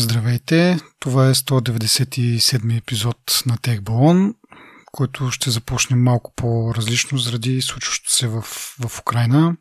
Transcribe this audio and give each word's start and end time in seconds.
Здравейте, 0.00 0.78
това 1.00 1.28
е 1.28 1.34
197 1.34 2.78
епизод 2.78 3.42
на 3.46 3.58
Техбалон, 3.58 4.34
който 4.92 5.30
ще 5.30 5.50
започне 5.50 5.96
малко 5.96 6.32
по-различно 6.36 7.18
заради 7.18 7.62
случващото 7.62 8.14
се 8.14 8.28
в, 8.28 8.42
в 8.80 9.00
Украина. 9.00 9.56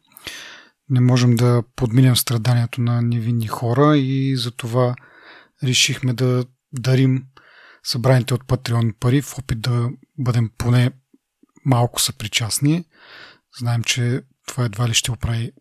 Не 0.89 0.99
можем 0.99 1.35
да 1.35 1.63
подминем 1.75 2.15
страданието 2.15 2.81
на 2.81 3.01
невинни 3.01 3.47
хора 3.47 3.97
и 3.97 4.37
затова 4.37 4.95
решихме 5.63 6.13
да 6.13 6.45
дарим 6.73 7.23
събраните 7.83 8.33
от 8.33 8.47
Патреон 8.47 8.93
пари 8.99 9.21
в 9.21 9.37
опит 9.37 9.61
да 9.61 9.89
бъдем 10.17 10.51
поне 10.57 10.91
малко 11.65 12.01
съпричастни. 12.01 12.85
Знаем, 13.59 13.83
че 13.83 14.21
това 14.47 14.65
едва 14.65 14.89
ли 14.89 14.93
ще 14.93 15.11
оправи 15.11 15.51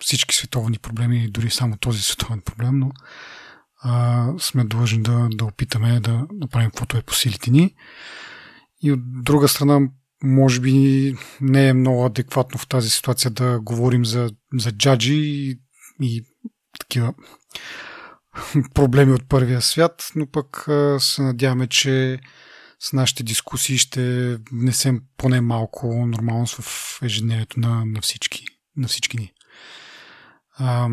всички 0.00 0.34
световни 0.34 0.78
проблеми, 0.78 1.30
дори 1.30 1.50
само 1.50 1.76
този 1.76 2.02
световен 2.02 2.40
проблем, 2.40 2.78
но 2.78 2.90
а, 3.82 4.28
сме 4.38 4.64
длъжни 4.64 5.02
да, 5.02 5.28
да 5.30 5.44
опитаме 5.44 6.00
да 6.00 6.26
направим 6.32 6.70
каквото 6.70 6.96
е 6.96 7.02
по 7.02 7.14
силите 7.14 7.50
ни. 7.50 7.74
И 8.82 8.92
от 8.92 9.22
друга 9.22 9.48
страна, 9.48 9.80
може 10.24 10.60
би 10.60 11.14
не 11.40 11.68
е 11.68 11.72
много 11.72 12.06
адекватно 12.06 12.58
в 12.58 12.68
тази 12.68 12.90
ситуация 12.90 13.30
да 13.30 13.60
говорим 13.60 14.04
за, 14.04 14.30
за 14.54 14.72
джаджи 14.72 15.14
и, 15.14 15.60
и 16.02 16.24
такива 16.78 17.14
проблеми 18.74 19.12
от 19.12 19.28
първия 19.28 19.62
свят, 19.62 20.12
но 20.16 20.26
пък 20.26 20.68
се 20.98 21.22
надяваме, 21.22 21.66
че 21.66 22.20
с 22.80 22.92
нашите 22.92 23.22
дискусии 23.22 23.78
ще 23.78 24.36
внесем 24.52 25.02
поне 25.16 25.40
малко 25.40 26.06
нормалност 26.06 26.54
в 26.54 26.98
ежедневието 27.02 27.60
на, 27.60 27.84
на, 27.84 28.00
всички, 28.00 28.44
на 28.76 28.88
всички 28.88 29.16
ни. 29.16 29.32
А, 30.58 30.88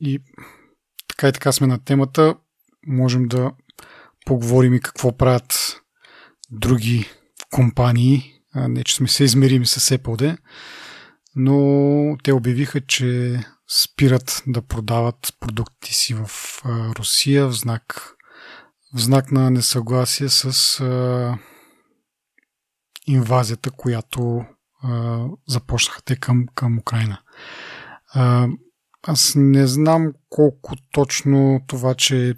и 0.00 0.18
така 1.16 1.28
и 1.28 1.32
така 1.32 1.52
сме 1.52 1.66
на 1.66 1.84
темата. 1.84 2.34
Можем 2.86 3.28
да 3.28 3.52
поговорим 4.26 4.74
и 4.74 4.80
какво 4.80 5.16
правят 5.16 5.80
други 6.50 7.10
компании. 7.50 8.32
Не, 8.54 8.84
че 8.84 8.94
сме 8.94 9.08
се 9.08 9.24
измерими 9.24 9.66
с 9.66 9.98
Apple, 9.98 10.38
но 11.36 12.16
те 12.22 12.32
обявиха, 12.32 12.80
че 12.80 13.40
спират 13.68 14.42
да 14.46 14.62
продават 14.62 15.34
продукти 15.40 15.94
си 15.94 16.14
в 16.14 16.28
Русия 16.98 17.46
в 17.46 17.52
знак, 17.52 18.14
в 18.94 19.00
знак 19.00 19.32
на 19.32 19.50
несъгласие 19.50 20.28
с 20.28 20.80
а, 20.80 21.38
инвазията, 23.06 23.70
която 23.70 24.44
а, 24.82 25.24
започнаха 25.48 26.02
те 26.02 26.16
към, 26.16 26.46
към 26.54 26.78
Украина. 26.78 27.20
А, 28.14 28.48
аз 29.06 29.32
не 29.36 29.66
знам 29.66 30.12
колко 30.28 30.74
точно 30.92 31.60
това, 31.66 31.94
че 31.94 32.34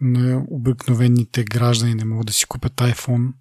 на 0.00 0.44
обикновените 0.50 1.44
граждани 1.44 1.94
не 1.94 2.04
могат 2.04 2.26
да 2.26 2.32
си 2.32 2.46
купят 2.46 2.72
iPhone, 2.72 3.32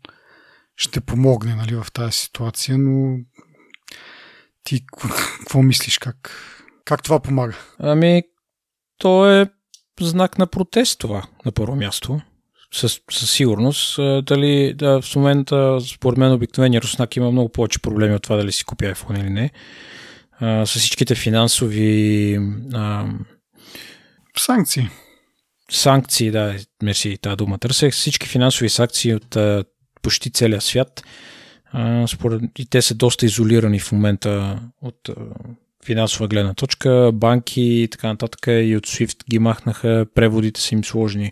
ще 0.76 1.02
помогне 1.02 1.56
нали, 1.56 1.76
в 1.76 1.88
тази 1.94 2.12
ситуация, 2.12 2.78
но 2.78 3.18
ти 4.64 4.86
какво 5.40 5.62
мислиш? 5.62 5.98
Как, 5.98 6.32
как 6.86 7.04
това 7.04 7.20
помага? 7.20 7.56
Ами, 7.80 8.24
то 8.98 9.32
е 9.32 9.50
знак 10.02 10.38
на 10.38 10.48
протест 10.48 11.00
това, 11.00 11.24
на 11.46 11.52
първо 11.52 11.76
място. 11.76 12.22
Със, 12.74 13.00
със 13.12 13.32
сигурност. 13.32 13.96
Дали 14.26 14.74
да, 14.74 15.02
в 15.02 15.16
момента, 15.16 15.80
според 15.82 16.18
мен, 16.18 16.32
обикновения 16.32 16.82
руснак 16.82 17.16
има 17.16 17.32
много 17.32 17.50
повече 17.50 17.80
проблеми 17.80 18.16
от 18.16 18.24
това 18.24 18.36
дали 18.36 18.52
си 18.52 18.64
купи 18.64 18.86
iPhone 18.86 19.22
или 19.22 19.30
не 19.30 19.52
а, 20.40 20.66
с 20.66 20.80
всичките 20.80 21.16
финансови 21.16 22.40
а, 22.74 23.06
санкции. 24.38 24.90
Санкции, 25.72 26.32
да, 26.32 26.56
мерси, 26.84 27.18
тази 27.22 27.36
дума 27.36 27.58
търсех. 27.58 27.94
Всички 27.94 28.28
финансови 28.28 28.70
санкции 28.70 29.14
от 29.14 29.36
а, 29.36 29.64
почти 30.02 30.32
целия 30.32 30.62
свят. 30.62 31.04
А, 31.72 32.08
според, 32.08 32.42
и 32.60 32.66
те 32.66 32.82
са 32.82 32.96
доста 32.96 33.26
изолирани 33.26 33.80
в 33.80 33.92
момента 33.92 34.60
от 34.82 35.10
а, 35.10 35.14
финансова 35.86 36.28
гледна 36.28 36.54
точка. 36.54 37.12
Банки 37.14 37.62
и 37.62 37.88
така 37.92 38.08
нататък 38.08 38.48
и 38.48 38.76
от 38.78 38.88
SWIFT 38.88 39.30
ги 39.30 39.40
махнаха, 39.40 40.06
преводите 40.16 40.62
са 40.62 40.76
им 40.76 40.84
сложни. 40.84 41.32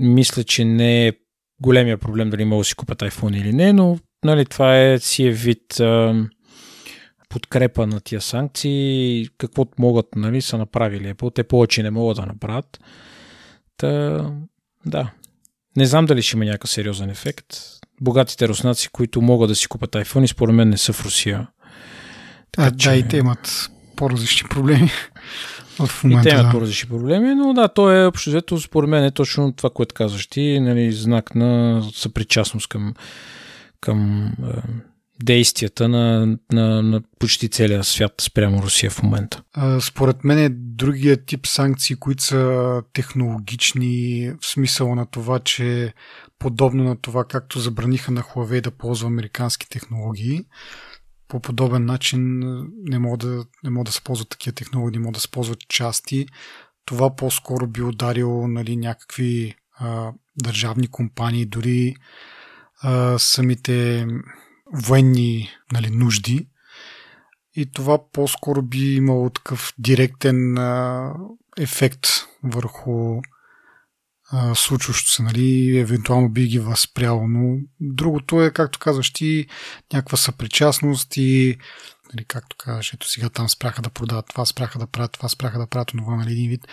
Мисля, 0.00 0.44
че 0.44 0.64
не 0.64 1.06
е 1.06 1.12
големия 1.60 1.98
проблем 1.98 2.30
дали 2.30 2.44
могат 2.44 2.60
да 2.60 2.64
си 2.64 2.74
купат 2.74 2.98
iPhone 2.98 3.40
или 3.40 3.52
не, 3.52 3.72
но 3.72 3.98
нали, 4.24 4.46
това 4.46 4.78
е 4.78 4.98
си 4.98 5.24
е 5.24 5.30
вид 5.30 5.80
а, 5.80 6.14
подкрепа 7.32 7.86
на 7.86 8.00
тия 8.00 8.20
санкции, 8.20 9.28
каквото 9.38 9.72
могат, 9.78 10.06
нали, 10.16 10.42
са 10.42 10.58
направили 10.58 11.14
Apple. 11.14 11.34
Те 11.34 11.44
повече 11.44 11.82
не 11.82 11.90
могат 11.90 12.16
да 12.16 12.26
направят. 12.26 12.80
Та, 13.76 14.20
да. 14.86 15.10
Не 15.76 15.86
знам 15.86 16.06
дали 16.06 16.22
ще 16.22 16.36
има 16.36 16.44
някакъв 16.44 16.70
сериозен 16.70 17.10
ефект. 17.10 17.46
Богатите 18.00 18.48
руснаци, 18.48 18.88
които 18.88 19.22
могат 19.22 19.48
да 19.48 19.54
си 19.54 19.68
купат 19.68 19.90
iPhone, 19.90 20.26
според 20.26 20.54
мен 20.54 20.68
не 20.68 20.78
са 20.78 20.92
в 20.92 21.04
Русия. 21.04 21.48
Така, 22.52 22.68
а, 22.68 22.76
че... 22.76 22.88
Да, 22.88 22.96
и 22.96 23.08
те 23.08 23.16
имат 23.16 23.70
по-различни 23.96 24.48
проблеми. 24.48 24.90
В 25.86 26.04
момента, 26.04 26.28
и 26.28 26.30
те 26.30 26.36
имат 26.36 26.46
да. 26.46 26.52
по-различни 26.52 26.88
проблеми, 26.88 27.34
но 27.34 27.52
да, 27.52 27.68
то 27.68 27.92
е 27.92 28.06
общо 28.06 28.30
взето, 28.30 28.60
според 28.60 28.90
мен 28.90 29.04
е 29.04 29.10
точно 29.10 29.52
това, 29.52 29.70
което 29.70 29.94
казваш 29.94 30.26
ти, 30.26 30.60
нали, 30.60 30.92
знак 30.92 31.34
на 31.34 31.82
съпричастност 31.94 32.68
към, 32.68 32.94
към 33.80 34.26
е, 34.26 34.62
действията 35.24 35.88
на, 35.88 36.38
на, 36.52 36.82
на 36.82 37.02
почти 37.18 37.48
целия 37.48 37.84
свят 37.84 38.12
спрямо 38.20 38.62
Русия 38.62 38.90
в 38.90 39.02
момента? 39.02 39.42
Според 39.80 40.24
мен 40.24 40.38
е 40.38 40.48
другия 40.48 41.24
тип 41.24 41.46
санкции, 41.46 41.96
които 41.96 42.22
са 42.22 42.82
технологични 42.92 44.32
в 44.40 44.46
смисъл 44.46 44.94
на 44.94 45.06
това, 45.06 45.38
че 45.38 45.94
подобно 46.38 46.84
на 46.84 46.96
това, 46.96 47.24
както 47.24 47.60
забраниха 47.60 48.12
на 48.12 48.22
Huawei 48.22 48.60
да 48.60 48.70
ползва 48.70 49.06
американски 49.06 49.68
технологии, 49.68 50.44
по 51.28 51.40
подобен 51.40 51.84
начин 51.84 52.38
не 52.84 52.98
могат 52.98 53.20
да, 53.20 53.44
не 53.64 53.70
могат 53.70 53.86
да 53.86 53.92
се 53.92 54.02
ползват 54.04 54.28
такива 54.28 54.54
технологии, 54.54 54.98
не 54.98 55.02
могат 55.02 55.14
да 55.14 55.20
се 55.20 55.30
ползват 55.30 55.68
части. 55.68 56.26
Това 56.84 57.16
по-скоро 57.16 57.66
би 57.66 57.82
ударило 57.82 58.48
нали, 58.48 58.76
някакви 58.76 59.54
а, 59.78 60.12
държавни 60.42 60.88
компании, 60.88 61.46
дори 61.46 61.94
а, 62.82 63.18
самите 63.18 64.06
военни 64.72 65.50
нали, 65.72 65.90
нужди. 65.90 66.48
И 67.56 67.72
това 67.72 68.10
по-скоро 68.12 68.62
би 68.62 68.94
имало 68.94 69.30
такъв 69.30 69.72
директен 69.78 70.58
а, 70.58 71.12
ефект 71.58 72.06
върху 72.42 73.20
случващо 74.54 75.10
се, 75.10 75.22
нали, 75.22 75.78
евентуално 75.78 76.28
би 76.28 76.46
ги 76.46 76.58
възпряло. 76.58 77.28
Но 77.28 77.58
другото 77.80 78.42
е, 78.42 78.50
както 78.50 78.78
казваш 78.78 79.12
ти, 79.12 79.46
някаква 79.92 80.16
съпричастност 80.16 81.16
и 81.16 81.56
нали, 82.14 82.24
както 82.24 82.56
казваш, 82.58 82.92
ето 82.92 83.08
сега 83.08 83.28
там 83.28 83.48
спряха 83.48 83.82
да 83.82 83.90
продават 83.90 84.26
това, 84.28 84.44
спряха 84.44 84.78
да 84.78 84.86
правят 84.86 85.12
това, 85.12 85.28
спряха 85.28 85.58
да 85.58 85.66
правят 85.66 85.88
това, 85.88 86.16
нали, 86.16 86.32
един 86.32 86.50
вид 86.50 86.68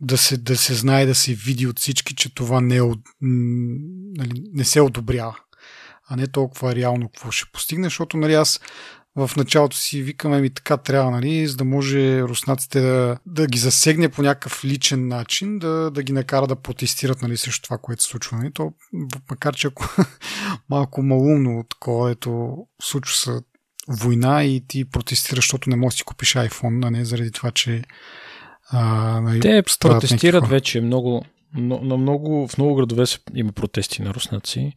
да 0.00 0.18
се, 0.18 0.36
да 0.36 0.56
се 0.56 0.74
знае, 0.74 1.06
да 1.06 1.14
се 1.14 1.34
види 1.34 1.66
от 1.66 1.78
всички, 1.78 2.14
че 2.14 2.34
това 2.34 2.60
не, 2.60 2.76
е, 2.76 2.82
нали, 3.20 4.42
не 4.52 4.64
се 4.64 4.80
одобрява 4.80 5.36
а 6.08 6.16
не 6.16 6.26
толкова 6.26 6.74
реално 6.74 7.08
какво 7.08 7.30
ще 7.30 7.50
постигне, 7.52 7.86
защото 7.86 8.16
нали, 8.16 8.34
аз 8.34 8.60
в 9.16 9.30
началото 9.36 9.76
си 9.76 10.02
викаме 10.02 10.40
ми 10.40 10.50
така 10.50 10.76
трябва, 10.76 11.10
нали, 11.10 11.46
за 11.46 11.56
да 11.56 11.64
може 11.64 12.22
руснаците 12.22 12.80
да, 12.80 13.18
да 13.26 13.46
ги 13.46 13.58
засегне 13.58 14.08
по 14.08 14.22
някакъв 14.22 14.64
личен 14.64 15.08
начин, 15.08 15.58
да, 15.58 15.90
да 15.90 16.02
ги 16.02 16.12
накара 16.12 16.46
да 16.46 16.56
протестират 16.56 17.22
нали, 17.22 17.36
срещу 17.36 17.62
това, 17.62 17.78
което 17.78 18.02
се 18.02 18.08
случва. 18.08 18.36
Нали. 18.36 18.52
То, 18.52 18.72
макар 19.30 19.54
че 19.54 19.66
ако 19.66 19.88
малко 20.70 21.02
малумно 21.02 21.64
такова, 21.70 22.10
ето 22.10 22.56
случва 22.82 23.16
се 23.16 23.30
война 23.88 24.44
и 24.44 24.64
ти 24.68 24.84
протестираш, 24.84 25.44
защото 25.44 25.70
не 25.70 25.76
можеш 25.76 25.94
да 25.94 25.98
си 25.98 26.04
купиш 26.04 26.34
iPhone, 26.34 26.86
а 26.86 26.90
не 26.90 27.04
заради 27.04 27.30
това, 27.30 27.50
че 27.50 27.84
а, 28.70 29.20
нали, 29.20 29.40
Те 29.40 29.62
протестират 29.80 30.48
вече 30.48 30.80
много, 30.80 31.24
но, 31.54 31.80
но 31.82 31.98
много, 31.98 32.48
в 32.48 32.58
много 32.58 32.74
градове 32.74 33.04
има 33.34 33.52
протести 33.52 34.02
на 34.02 34.14
руснаци. 34.14 34.72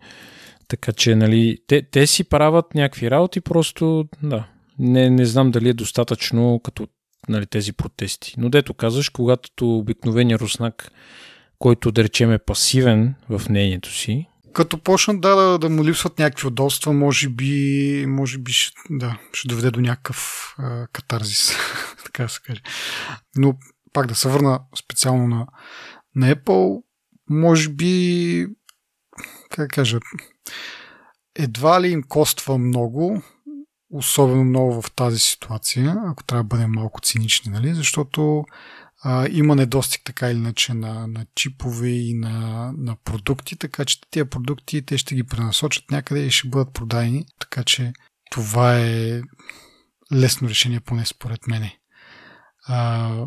Така 0.67 0.91
че, 0.91 1.15
нали, 1.15 1.57
те, 1.67 1.81
те 1.91 2.07
си 2.07 2.23
правят 2.23 2.75
някакви 2.75 3.11
работи, 3.11 3.41
просто, 3.41 4.07
да, 4.23 4.47
не, 4.79 5.09
не 5.09 5.25
знам 5.25 5.51
дали 5.51 5.69
е 5.69 5.73
достатъчно 5.73 6.61
като 6.63 6.87
нали, 7.29 7.45
тези 7.45 7.73
протести. 7.73 8.33
Но 8.37 8.49
дето 8.49 8.73
казваш, 8.73 9.09
когато 9.09 9.77
обикновения 9.77 10.39
руснак, 10.39 10.91
който 11.59 11.91
да 11.91 12.03
речем 12.03 12.31
е 12.31 12.39
пасивен 12.39 13.15
в 13.29 13.41
мнението 13.49 13.89
си, 13.89 14.27
като 14.57 14.77
почнат 14.77 15.21
да, 15.21 15.35
да, 15.35 15.59
да 15.59 15.69
му 15.69 15.85
липсват 15.85 16.19
някакви 16.19 16.47
удобства, 16.47 16.93
може 16.93 17.29
би, 17.29 18.05
може 18.07 18.37
би 18.37 18.51
ще, 18.51 18.75
да, 18.89 19.19
ще 19.33 19.47
доведе 19.47 19.71
до 19.71 19.81
някакъв 19.81 20.53
а, 20.57 20.87
катарзис, 20.87 21.51
така 22.05 22.27
се 22.27 22.39
каже. 22.41 22.61
Но 23.35 23.53
пак 23.93 24.07
да 24.07 24.15
се 24.15 24.29
върна 24.29 24.59
специално 24.79 25.27
на, 25.27 25.47
на 26.15 26.35
Apple, 26.35 26.81
може 27.29 27.69
би, 27.69 28.47
как 29.49 29.69
кажа, 29.69 29.99
едва 31.35 31.81
ли 31.81 31.87
им 31.87 32.03
коства 32.03 32.57
много, 32.57 33.21
особено 33.91 34.43
много 34.43 34.81
в 34.81 34.91
тази 34.91 35.19
ситуация, 35.19 35.95
ако 36.05 36.23
трябва 36.23 36.43
да 36.43 36.47
бъдем 36.47 36.71
малко 36.71 37.01
цинични, 37.01 37.51
нали? 37.51 37.73
защото 37.73 38.45
а, 39.03 39.27
има 39.31 39.55
недостиг 39.55 40.01
така 40.05 40.31
или 40.31 40.37
иначе 40.37 40.73
на, 40.73 41.07
на 41.07 41.25
чипове 41.35 41.89
и 41.89 42.13
на, 42.13 42.71
на 42.77 42.95
продукти, 43.03 43.55
така 43.55 43.85
че 43.85 44.01
тези 44.11 44.29
продукти 44.29 44.85
те 44.85 44.97
ще 44.97 45.15
ги 45.15 45.23
пренасочат 45.23 45.91
някъде 45.91 46.25
и 46.25 46.31
ще 46.31 46.49
бъдат 46.49 46.73
продадени, 46.73 47.25
така 47.39 47.63
че 47.63 47.93
това 48.31 48.79
е 48.79 49.21
лесно 50.13 50.49
решение, 50.49 50.79
поне 50.79 51.05
според 51.05 51.47
мене. 51.47 51.77
А, 52.67 53.25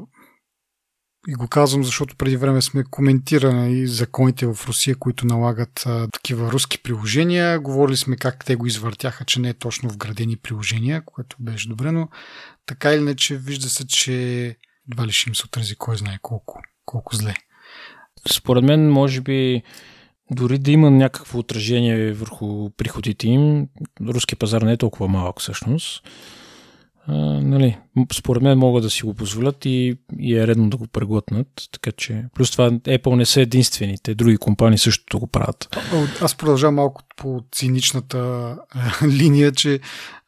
и 1.28 1.34
го 1.34 1.48
казвам, 1.48 1.84
защото 1.84 2.16
преди 2.16 2.36
време 2.36 2.62
сме 2.62 2.84
коментирали 2.84 3.86
законите 3.86 4.46
в 4.46 4.58
Русия, 4.66 4.96
които 4.96 5.26
налагат 5.26 5.82
а, 5.86 6.08
такива 6.12 6.52
руски 6.52 6.82
приложения. 6.82 7.60
Говорили 7.60 7.96
сме 7.96 8.16
как 8.16 8.44
те 8.44 8.56
го 8.56 8.66
извъртяха, 8.66 9.24
че 9.24 9.40
не 9.40 9.48
е 9.48 9.54
точно 9.54 9.88
вградени 9.88 10.36
приложения, 10.36 11.02
което 11.04 11.36
беше 11.40 11.68
добре, 11.68 11.92
но 11.92 12.08
така 12.66 12.92
или 12.92 13.00
иначе 13.00 13.36
вижда 13.36 13.68
се, 13.68 13.86
че 13.86 14.44
едва 14.92 15.06
ли 15.06 15.12
ще 15.12 15.30
им 15.30 15.34
се 15.34 15.46
отрази 15.46 15.76
кой 15.76 15.96
знае 15.96 16.18
колко, 16.22 16.60
колко 16.84 17.16
зле. 17.16 17.34
Според 18.28 18.64
мен, 18.64 18.90
може 18.90 19.20
би, 19.20 19.62
дори 20.30 20.58
да 20.58 20.70
има 20.70 20.90
някакво 20.90 21.38
отражение 21.38 22.12
върху 22.12 22.70
приходите 22.70 23.28
им, 23.28 23.68
руски 24.08 24.36
пазар 24.36 24.62
не 24.62 24.72
е 24.72 24.76
толкова 24.76 25.08
малък 25.08 25.40
всъщност 25.40 26.02
нали, 27.42 27.78
според 28.12 28.42
мен 28.42 28.58
могат 28.58 28.82
да 28.82 28.90
си 28.90 29.02
го 29.02 29.14
позволят 29.14 29.64
и, 29.64 29.98
и 30.18 30.36
е 30.36 30.46
редно 30.46 30.70
да 30.70 30.76
го 30.76 30.86
преглътнат. 30.86 31.46
Така 31.72 31.92
че, 31.92 32.24
плюс 32.34 32.50
това 32.50 32.70
Apple 32.70 33.14
не 33.14 33.26
са 33.26 33.40
единствените, 33.40 34.14
други 34.14 34.36
компании 34.36 34.78
също 34.78 35.18
го 35.18 35.26
правят. 35.26 35.76
Аз 36.20 36.34
продължавам 36.34 36.74
малко 36.74 37.02
по 37.16 37.40
циничната 37.52 38.56
линия, 39.06 39.52
че 39.52 39.80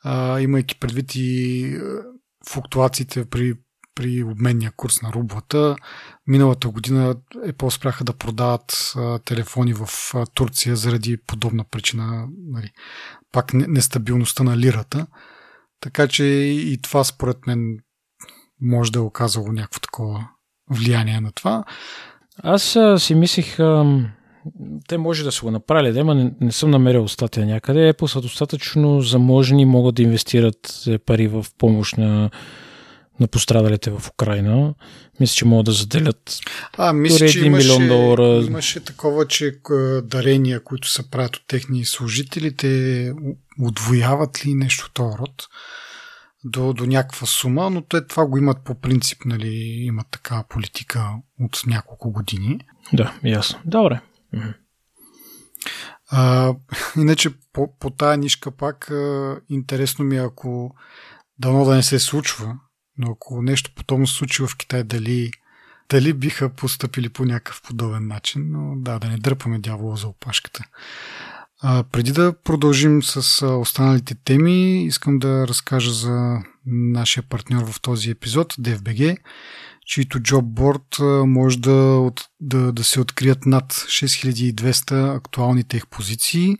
а, 0.04 0.40
имайки 0.40 0.78
предвид 0.78 1.14
и 1.14 1.78
флуктуациите 2.48 3.24
при 3.24 3.54
при 3.94 4.22
обменния 4.22 4.72
курс 4.76 5.02
на 5.02 5.12
рублата. 5.12 5.76
Миналата 6.26 6.68
година 6.68 7.16
Apple 7.34 7.68
спряха 7.68 8.04
да 8.04 8.12
продават 8.12 8.92
а, 8.96 9.18
телефони 9.18 9.74
в 9.74 9.88
а, 10.14 10.26
Турция 10.26 10.76
заради 10.76 11.16
подобна 11.16 11.64
причина. 11.70 12.28
Нали, 12.46 12.70
пак 13.32 13.54
нестабилността 13.54 14.44
на 14.44 14.58
лирата. 14.58 15.06
Така 15.82 16.08
че 16.08 16.24
и 16.24 16.78
това 16.82 17.04
според 17.04 17.46
мен 17.46 17.78
може 18.60 18.92
да 18.92 18.98
е 18.98 19.02
оказало 19.02 19.52
някакво 19.52 19.80
такова 19.80 20.28
влияние 20.70 21.20
на 21.20 21.32
това. 21.32 21.64
Аз 22.42 22.76
а, 22.76 22.98
си 22.98 23.14
мислих, 23.14 23.60
а, 23.60 24.00
те 24.88 24.98
може 24.98 25.24
да 25.24 25.32
са 25.32 25.44
го 25.44 25.50
направили, 25.50 25.92
да, 25.92 26.14
не, 26.14 26.32
не 26.40 26.52
съм 26.52 26.70
намерил 26.70 27.08
статия 27.08 27.46
някъде. 27.46 27.92
Apple 27.92 28.06
са 28.06 28.20
достатъчно 28.20 29.00
заможни, 29.00 29.64
могат 29.64 29.94
да 29.94 30.02
инвестират 30.02 30.84
е, 30.86 30.98
пари 30.98 31.28
в 31.28 31.46
помощ 31.58 31.98
на, 31.98 32.30
на 33.22 33.28
пострадалите 33.28 33.90
в 33.90 34.02
Украина. 34.10 34.74
Мисля, 35.20 35.34
че 35.34 35.44
могат 35.44 35.66
да 35.66 35.72
заделят 35.72 36.38
а, 36.78 36.92
мисля, 36.92 37.28
че 37.28 37.44
имаше, 37.44 37.68
милион 37.68 37.88
долара. 37.88 38.44
Имаше 38.46 38.80
такова, 38.80 39.28
че 39.28 39.52
дарения, 40.04 40.64
които 40.64 40.90
се 40.90 41.10
правят 41.10 41.36
от 41.36 41.42
техни 41.46 41.84
служители, 41.84 42.56
те 42.56 43.12
отвояват 43.60 44.46
ли 44.46 44.54
нещо 44.54 44.90
този 44.94 45.18
род 45.18 45.48
до, 46.44 46.72
до 46.72 46.86
някаква 46.86 47.26
сума, 47.26 47.70
но 47.70 47.82
те 47.82 48.06
това 48.06 48.26
го 48.26 48.38
имат 48.38 48.64
по 48.64 48.74
принцип, 48.80 49.24
нали, 49.24 49.54
имат 49.82 50.06
такава 50.10 50.44
политика 50.48 51.10
от 51.40 51.62
няколко 51.66 52.12
години. 52.12 52.60
Да, 52.92 53.14
ясно. 53.24 53.58
Добре. 53.64 54.00
А, 56.10 56.54
иначе 56.96 57.30
по, 57.52 57.78
по 57.78 57.90
тая 57.90 58.16
нишка 58.16 58.50
пак 58.50 58.90
а, 58.90 59.40
интересно 59.48 60.04
ми 60.04 60.16
е, 60.16 60.20
ако 60.20 60.74
дано 61.38 61.64
да 61.64 61.74
не 61.74 61.82
се 61.82 61.98
случва, 61.98 62.54
но 62.98 63.10
ако 63.10 63.42
нещо 63.42 63.70
подобно 63.74 64.06
се 64.06 64.14
случи 64.14 64.42
в 64.42 64.56
Китай, 64.56 64.84
дали, 64.84 65.30
дали 65.88 66.12
биха 66.12 66.48
поступили 66.48 67.08
по 67.08 67.24
някакъв 67.24 67.62
подобен 67.62 68.06
начин, 68.06 68.46
но 68.50 68.76
да, 68.76 68.98
да 68.98 69.08
не 69.08 69.16
дърпаме 69.16 69.58
дявола 69.58 69.96
за 69.96 70.08
опашката. 70.08 70.64
А, 71.64 71.82
преди 71.82 72.12
да 72.12 72.34
продължим 72.44 73.02
с 73.02 73.46
останалите 73.46 74.14
теми, 74.24 74.84
искам 74.84 75.18
да 75.18 75.48
разкажа 75.48 75.92
за 75.92 76.36
нашия 76.66 77.22
партньор 77.22 77.72
в 77.72 77.80
този 77.80 78.10
епизод, 78.10 78.54
DFBG, 78.54 79.16
чието 79.86 80.20
джобборд 80.20 80.96
може 81.26 81.58
да, 81.58 82.10
да, 82.40 82.72
да 82.72 82.84
се 82.84 83.00
открият 83.00 83.46
над 83.46 83.72
6200 83.72 85.16
актуални 85.16 85.64
тех 85.64 85.86
позиции. 85.86 86.56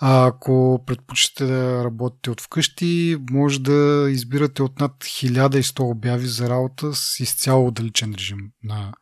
А 0.00 0.26
ако 0.26 0.84
предпочитате 0.86 1.46
да 1.46 1.84
работите 1.84 2.30
от 2.30 2.40
вкъщи, 2.40 3.16
може 3.30 3.60
да 3.60 4.06
избирате 4.10 4.62
от 4.62 4.80
над 4.80 4.92
1100 4.92 5.80
обяви 5.80 6.26
за 6.26 6.48
работа 6.48 6.94
с 6.94 7.20
изцяло 7.20 7.66
отдалечен 7.66 8.14
режим 8.18 8.38
на, 8.64 8.92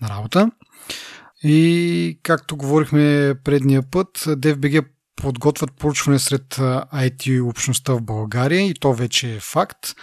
на 0.00 0.08
работа. 0.08 0.50
И 1.42 2.18
както 2.22 2.56
говорихме 2.56 3.34
предния 3.44 3.82
път, 3.90 4.18
DFBG 4.18 4.84
подготвят 5.16 5.70
проучване 5.78 6.18
сред 6.18 6.54
IT 6.94 7.42
общността 7.42 7.92
в 7.92 8.02
България 8.02 8.66
и 8.66 8.74
то 8.74 8.92
вече 8.92 9.34
е 9.34 9.40
факт. 9.40 9.94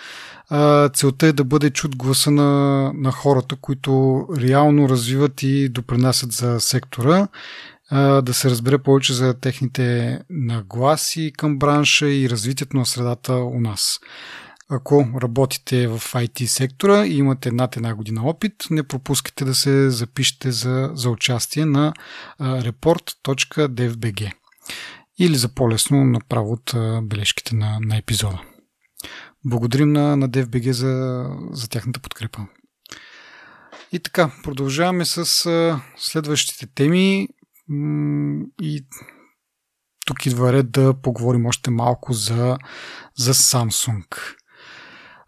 Целта 0.94 1.28
е 1.28 1.34
да 1.34 1.44
бъде 1.44 1.70
чут 1.70 1.96
гласа 1.96 2.32
на, 2.32 2.92
на 2.96 3.12
хората, 3.12 3.56
които 3.56 4.26
реално 4.38 4.90
развиват 4.90 5.44
и 5.44 5.70
допринасят 5.70 6.32
за 6.32 6.60
сектора, 6.60 7.28
да 7.92 8.34
се 8.34 8.50
разбере 8.50 8.78
повече 8.78 9.14
за 9.14 9.40
техните 9.40 10.20
нагласи 10.30 11.34
към 11.38 11.60
бранша 11.60 12.10
и 12.10 12.30
развитието 12.30 12.78
на 12.78 12.86
средата 12.86 13.34
у 13.34 13.60
нас. 13.60 14.00
Ако 14.70 15.06
работите 15.22 15.88
в 15.88 16.00
IT 16.00 16.46
сектора 16.46 17.06
и 17.06 17.18
имате 17.18 17.52
над 17.52 17.78
една 17.78 17.96
година 17.96 18.22
опит, 18.24 18.54
не 18.70 18.84
пропускайте 18.84 19.46
да 19.46 19.56
се 19.56 19.90
запишете 19.90 20.52
за, 20.52 20.92
за 20.94 21.10
участие 21.10 21.66
на 21.66 21.94
report.devbg 22.42 24.32
или 25.20 25.36
за 25.36 25.50
по-лесно 25.50 26.04
направо 26.06 26.52
от 26.52 26.74
бележките 27.08 27.56
на, 27.56 27.80
на 27.82 27.98
епизода. 27.98 28.42
Благодарим 29.46 29.92
на, 29.92 30.18
на 30.18 30.30
DFBG 30.30 30.72
за, 30.72 31.26
за 31.52 31.70
тяхната 31.70 32.00
подкрепа. 32.00 32.48
И 33.92 34.00
така, 34.00 34.32
продължаваме 34.44 35.06
с 35.06 35.26
следващите 35.98 36.68
теми 36.76 37.28
и 38.62 38.86
тук 40.06 40.26
идва 40.26 40.54
ред 40.54 40.72
да 40.72 40.94
поговорим 41.02 41.46
още 41.46 41.72
малко 41.72 42.14
за, 42.14 42.58
за 43.18 43.34
Samsung. 43.34 44.36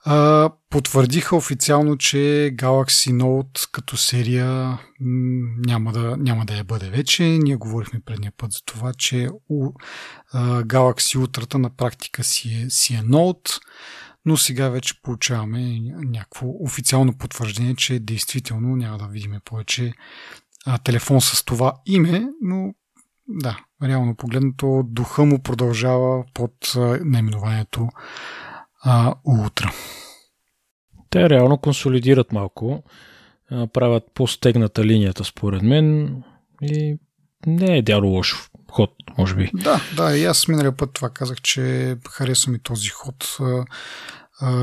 А, 0.06 0.50
потвърдиха 0.70 1.36
официално, 1.36 1.98
че 1.98 2.18
Galaxy 2.56 3.12
Note 3.12 3.70
като 3.72 3.98
серия 3.98 4.80
няма 5.66 5.92
да, 5.92 6.18
няма 6.18 6.46
да 6.46 6.58
я 6.58 6.64
бъде 6.64 6.90
вече. 6.90 7.24
Ние 7.24 7.56
говорихме 7.56 8.02
предния 8.06 8.34
път 8.38 8.52
за 8.52 8.60
това, 8.66 8.94
че 8.98 9.30
у, 9.50 9.72
а, 10.34 10.64
Galaxy 10.64 11.26
Ultra 11.26 11.58
на 11.58 11.70
практика 11.70 12.24
си 12.24 12.64
е, 12.66 12.70
си 12.70 12.96
е 12.96 12.98
Note, 12.98 13.60
но 14.26 14.38
сега 14.38 14.70
вече 14.70 15.02
получаваме 15.02 15.80
някакво 15.96 16.48
официално 16.60 17.18
потвърждение, 17.18 17.76
че 17.76 18.00
действително 18.00 18.76
няма 18.76 18.98
да 18.98 19.08
видим 19.08 19.36
повече 19.46 19.94
а, 20.66 20.78
телефон 20.78 21.22
с 21.22 21.46
това 21.46 21.74
име, 21.86 22.28
но 22.42 22.74
да, 23.28 23.60
реално 23.84 24.16
погледнато 24.16 24.84
духа 24.86 25.26
му 25.26 25.40
продължава 25.40 26.24
под 26.34 26.54
наименованието 27.06 27.90
а, 28.84 29.16
утра. 29.26 29.72
Те 31.10 31.30
реално 31.30 31.58
консолидират 31.58 32.32
малко, 32.32 32.84
правят 33.74 34.04
по-стегната 34.14 34.86
линията 34.86 35.24
според 35.24 35.62
мен 35.62 36.16
и 36.62 36.98
не 37.48 37.78
е 37.78 37.82
дяло 37.82 38.08
лош 38.08 38.50
ход, 38.72 38.90
може 39.18 39.36
би. 39.36 39.52
Да, 39.54 39.82
да, 39.96 40.18
и 40.18 40.26
аз 40.26 40.48
миналия 40.48 40.78
път 40.78 40.94
това 40.94 41.10
казах, 41.10 41.42
че 41.42 41.96
харесва 42.10 42.52
ми 42.52 42.60
този 42.60 42.90
ход. 42.90 43.38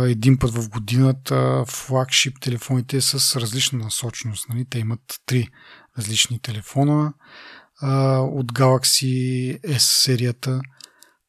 Един 0.04 0.38
път 0.38 0.50
в 0.50 0.68
годината 0.68 1.64
флагшип 1.68 2.40
телефоните 2.40 3.00
с 3.00 3.40
различна 3.40 3.78
насоченост. 3.78 4.48
Нали? 4.48 4.64
Те 4.70 4.78
имат 4.78 5.20
три 5.26 5.48
различни 5.98 6.38
телефона 6.38 7.12
от 8.32 8.52
Galaxy 8.52 9.60
S 9.60 9.78
серията– 9.78 10.60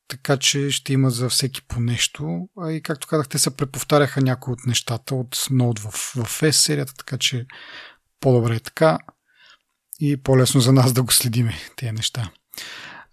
така 0.08 0.38
че 0.38 0.72
ще 0.72 0.94
има 0.94 1.10
за 1.10 1.30
всеки 1.30 1.62
по 1.62 1.80
нещо. 1.80 2.50
А 2.62 2.72
и 2.72 2.82
както 2.82 3.08
казах, 3.08 3.28
те 3.28 3.40
се 3.40 3.58
преповтаряха 3.58 4.22
някои 4.22 4.54
от 4.54 4.66
нещата 4.66 5.16
от 5.16 5.36
Node 5.36 5.80
в, 5.80 5.92
в 6.26 6.42
S 6.42 6.52
серията, 6.52 6.94
така 6.94 7.18
че 7.18 7.46
по-добре 8.20 8.56
е 8.56 8.60
така 8.60 9.00
и 10.00 10.18
по-лесно 10.18 10.62
за 10.62 10.74
нас 10.74 10.94
да 10.94 11.04
го 11.04 11.12
следиме 11.12 11.56
тези 11.76 11.92
неща. 11.92 12.32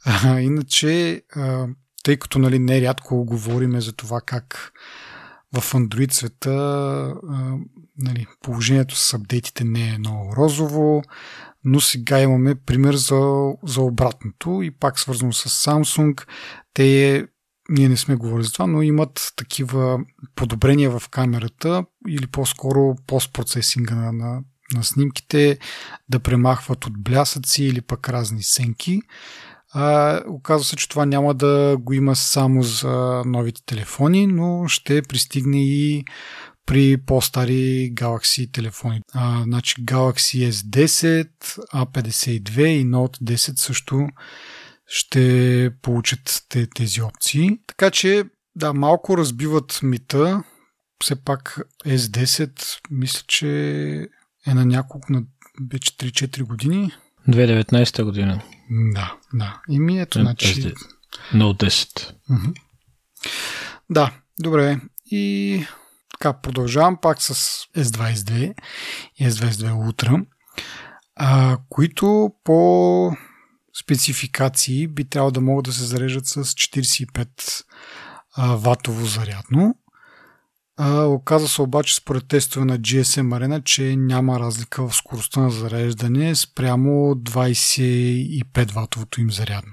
А, 0.04 0.40
иначе, 0.40 1.22
а, 1.36 1.66
тъй 2.02 2.16
като 2.16 2.38
нали, 2.38 2.58
нерядко 2.58 3.24
говориме 3.24 3.80
за 3.80 3.92
това 3.92 4.20
как 4.20 4.72
в 5.54 5.74
Android 5.74 6.12
света 6.12 7.14
нали, 7.98 8.26
положението 8.42 8.96
с 8.96 9.14
апдейтите 9.14 9.64
не 9.64 9.88
е 9.88 9.98
много 9.98 10.36
розово, 10.36 11.02
но 11.64 11.80
сега 11.80 12.20
имаме 12.20 12.54
пример 12.54 12.94
за, 12.94 13.52
за 13.66 13.80
обратното 13.80 14.62
и 14.62 14.70
пак 14.70 14.98
свързано 14.98 15.32
с 15.32 15.66
Samsung. 15.66 16.26
Те 16.74 17.26
ние 17.68 17.88
не 17.88 17.96
сме 17.96 18.16
говорили 18.16 18.44
за 18.44 18.52
това, 18.52 18.66
но 18.66 18.82
имат 18.82 19.32
такива 19.36 20.00
подобрения 20.34 20.98
в 20.98 21.08
камерата 21.08 21.84
или 22.08 22.26
по-скоро 22.26 22.96
постпроцесинга 23.06 23.94
на, 23.94 24.12
на, 24.12 24.40
на 24.74 24.84
снимките, 24.84 25.58
да 26.08 26.20
премахват 26.20 26.86
от 26.86 27.02
блясъци 27.02 27.64
или 27.64 27.80
пък 27.80 28.08
разни 28.08 28.42
сенки. 28.42 29.02
А, 29.74 30.20
оказва 30.28 30.64
се, 30.64 30.76
че 30.76 30.88
това 30.88 31.06
няма 31.06 31.34
да 31.34 31.76
го 31.80 31.92
има 31.92 32.16
само 32.16 32.62
за 32.62 33.22
новите 33.26 33.62
телефони, 33.66 34.26
но 34.26 34.68
ще 34.68 35.02
пристигне 35.02 35.64
и 35.64 36.04
при 36.66 36.96
по-стари 36.96 37.92
Galaxy 37.94 38.52
телефони. 38.52 39.00
А, 39.14 39.42
значи 39.42 39.74
Galaxy 39.84 40.50
S10, 40.50 41.28
A52 41.74 42.60
и 42.60 42.86
Note 42.86 43.22
10 43.22 43.58
също 43.58 44.08
ще 44.86 45.70
получат 45.82 46.42
тези 46.74 47.02
опции. 47.02 47.58
Така 47.66 47.90
че, 47.90 48.24
да, 48.56 48.72
малко 48.72 49.16
разбиват 49.18 49.80
мита. 49.82 50.42
Все 51.02 51.24
пак 51.24 51.60
S10, 51.86 52.60
мисля, 52.90 53.22
че 53.26 53.48
е 54.46 54.54
на 54.54 54.66
няколко, 54.66 55.12
на 55.12 55.22
вече 55.70 55.96
3-4 55.96 56.42
години. 56.42 56.92
2019 57.28 58.04
година. 58.04 58.42
Да, 58.70 59.16
да. 59.34 59.60
И 59.68 59.80
ми 59.80 60.00
ето, 60.00 60.20
значи... 60.20 60.74
Note 61.34 61.70
10. 61.70 62.14
Да, 63.90 64.12
добре. 64.38 64.80
И 65.06 65.66
така, 66.10 66.32
продължавам 66.32 66.96
пак 67.02 67.22
с 67.22 67.34
S22 67.76 68.54
и 69.16 69.26
S22 69.28 69.72
Ultra, 69.72 70.26
а, 71.16 71.58
които 71.68 72.30
по 72.44 73.16
спецификации 73.80 74.88
би 74.88 75.04
трябвало 75.04 75.30
да 75.30 75.40
могат 75.40 75.64
да 75.64 75.72
се 75.72 75.84
зареждат 75.84 76.26
с 76.26 76.44
45 76.44 77.64
а, 78.36 78.56
ватово 78.56 79.06
зарядно. 79.06 79.74
А, 80.76 81.04
оказа 81.04 81.48
се 81.48 81.62
обаче 81.62 81.96
според 81.96 82.28
тестове 82.28 82.64
на 82.64 82.78
GSM 82.78 83.28
Arena, 83.28 83.64
че 83.64 83.96
няма 83.96 84.40
разлика 84.40 84.88
в 84.88 84.96
скоростта 84.96 85.40
на 85.40 85.50
зареждане 85.50 86.34
спрямо 86.34 87.14
25 87.14 88.72
ватовото 88.72 89.20
им 89.20 89.30
зарядно. 89.30 89.72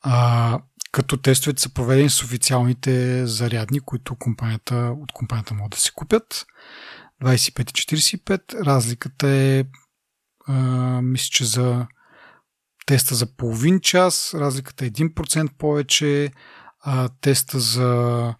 А, 0.00 0.58
като 0.92 1.16
тестовете 1.16 1.62
са 1.62 1.74
проведени 1.74 2.10
с 2.10 2.22
официалните 2.22 3.26
зарядни, 3.26 3.80
които 3.80 4.16
компанията, 4.16 4.94
от 5.00 5.12
компанията 5.12 5.54
могат 5.54 5.70
да 5.70 5.80
се 5.80 5.90
купят. 5.94 6.46
25 7.22 7.60
и 7.60 7.98
45. 8.18 8.66
Разликата 8.66 9.28
е, 9.28 9.64
а, 10.48 10.54
мисля, 11.02 11.28
че 11.30 11.44
за 11.44 11.86
теста 12.86 13.14
за 13.14 13.36
половин 13.36 13.80
час, 13.80 14.34
разликата 14.34 14.86
е 14.86 14.90
1% 14.90 15.56
повече, 15.58 16.32
а 16.80 17.08
теста 17.20 17.60
за 17.60 18.34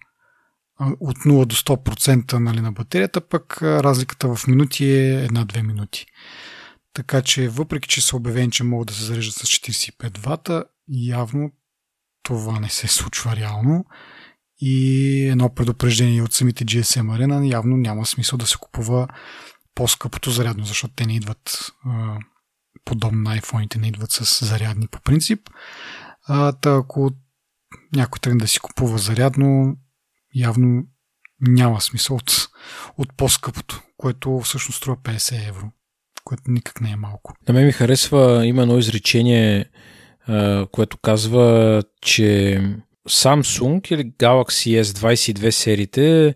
от 0.99 1.17
0 1.17 1.45
до 1.45 1.55
100% 1.55 2.33
нали, 2.33 2.61
на 2.61 2.71
батерията, 2.71 3.21
пък 3.21 3.61
разликата 3.61 4.35
в 4.35 4.47
минути 4.47 4.85
е 4.85 5.27
1-2 5.27 5.61
минути. 5.61 6.05
Така 6.93 7.21
че, 7.21 7.49
въпреки 7.49 7.89
че 7.89 8.01
са 8.01 8.15
обявени, 8.15 8.51
че 8.51 8.63
могат 8.63 8.87
да 8.87 8.93
се 8.93 9.03
зареждат 9.03 9.35
с 9.35 9.41
45 9.41 10.17
вата, 10.17 10.65
явно 10.89 11.51
това 12.23 12.59
не 12.59 12.69
се 12.69 12.87
случва 12.87 13.35
реално. 13.35 13.85
И 14.59 15.27
едно 15.27 15.53
предупреждение 15.53 16.21
от 16.21 16.33
самите 16.33 16.65
GSM 16.65 17.05
Arena 17.05 17.51
явно 17.51 17.77
няма 17.77 18.05
смисъл 18.05 18.37
да 18.37 18.47
се 18.47 18.57
купува 18.57 19.07
по-скъпото 19.75 20.31
зарядно, 20.31 20.65
защото 20.65 20.93
те 20.93 21.05
не 21.05 21.15
идват 21.15 21.73
подобно 22.85 23.21
на 23.21 23.37
iPhone-ите, 23.39 23.77
не 23.77 23.87
идват 23.87 24.11
с 24.11 24.45
зарядни 24.45 24.87
по 24.87 25.01
принцип. 25.01 25.49
А, 26.27 26.53
ако 26.65 27.11
някой 27.95 28.19
тръгне 28.19 28.39
да 28.39 28.47
си 28.47 28.59
купува 28.59 28.97
зарядно, 28.97 29.77
явно 30.35 30.83
няма 31.41 31.81
смисъл 31.81 32.15
от, 32.15 32.47
от 32.97 33.17
по-скъпото, 33.17 33.81
което 33.97 34.39
всъщност 34.39 34.77
струва 34.77 34.97
50 34.97 35.49
евро, 35.49 35.71
което 36.23 36.43
никак 36.47 36.81
не 36.81 36.91
е 36.91 36.95
малко. 36.95 37.33
На 37.47 37.53
мен 37.53 37.65
ми 37.65 37.71
харесва, 37.71 38.45
има 38.45 38.61
едно 38.61 38.77
изречение, 38.77 39.65
което 40.71 40.97
казва, 40.97 41.83
че 42.01 42.61
Samsung 43.09 43.93
или 43.93 44.11
Galaxy 44.11 44.81
S22 44.81 45.49
сериите 45.49 46.35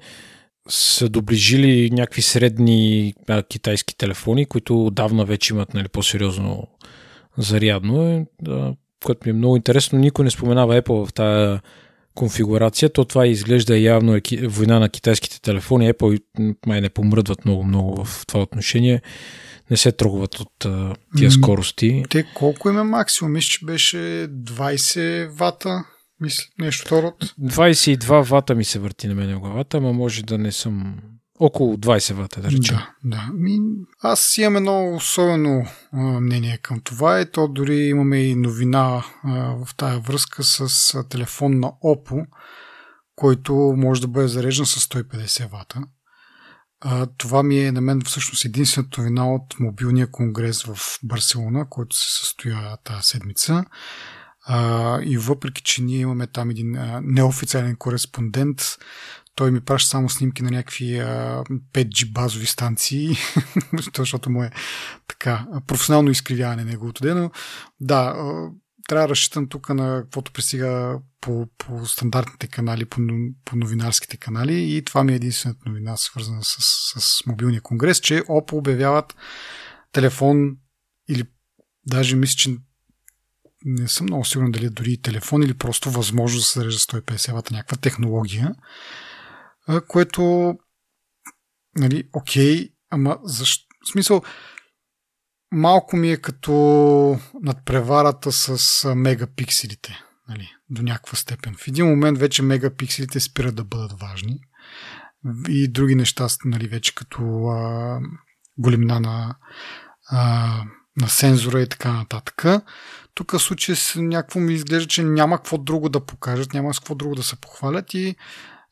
са 0.69 1.09
доближили 1.09 1.91
някакви 1.91 2.21
средни 2.21 3.13
а, 3.27 3.43
китайски 3.43 3.97
телефони, 3.97 4.45
които 4.45 4.85
отдавна 4.85 5.25
вече 5.25 5.53
имат 5.53 5.73
нали, 5.73 5.87
по-сериозно 5.87 6.67
зарядно, 7.37 8.27
да, 8.41 8.75
което 9.05 9.19
ми 9.25 9.29
е 9.29 9.33
много 9.33 9.55
интересно. 9.55 9.99
Никой 9.99 10.25
не 10.25 10.31
споменава 10.31 10.81
Apple 10.81 11.05
в 11.05 11.13
тази 11.13 11.59
конфигурация, 12.17 12.89
то 12.89 13.05
това 13.05 13.27
изглежда 13.27 13.77
явно 13.77 14.15
е 14.15 14.21
война 14.47 14.79
на 14.79 14.89
китайските 14.89 15.41
телефони. 15.41 15.93
Apple 15.93 16.21
май 16.65 16.81
не 16.81 16.89
помръдват 16.89 17.45
много-много 17.45 18.05
в 18.05 18.25
това 18.27 18.41
отношение. 18.41 19.01
Не 19.71 19.77
се 19.77 19.91
трогват 19.91 20.39
от 20.39 20.65
а, 20.65 20.95
тия 21.17 21.31
скорости. 21.31 22.03
Те 22.09 22.25
колко 22.33 22.69
им 22.69 22.77
е 22.77 22.83
максимум? 22.83 23.33
Мисля, 23.33 23.47
че 23.49 23.65
беше 23.65 23.97
20 23.97 25.27
вата 25.27 25.85
мисля, 26.21 26.45
нещо 26.59 26.85
второ. 26.85 27.13
22 27.41 28.23
вата 28.23 28.55
ми 28.55 28.63
се 28.63 28.79
върти 28.79 29.07
на 29.07 29.15
мен 29.15 29.35
в 29.35 29.39
главата, 29.39 29.77
ама 29.77 29.93
може 29.93 30.23
да 30.23 30.37
не 30.37 30.51
съм 30.51 30.95
около 31.39 31.77
20 31.77 32.13
вата, 32.13 32.41
да 32.41 32.51
речем. 32.51 32.77
Да, 32.77 32.93
да. 33.03 33.29
Ми, 33.33 33.59
аз 34.01 34.37
имам 34.37 34.55
едно 34.55 34.95
особено 34.95 35.65
а, 35.93 35.97
мнение 35.97 36.57
към 36.57 36.79
това 36.79 37.21
и 37.21 37.31
то 37.31 37.47
дори 37.47 37.75
имаме 37.75 38.17
и 38.17 38.35
новина 38.35 39.05
а, 39.23 39.55
в 39.65 39.75
тая 39.77 39.99
връзка 39.99 40.43
с 40.43 40.93
а, 40.95 41.07
телефон 41.07 41.59
на 41.59 41.67
Oppo, 41.67 42.25
който 43.15 43.53
може 43.77 44.01
да 44.01 44.07
бъде 44.07 44.27
зареждан 44.27 44.65
с 44.65 44.79
150 44.79 45.51
вата. 45.51 45.83
А, 46.81 47.07
това 47.17 47.43
ми 47.43 47.59
е 47.59 47.71
на 47.71 47.81
мен 47.81 48.01
всъщност 48.01 48.45
единствената 48.45 49.01
новина 49.01 49.33
от 49.33 49.59
мобилния 49.59 50.11
конгрес 50.11 50.63
в 50.63 50.99
Барселона, 51.03 51.69
който 51.69 51.95
се 51.95 52.19
състоя 52.19 52.77
тази 52.83 53.01
седмица. 53.03 53.65
А, 54.45 54.99
и 55.03 55.17
въпреки, 55.17 55.61
че 55.61 55.83
ние 55.83 55.99
имаме 55.99 56.27
там 56.27 56.49
един 56.49 56.75
а, 56.75 57.01
неофициален 57.03 57.75
кореспондент, 57.75 58.61
той 59.37 59.51
ми 59.51 59.61
праща 59.61 59.89
само 59.89 60.09
снимки 60.09 60.43
на 60.43 60.51
някакви 60.51 60.99
а, 60.99 61.43
5G 61.73 62.11
базови 62.11 62.45
станции, 62.45 63.15
защото 63.97 64.29
му 64.29 64.43
е 64.43 64.51
така 65.07 65.47
професионално 65.67 66.11
изкривяване 66.11 66.63
неговото 66.63 67.03
ден. 67.03 67.29
Да, 67.79 68.15
а, 68.17 68.49
трябва 68.87 69.07
да 69.07 69.09
разчитам 69.09 69.49
тук 69.49 69.69
на 69.69 70.01
каквото 70.03 70.31
пристига 70.31 70.99
по, 71.21 71.47
по 71.57 71.85
стандартните 71.85 72.47
канали, 72.47 72.85
по, 72.85 73.01
по 73.45 73.55
новинарските 73.55 74.17
канали 74.17 74.75
и 74.75 74.81
това 74.85 75.03
ми 75.03 75.11
е 75.11 75.15
единствената 75.15 75.69
новина, 75.69 75.97
свързана 75.97 76.43
с, 76.43 76.57
с 76.99 77.25
мобилния 77.25 77.61
конгрес, 77.61 77.99
че 77.99 78.21
Oppo 78.21 78.53
обявяват 78.53 79.15
телефон 79.91 80.57
или 81.09 81.23
даже 81.85 82.15
мисля, 82.15 82.35
че 82.37 82.57
не 83.65 83.87
съм 83.87 84.05
много 84.05 84.25
сигурен 84.25 84.51
дали 84.51 84.65
е 84.65 84.69
дори 84.69 85.01
телефон 85.01 85.43
или 85.43 85.53
просто 85.53 85.91
възможност 85.91 86.43
да 86.43 86.47
се 86.47 86.59
зарежда 86.59 86.79
150 86.79 87.33
вата 87.33 87.53
някаква 87.53 87.77
технология, 87.77 88.55
което 89.87 90.53
нали, 91.77 92.03
окей, 92.13 92.69
ама 92.89 93.17
защо? 93.23 93.67
В 93.83 93.91
смисъл, 93.91 94.21
малко 95.51 95.97
ми 95.97 96.11
е 96.11 96.17
като 96.17 96.53
надпреварата 97.41 98.31
с 98.31 98.95
мегапикселите, 98.95 99.99
нали, 100.29 100.49
до 100.69 100.81
някаква 100.81 101.17
степен. 101.17 101.55
В 101.55 101.67
един 101.67 101.85
момент 101.85 102.17
вече 102.17 102.43
мегапикселите 102.43 103.19
спират 103.19 103.55
да 103.55 103.63
бъдат 103.63 103.99
важни 103.99 104.39
и 105.49 105.67
други 105.67 105.95
неща, 105.95 106.27
нали, 106.45 106.67
вече 106.67 106.95
като 106.95 107.47
а, 107.47 107.99
големина 108.57 108.99
на, 108.99 109.35
а, 110.09 110.63
на 111.01 111.09
сензора 111.09 111.61
и 111.61 111.69
така 111.69 111.93
нататък. 111.93 112.45
Тук 113.13 113.31
в 113.31 113.39
случая 113.39 113.75
с 113.75 113.95
някакво 113.95 114.39
ми 114.39 114.53
изглежда, 114.53 114.87
че 114.87 115.03
няма 115.03 115.37
какво 115.37 115.57
друго 115.57 115.89
да 115.89 116.05
покажат, 116.05 116.53
няма 116.53 116.73
с 116.73 116.79
какво 116.79 116.95
друго 116.95 117.15
да 117.15 117.23
се 117.23 117.41
похвалят 117.41 117.93
и 117.93 118.15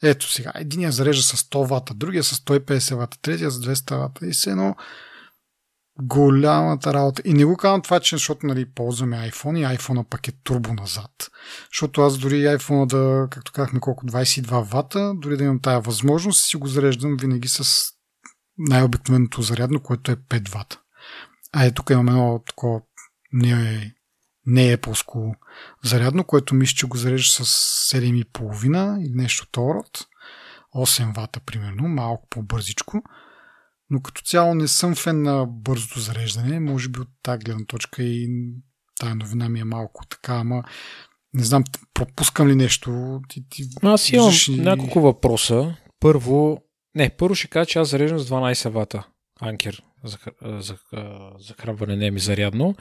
ето 0.03 0.31
сега, 0.31 0.51
единия 0.55 0.91
зарежда 0.91 1.23
с 1.23 1.37
100 1.37 1.67
вата, 1.67 1.93
другия 1.93 2.23
с 2.23 2.35
150 2.35 2.95
вата, 2.95 3.17
третия 3.21 3.51
с 3.51 3.59
200 3.59 3.97
вата 3.97 4.27
и 4.27 4.33
се 4.33 4.49
едно 4.49 4.75
голямата 6.01 6.93
работа. 6.93 7.21
И 7.25 7.33
не 7.33 7.45
го 7.45 7.57
казвам 7.57 7.81
това, 7.81 7.99
че 7.99 8.15
защото 8.15 8.47
нали, 8.47 8.71
ползваме 8.71 9.31
iPhone 9.31 9.59
и 9.59 9.77
iPhone 9.77 10.03
пък 10.09 10.27
е 10.27 10.31
турбо 10.43 10.73
назад. 10.73 11.11
Защото 11.71 12.01
аз 12.01 12.17
дори 12.17 12.35
iPhone 12.35 12.85
да, 12.85 13.27
както 13.29 13.51
казахме, 13.51 13.79
колко 13.79 14.05
22 14.05 14.63
вата, 14.63 15.13
дори 15.15 15.37
да 15.37 15.43
имам 15.43 15.59
тая 15.59 15.81
възможност, 15.81 16.45
си 16.45 16.57
го 16.57 16.67
зареждам 16.67 17.17
винаги 17.17 17.47
с 17.47 17.85
най-обикновеното 18.57 19.41
зарядно, 19.41 19.79
което 19.79 20.11
е 20.11 20.15
5 20.15 20.53
вата. 20.53 20.79
А 21.53 21.65
е, 21.65 21.71
тук 21.71 21.89
имаме 21.89 22.11
едно 22.11 22.43
такова 22.47 22.81
не 23.31 23.49
е 23.49 23.91
не 24.45 24.71
е 24.71 24.77
плоско 24.77 25.35
зарядно, 25.83 26.23
което 26.23 26.55
мисля, 26.55 26.75
че 26.75 26.87
го 26.87 26.97
зарежда 26.97 27.45
с 27.45 27.93
7,5 27.93 29.05
или 29.05 29.13
нещо 29.13 29.45
род. 29.57 30.07
8 30.75 31.15
вата, 31.15 31.39
примерно, 31.39 31.87
малко 31.87 32.27
по-бързичко. 32.29 33.01
Но 33.89 34.01
като 34.01 34.21
цяло 34.21 34.55
не 34.55 34.67
съм 34.67 34.95
фен 34.95 35.21
на 35.21 35.45
бързото 35.45 35.99
зареждане. 35.99 36.59
Може 36.59 36.89
би 36.89 36.99
от 36.99 37.07
тази 37.23 37.39
гледна 37.39 37.65
точка 37.65 38.03
и 38.03 38.29
тая 38.99 39.15
новина 39.15 39.49
ми 39.49 39.59
е 39.59 39.63
малко 39.63 40.05
така, 40.09 40.35
ама 40.35 40.63
Не 41.33 41.43
знам, 41.43 41.63
пропускам 41.93 42.47
ли 42.47 42.55
нещо? 42.55 43.19
Ти, 43.29 43.49
ти 43.49 43.63
аз 43.81 44.09
имам 44.09 44.31
и... 44.49 44.61
няколко 44.61 45.01
въпроса. 45.01 45.75
Първо, 45.99 46.61
не, 46.95 47.09
първо 47.09 47.35
ще 47.35 47.47
кажа, 47.47 47.65
че 47.65 47.79
аз 47.79 47.89
зареждам 47.89 48.19
с 48.19 48.29
12 48.29 48.69
вата 48.69 49.07
анкер 49.41 49.83
за, 50.05 50.17
за, 50.59 50.75
захранване 51.39 51.95
не 51.95 52.07
е 52.07 52.11
ми 52.11 52.19
зарядно 52.19 52.75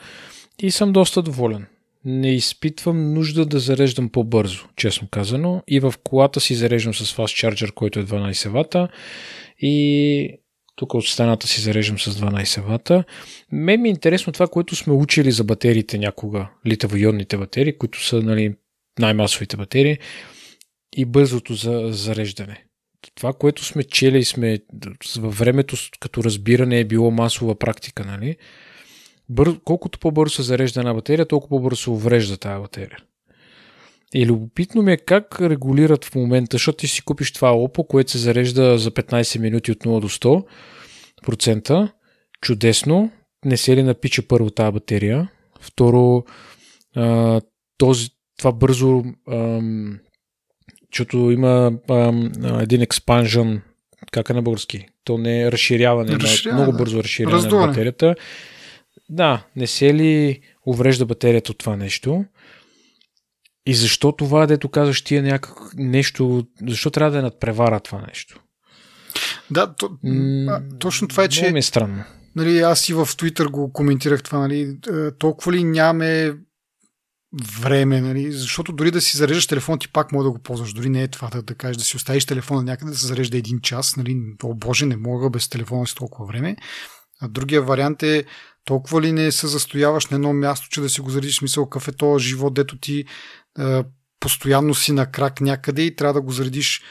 и 0.59 0.71
съм 0.71 0.93
доста 0.93 1.21
доволен. 1.21 1.65
Не 2.05 2.35
изпитвам 2.35 3.13
нужда 3.13 3.45
да 3.45 3.59
зареждам 3.59 4.09
по-бързо, 4.09 4.65
честно 4.75 5.07
казано. 5.07 5.63
И 5.67 5.79
в 5.79 5.93
колата 6.03 6.39
си 6.39 6.55
зареждам 6.55 6.93
с 6.93 7.15
Fast 7.15 7.49
Charger, 7.49 7.73
който 7.73 7.99
е 7.99 8.05
12 8.05 8.49
вата 8.49 8.87
и 9.59 10.39
тук 10.75 10.93
от 10.93 11.05
стената 11.05 11.47
си 11.47 11.61
зареждам 11.61 11.99
с 11.99 12.11
12 12.11 12.61
вата. 12.61 13.03
Ме 13.51 13.77
ми 13.77 13.89
е 13.89 13.91
интересно 13.91 14.33
това, 14.33 14.47
което 14.47 14.75
сме 14.75 14.93
учили 14.93 15.31
за 15.31 15.43
батериите 15.43 15.97
някога, 15.97 16.49
литаво-ионните 16.65 17.37
батерии, 17.37 17.77
които 17.77 18.05
са 18.05 18.21
нали, 18.21 18.55
най-масовите 18.99 19.57
батерии 19.57 19.97
и 20.95 21.05
бързото 21.05 21.53
за 21.53 21.87
зареждане. 21.89 22.65
Това, 23.15 23.33
което 23.33 23.65
сме 23.65 23.83
чели 23.83 24.23
сме 24.25 24.59
във 25.17 25.37
времето 25.37 25.75
като 25.99 26.23
разбиране 26.23 26.79
е 26.79 26.85
било 26.85 27.11
масова 27.11 27.55
практика, 27.55 28.05
нали? 28.05 28.37
Бър... 29.29 29.59
Колкото 29.63 29.99
по-бързо 29.99 30.35
се 30.35 30.43
зарежда 30.43 30.79
една 30.79 30.93
батерия, 30.93 31.25
толкова 31.25 31.49
по-бързо 31.49 31.81
се 31.81 31.89
уврежда 31.89 32.37
тази 32.37 32.61
батерия. 32.61 32.97
И 34.13 34.25
любопитно 34.25 34.81
ми 34.81 34.93
е 34.93 34.97
как 34.97 35.41
регулират 35.41 36.05
в 36.05 36.15
момента, 36.15 36.55
защото 36.55 36.77
ти 36.77 36.87
си 36.87 37.01
купиш 37.01 37.33
това 37.33 37.51
OPPO, 37.51 37.87
което 37.87 38.11
се 38.11 38.17
зарежда 38.17 38.77
за 38.77 38.91
15 38.91 39.39
минути 39.39 39.71
от 39.71 39.77
0 39.77 39.99
до 39.99 40.09
100%. 41.27 41.91
Чудесно. 42.41 43.11
Не 43.45 43.57
се 43.57 43.75
ли 43.75 43.83
напича 43.83 44.27
първо 44.27 44.49
тази 44.49 44.71
батерия? 44.71 45.29
Второ, 45.59 46.23
този, 47.77 48.09
това 48.37 48.51
бързо, 48.51 49.03
ам, 49.31 49.99
защото 50.95 51.17
има 51.17 51.71
ам, 51.89 52.31
един 52.59 52.81
експанжен, 52.81 53.61
как 54.11 54.29
е 54.29 54.33
на 54.33 54.41
български? 54.41 54.85
То 55.03 55.17
не 55.17 55.41
е 55.41 55.51
разширяване, 55.51 56.11
разширяване 56.11 56.63
много 56.63 56.77
бързо 56.77 57.03
разширяване 57.03 57.37
Раздуване. 57.37 57.67
на 57.67 57.71
батерията. 57.71 58.15
Да, 59.09 59.43
не 59.55 59.67
се 59.67 59.93
ли 59.93 60.39
уврежда 60.65 61.05
батерията 61.05 61.51
от 61.51 61.57
това 61.57 61.75
нещо? 61.75 62.25
И 63.65 63.75
защо 63.75 64.11
това, 64.11 64.45
дето 64.45 64.69
казваш 64.69 65.01
ти 65.01 65.15
е 65.15 65.21
някак 65.21 65.53
нещо, 65.77 66.47
защо 66.67 66.91
трябва 66.91 67.11
да 67.11 67.19
е 67.19 67.21
надпревара 67.21 67.79
това 67.79 68.01
нещо? 68.07 68.39
Да, 69.51 69.73
то, 69.75 69.89
а, 70.49 70.61
точно 70.79 71.07
това 71.07 71.23
е, 71.23 71.27
че... 71.27 71.51
ми 71.51 71.59
е 71.59 71.61
странно. 71.61 72.03
Нали, 72.35 72.59
аз 72.59 72.89
и 72.89 72.93
в 72.93 73.05
Twitter 73.05 73.49
го 73.49 73.73
коментирах 73.73 74.23
това, 74.23 74.39
нали, 74.39 74.77
е, 74.93 75.11
толкова 75.11 75.53
ли 75.53 75.63
нямаме 75.63 76.33
време, 77.43 78.01
нали, 78.01 78.31
защото 78.31 78.73
дори 78.73 78.91
да 78.91 79.01
си 79.01 79.17
зареждаш 79.17 79.47
телефон, 79.47 79.79
ти 79.79 79.87
пак 79.87 80.11
може 80.11 80.23
да 80.23 80.31
го 80.31 80.39
ползваш. 80.39 80.73
Дори 80.73 80.89
не 80.89 81.03
е 81.03 81.07
това 81.07 81.29
да, 81.29 81.41
да 81.41 81.55
кажеш 81.55 81.77
да 81.77 81.83
си 81.83 81.95
оставиш 81.95 82.25
телефона 82.25 82.63
някъде 82.63 82.91
да 82.91 82.97
се 82.97 83.07
зарежда 83.07 83.37
един 83.37 83.61
час. 83.61 83.95
Нали, 83.95 84.17
о 84.43 84.53
боже, 84.53 84.85
не 84.85 84.97
мога 84.97 85.29
без 85.29 85.49
телефона 85.49 85.87
си 85.87 85.95
толкова 85.95 86.25
време. 86.25 86.55
А 87.21 87.27
другия 87.27 87.61
вариант 87.61 88.03
е 88.03 88.25
толкова 88.65 89.01
ли 89.01 89.11
не 89.11 89.31
се 89.31 89.47
застояваш 89.47 90.07
на 90.07 90.15
едно 90.15 90.33
място, 90.33 90.67
че 90.69 90.81
да 90.81 90.89
си 90.89 91.01
го 91.01 91.09
заредиш 91.09 91.41
мисъл 91.41 91.69
кафето, 91.69 92.17
живот, 92.19 92.53
дето 92.53 92.77
ти 92.77 93.05
е, 93.59 93.83
постоянно 94.19 94.75
си 94.75 94.91
на 94.91 95.11
крак 95.11 95.41
някъде 95.41 95.81
и 95.81 95.95
трябва 95.95 96.13
да 96.13 96.21
го 96.21 96.31
заредиш 96.31 96.83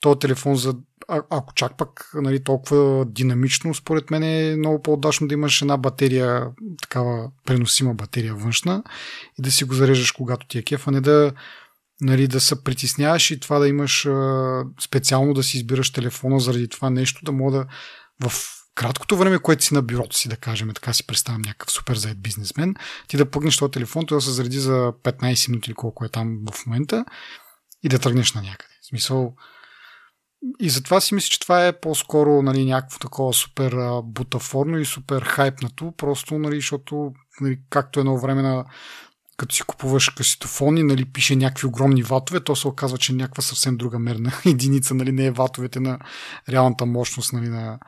този 0.00 0.18
телефон 0.18 0.56
за 0.56 0.74
а, 1.08 1.22
ако 1.30 1.54
чак 1.54 1.76
пък 1.76 2.10
нали, 2.14 2.44
толкова 2.44 3.04
динамично, 3.06 3.74
според 3.74 4.10
мен 4.10 4.22
е 4.22 4.56
много 4.56 4.82
по-удачно 4.82 5.28
да 5.28 5.34
имаш 5.34 5.62
една 5.62 5.76
батерия, 5.76 6.46
такава 6.82 7.30
преносима 7.46 7.94
батерия 7.94 8.34
външна 8.34 8.82
и 9.38 9.42
да 9.42 9.50
си 9.50 9.64
го 9.64 9.74
зареждаш 9.74 10.12
когато 10.12 10.46
ти 10.46 10.58
е 10.58 10.62
кеф, 10.62 10.88
а 10.88 10.90
не 10.90 11.00
да, 11.00 11.32
нали, 12.00 12.28
да 12.28 12.40
се 12.40 12.64
притесняваш 12.64 13.30
и 13.30 13.40
това 13.40 13.58
да 13.58 13.68
имаш 13.68 14.08
специално 14.80 15.34
да 15.34 15.42
си 15.42 15.56
избираш 15.56 15.92
телефона 15.92 16.40
заради 16.40 16.68
това 16.68 16.90
нещо, 16.90 17.24
да 17.24 17.32
мога 17.32 17.58
да 17.58 17.66
в 18.28 18.32
краткото 18.74 19.16
време, 19.16 19.38
което 19.38 19.64
си 19.64 19.74
на 19.74 19.82
бюрото 19.82 20.16
си, 20.16 20.28
да 20.28 20.36
кажем, 20.36 20.70
така 20.74 20.92
си 20.92 21.06
представям 21.06 21.42
някакъв 21.42 21.72
супер 21.72 21.96
заед 21.96 22.22
бизнесмен, 22.22 22.74
ти 23.08 23.16
да 23.16 23.30
пъгнеш 23.30 23.56
този 23.56 23.70
телефон, 23.70 24.06
той 24.06 24.18
да 24.18 24.22
се 24.22 24.30
зареди 24.30 24.58
за 24.58 24.92
15 25.04 25.48
минути 25.48 25.70
или 25.70 25.74
колко 25.74 26.04
е 26.04 26.08
там 26.08 26.38
в 26.52 26.66
момента 26.66 27.04
и 27.82 27.88
да 27.88 27.98
тръгнеш 27.98 28.34
на 28.34 28.42
някъде. 28.42 28.74
В 28.82 28.86
смисъл, 28.86 29.34
и 30.60 30.70
затова 30.70 31.00
си 31.00 31.14
мисля, 31.14 31.28
че 31.28 31.40
това 31.40 31.66
е 31.66 31.80
по-скоро 31.80 32.42
нали, 32.42 32.64
някакво 32.64 32.98
такова 32.98 33.32
супер 33.32 33.72
а, 33.72 34.02
бутафорно 34.02 34.78
и 34.78 34.84
супер 34.84 35.22
хайпнато, 35.22 35.92
просто, 35.96 36.38
нали, 36.38 36.56
защото 36.56 37.12
нали, 37.40 37.58
както 37.70 38.00
едно 38.00 38.18
време 38.18 38.42
на 38.42 38.64
като 39.36 39.54
си 39.54 39.62
купуваш 39.62 40.08
каситофони, 40.08 40.82
нали, 40.82 41.04
пише 41.04 41.36
някакви 41.36 41.66
огромни 41.66 42.02
ватове, 42.02 42.40
то 42.40 42.56
се 42.56 42.68
оказва, 42.68 42.98
че 42.98 43.12
някаква 43.12 43.42
съвсем 43.42 43.76
друга 43.76 43.98
мерна 43.98 44.32
единица, 44.46 44.94
нали, 44.94 45.12
не 45.12 45.26
е 45.26 45.30
ватовете 45.30 45.80
на 45.80 45.98
реалната 46.48 46.86
мощност, 46.86 47.32
нали, 47.32 47.48
на 47.48 47.78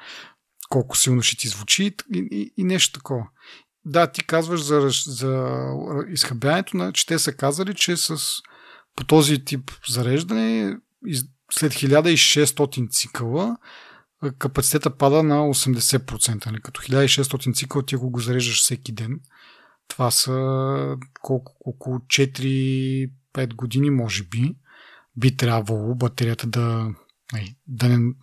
колко 0.68 0.96
силно 0.96 1.22
ще 1.22 1.36
ти 1.36 1.48
звучи 1.48 1.84
и, 1.84 1.94
и, 2.30 2.52
и 2.56 2.64
нещо 2.64 2.98
такова. 2.98 3.26
Да, 3.84 4.06
ти 4.06 4.24
казваш 4.24 4.62
за, 4.62 4.88
за 5.06 5.58
изхъбяването, 6.08 6.92
че 6.92 7.06
те 7.06 7.18
са 7.18 7.32
казали, 7.32 7.74
че 7.74 7.96
с 7.96 8.16
по 8.96 9.04
този 9.04 9.44
тип 9.44 9.70
зареждане 9.88 10.76
след 11.50 11.72
1600 11.72 12.90
цикъла 12.90 13.56
капацитета 14.38 14.90
пада 14.90 15.22
на 15.22 15.40
80%. 15.40 16.46
Нали? 16.46 16.60
Като 16.60 16.80
1600 16.80 17.54
цикъла 17.54 17.86
ти 17.86 17.96
го, 17.96 18.10
го 18.10 18.20
зареждаш 18.20 18.62
всеки 18.62 18.92
ден. 18.92 19.20
Това 19.88 20.10
са 20.10 20.96
колко, 21.22 21.56
около 21.60 21.98
4-5 21.98 23.08
години, 23.54 23.90
може 23.90 24.24
би. 24.24 24.56
Би 25.16 25.36
трябвало 25.36 25.94
батерията 25.94 26.46
да, 26.46 26.94
нали, 27.32 27.56
да, 27.66 27.88
не, 27.88 28.14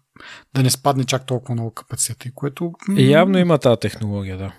да 0.54 0.64
не 0.64 0.70
спадне 0.70 1.04
чак 1.04 1.26
толкова 1.26 1.54
много 1.54 1.72
капацитета. 1.72 2.32
Което... 2.36 2.74
Явно 2.98 3.38
има 3.38 3.58
тази 3.58 3.80
технология, 3.80 4.38
да. 4.38 4.54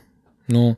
Но 0.48 0.76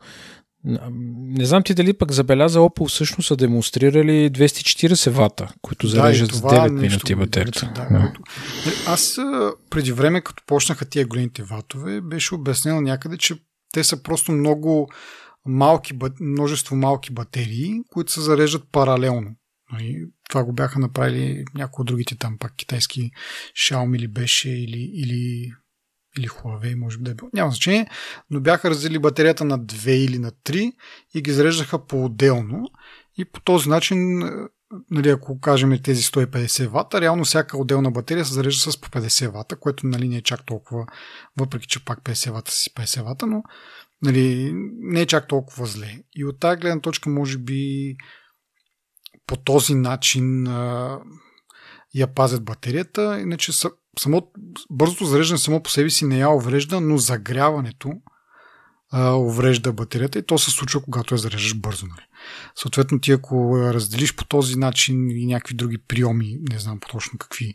не 0.66 1.44
знам 1.44 1.62
ти 1.62 1.74
дали 1.74 1.92
пък 1.92 2.12
забеляза 2.12 2.58
Opel 2.58 2.88
всъщност 2.88 3.26
са 3.26 3.36
демонстрирали 3.36 4.30
240 4.30 5.10
вата, 5.10 5.54
които 5.62 5.86
зареждат 5.86 6.30
да, 6.30 6.36
с 6.36 6.40
9 6.40 6.70
минути 6.70 7.14
батерията. 7.14 7.72
Да, 7.74 7.88
да. 7.90 8.12
Аз 8.86 9.18
преди 9.70 9.92
време, 9.92 10.20
като 10.20 10.42
почнаха 10.46 10.84
тия 10.84 11.06
големите 11.06 11.42
ватове, 11.42 12.00
беше 12.00 12.34
обяснено 12.34 12.80
някъде, 12.80 13.16
че 13.16 13.34
те 13.72 13.84
са 13.84 14.02
просто 14.02 14.32
много 14.32 14.88
малки, 15.46 15.92
множество 16.20 16.76
малки 16.76 17.12
батерии, 17.12 17.80
които 17.88 18.12
се 18.12 18.20
зареждат 18.20 18.64
паралелно. 18.72 19.36
Нали, 19.72 20.04
това 20.28 20.44
го 20.44 20.52
бяха 20.52 20.78
направили 20.78 21.44
някои 21.54 21.82
от 21.82 21.86
другите 21.86 22.16
там 22.16 22.38
пак 22.38 22.52
китайски 22.56 23.10
Xiaomi 23.56 23.96
или 23.96 24.08
беше 24.08 24.50
или, 24.50 24.90
или 24.94 25.52
или 26.18 26.28
Huawei, 26.28 26.74
може 26.74 26.98
би 26.98 27.04
да 27.04 27.10
е 27.10 27.14
било. 27.14 27.30
Няма 27.32 27.50
значение, 27.50 27.88
но 28.30 28.40
бяха 28.40 28.70
разделили 28.70 28.98
батерията 28.98 29.44
на 29.44 29.58
2 29.58 29.88
или 29.88 30.18
на 30.18 30.30
3 30.30 30.72
и 31.14 31.22
ги 31.22 31.32
зареждаха 31.32 31.86
по-отделно 31.86 32.70
и 33.18 33.24
по 33.24 33.40
този 33.40 33.68
начин, 33.68 34.22
е, 34.22 34.30
нали, 34.90 35.08
ако 35.08 35.40
кажем 35.40 35.82
тези 35.82 36.02
150 36.02 36.66
вата, 36.66 37.00
реално 37.00 37.24
всяка 37.24 37.58
отделна 37.58 37.90
батерия 37.90 38.24
се 38.24 38.34
зарежда 38.34 38.72
с 38.72 38.80
по 38.80 38.88
50 38.88 39.28
вата, 39.28 39.56
което 39.56 39.86
нали, 39.86 40.08
не 40.08 40.16
е 40.16 40.22
чак 40.22 40.46
толкова, 40.46 40.86
въпреки 41.38 41.66
че 41.66 41.84
пак 41.84 42.02
50 42.02 42.30
вата 42.30 42.52
си 42.52 42.70
50 42.74 43.02
вата, 43.02 43.26
но 43.26 43.42
нали, 44.02 44.52
не 44.80 45.00
е 45.00 45.06
чак 45.06 45.28
толкова 45.28 45.66
зле. 45.66 46.02
И 46.14 46.24
от 46.24 46.40
тази 46.40 46.60
гледна 46.60 46.80
точка, 46.80 47.10
може 47.10 47.38
би 47.38 47.96
по 49.26 49.36
този 49.36 49.74
начин 49.74 50.46
я 51.94 52.14
пазят 52.14 52.44
батерията, 52.44 53.20
иначе 53.20 53.52
са, 53.52 53.70
само, 53.98 54.22
бързото 54.70 55.04
зареждане 55.04 55.38
само 55.38 55.62
по 55.62 55.70
себе 55.70 55.90
си 55.90 56.04
не 56.04 56.18
я 56.18 56.30
уврежда, 56.30 56.80
но 56.80 56.98
загряването 56.98 57.92
а, 58.90 59.14
уврежда 59.14 59.72
батерията 59.72 60.18
и 60.18 60.26
то 60.26 60.38
се 60.38 60.50
случва, 60.50 60.82
когато 60.82 61.14
я 61.14 61.18
зареждаш 61.18 61.58
бързо. 61.58 61.86
Нали. 61.86 62.06
Съответно, 62.54 63.00
ти 63.00 63.12
ако 63.12 63.58
разделиш 63.58 64.14
по 64.14 64.24
този 64.24 64.56
начин 64.56 65.10
и 65.10 65.26
някакви 65.26 65.54
други 65.54 65.78
приеми, 65.78 66.38
не 66.50 66.58
знам 66.58 66.80
точно 66.90 67.18
какви 67.18 67.54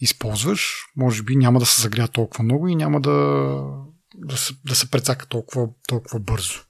използваш, 0.00 0.86
може 0.96 1.22
би 1.22 1.36
няма 1.36 1.58
да 1.58 1.66
се 1.66 1.82
загря 1.82 2.08
толкова 2.08 2.44
много 2.44 2.68
и 2.68 2.76
няма 2.76 3.00
да, 3.00 3.12
да, 4.14 4.36
се, 4.36 4.54
да 4.66 4.74
се 4.74 4.90
прецака 4.90 5.26
толкова, 5.26 5.68
толкова 5.88 6.20
бързо. 6.20 6.60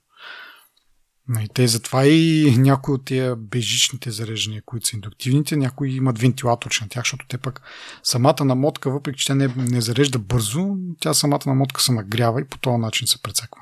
И 1.29 1.49
те 1.53 1.67
затова 1.67 2.05
и 2.05 2.55
някои 2.57 2.95
от 2.95 3.05
тия 3.05 3.35
бежичните 3.35 4.11
зареждания, 4.11 4.61
които 4.65 4.87
са 4.87 4.95
индуктивните, 4.95 5.55
някои 5.55 5.95
имат 5.95 6.19
вентилаторче 6.19 6.83
на 6.83 6.89
тях, 6.89 7.03
защото 7.03 7.25
те 7.27 7.37
пък 7.37 7.61
самата 8.03 8.45
намотка, 8.45 8.91
въпреки 8.91 9.19
че 9.19 9.27
тя 9.27 9.35
не, 9.35 9.47
не 9.57 9.81
зарежда 9.81 10.19
бързо, 10.19 10.75
тя 10.99 11.13
самата 11.13 11.39
намотка 11.45 11.81
се 11.81 11.91
нагрява 11.91 12.41
и 12.41 12.47
по 12.47 12.57
този 12.57 12.77
начин 12.77 13.07
се 13.07 13.21
прецаква. 13.21 13.61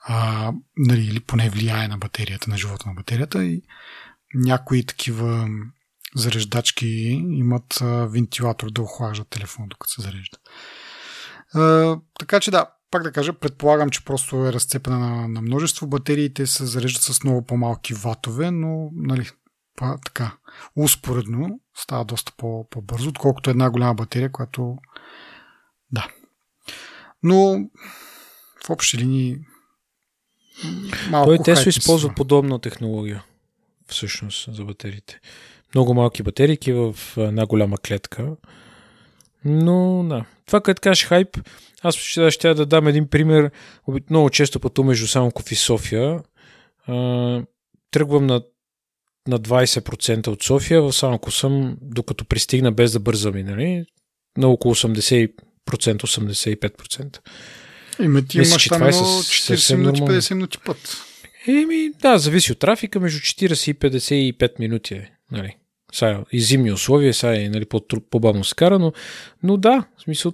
А, 0.00 0.52
нали, 0.76 1.04
или 1.04 1.20
поне 1.20 1.50
влияе 1.50 1.88
на 1.88 1.98
батерията, 1.98 2.50
на 2.50 2.58
живота 2.58 2.88
на 2.88 2.94
батерията 2.94 3.44
и 3.44 3.62
някои 4.34 4.86
такива 4.86 5.48
зареждачки 6.14 6.86
имат 7.30 7.78
вентилатор 8.08 8.70
да 8.70 8.82
охлаждат 8.82 9.28
телефон, 9.28 9.68
докато 9.68 9.92
се 9.92 10.02
зарежда. 10.02 10.38
А, 11.54 11.96
така 12.18 12.40
че 12.40 12.50
да, 12.50 12.66
пак 12.90 13.02
да 13.02 13.12
кажа, 13.12 13.32
предполагам, 13.32 13.90
че 13.90 14.04
просто 14.04 14.46
е 14.46 14.52
разцепена 14.52 14.98
на, 14.98 15.28
на 15.28 15.42
множество. 15.42 15.86
Батериите 15.86 16.46
се 16.46 16.66
зареждат 16.66 17.02
с 17.02 17.24
много 17.24 17.42
по-малки 17.42 17.94
ватове, 17.94 18.50
но 18.50 18.90
нали, 18.92 19.28
па, 19.76 19.98
така, 20.04 20.36
успоредно 20.76 21.60
става 21.74 22.04
доста 22.04 22.32
по, 22.36 22.68
по-бързо, 22.70 23.08
отколкото 23.08 23.50
една 23.50 23.70
голяма 23.70 23.94
батерия, 23.94 24.32
която 24.32 24.76
да. 25.92 26.08
Но 27.22 27.68
в 28.66 28.70
общи 28.70 28.98
линии 28.98 29.38
малко 31.10 31.26
Той 31.26 31.38
Тесла 31.38 31.68
използва 31.68 32.14
подобна 32.14 32.60
технология 32.60 33.24
всъщност 33.86 34.54
за 34.54 34.64
батериите. 34.64 35.20
Много 35.74 35.94
малки 35.94 36.22
батерики 36.22 36.72
в 36.72 36.96
една 37.16 37.46
голяма 37.46 37.78
клетка. 37.78 38.36
Но 39.46 40.04
да. 40.08 40.24
Това, 40.46 40.60
като 40.60 40.80
кажеш 40.80 41.04
хайп, 41.04 41.38
аз 41.82 41.94
ще, 41.94 42.30
ще 42.30 42.54
да 42.54 42.66
дам 42.66 42.88
един 42.88 43.08
пример. 43.08 43.50
Много 44.10 44.30
често 44.30 44.60
пътувам 44.60 44.88
между 44.88 45.06
Самоков 45.06 45.52
и 45.52 45.54
София. 45.54 46.20
тръгвам 47.90 48.26
на, 48.26 48.42
на 49.28 49.38
20% 49.38 50.28
от 50.28 50.42
София. 50.42 50.82
В 50.82 50.92
Самоков 50.92 51.36
съм, 51.36 51.76
докато 51.82 52.24
пристигна 52.24 52.72
без 52.72 52.92
да 52.92 53.00
бързам, 53.00 53.34
нали, 53.36 53.84
на 54.38 54.48
около 54.48 54.74
80%, 54.74 55.30
85%. 55.70 57.18
Име 58.00 58.22
ти 58.22 58.38
Мисля, 58.38 58.50
имаш 58.50 58.68
там 58.68 58.82
40 58.82 59.74
минути, 59.76 60.00
50 60.00 60.34
минути 60.34 60.58
път. 60.58 60.96
Еми, 61.48 61.90
да, 62.02 62.18
зависи 62.18 62.52
от 62.52 62.58
трафика, 62.58 63.00
между 63.00 63.18
40 63.18 63.70
и 64.14 64.34
55 64.34 64.60
минути 64.60 64.94
е. 64.94 65.10
Нали. 65.32 65.56
Сега 65.96 66.24
и 66.32 66.40
зимни 66.40 66.72
условия, 66.72 67.14
сега 67.14 67.36
е 67.36 67.48
нали, 67.48 67.64
по-бавно 68.10 68.44
се 68.44 68.54
кара, 68.54 68.78
но, 68.78 68.92
но 69.42 69.56
да, 69.56 69.84
в 69.98 70.02
смисъл, 70.02 70.32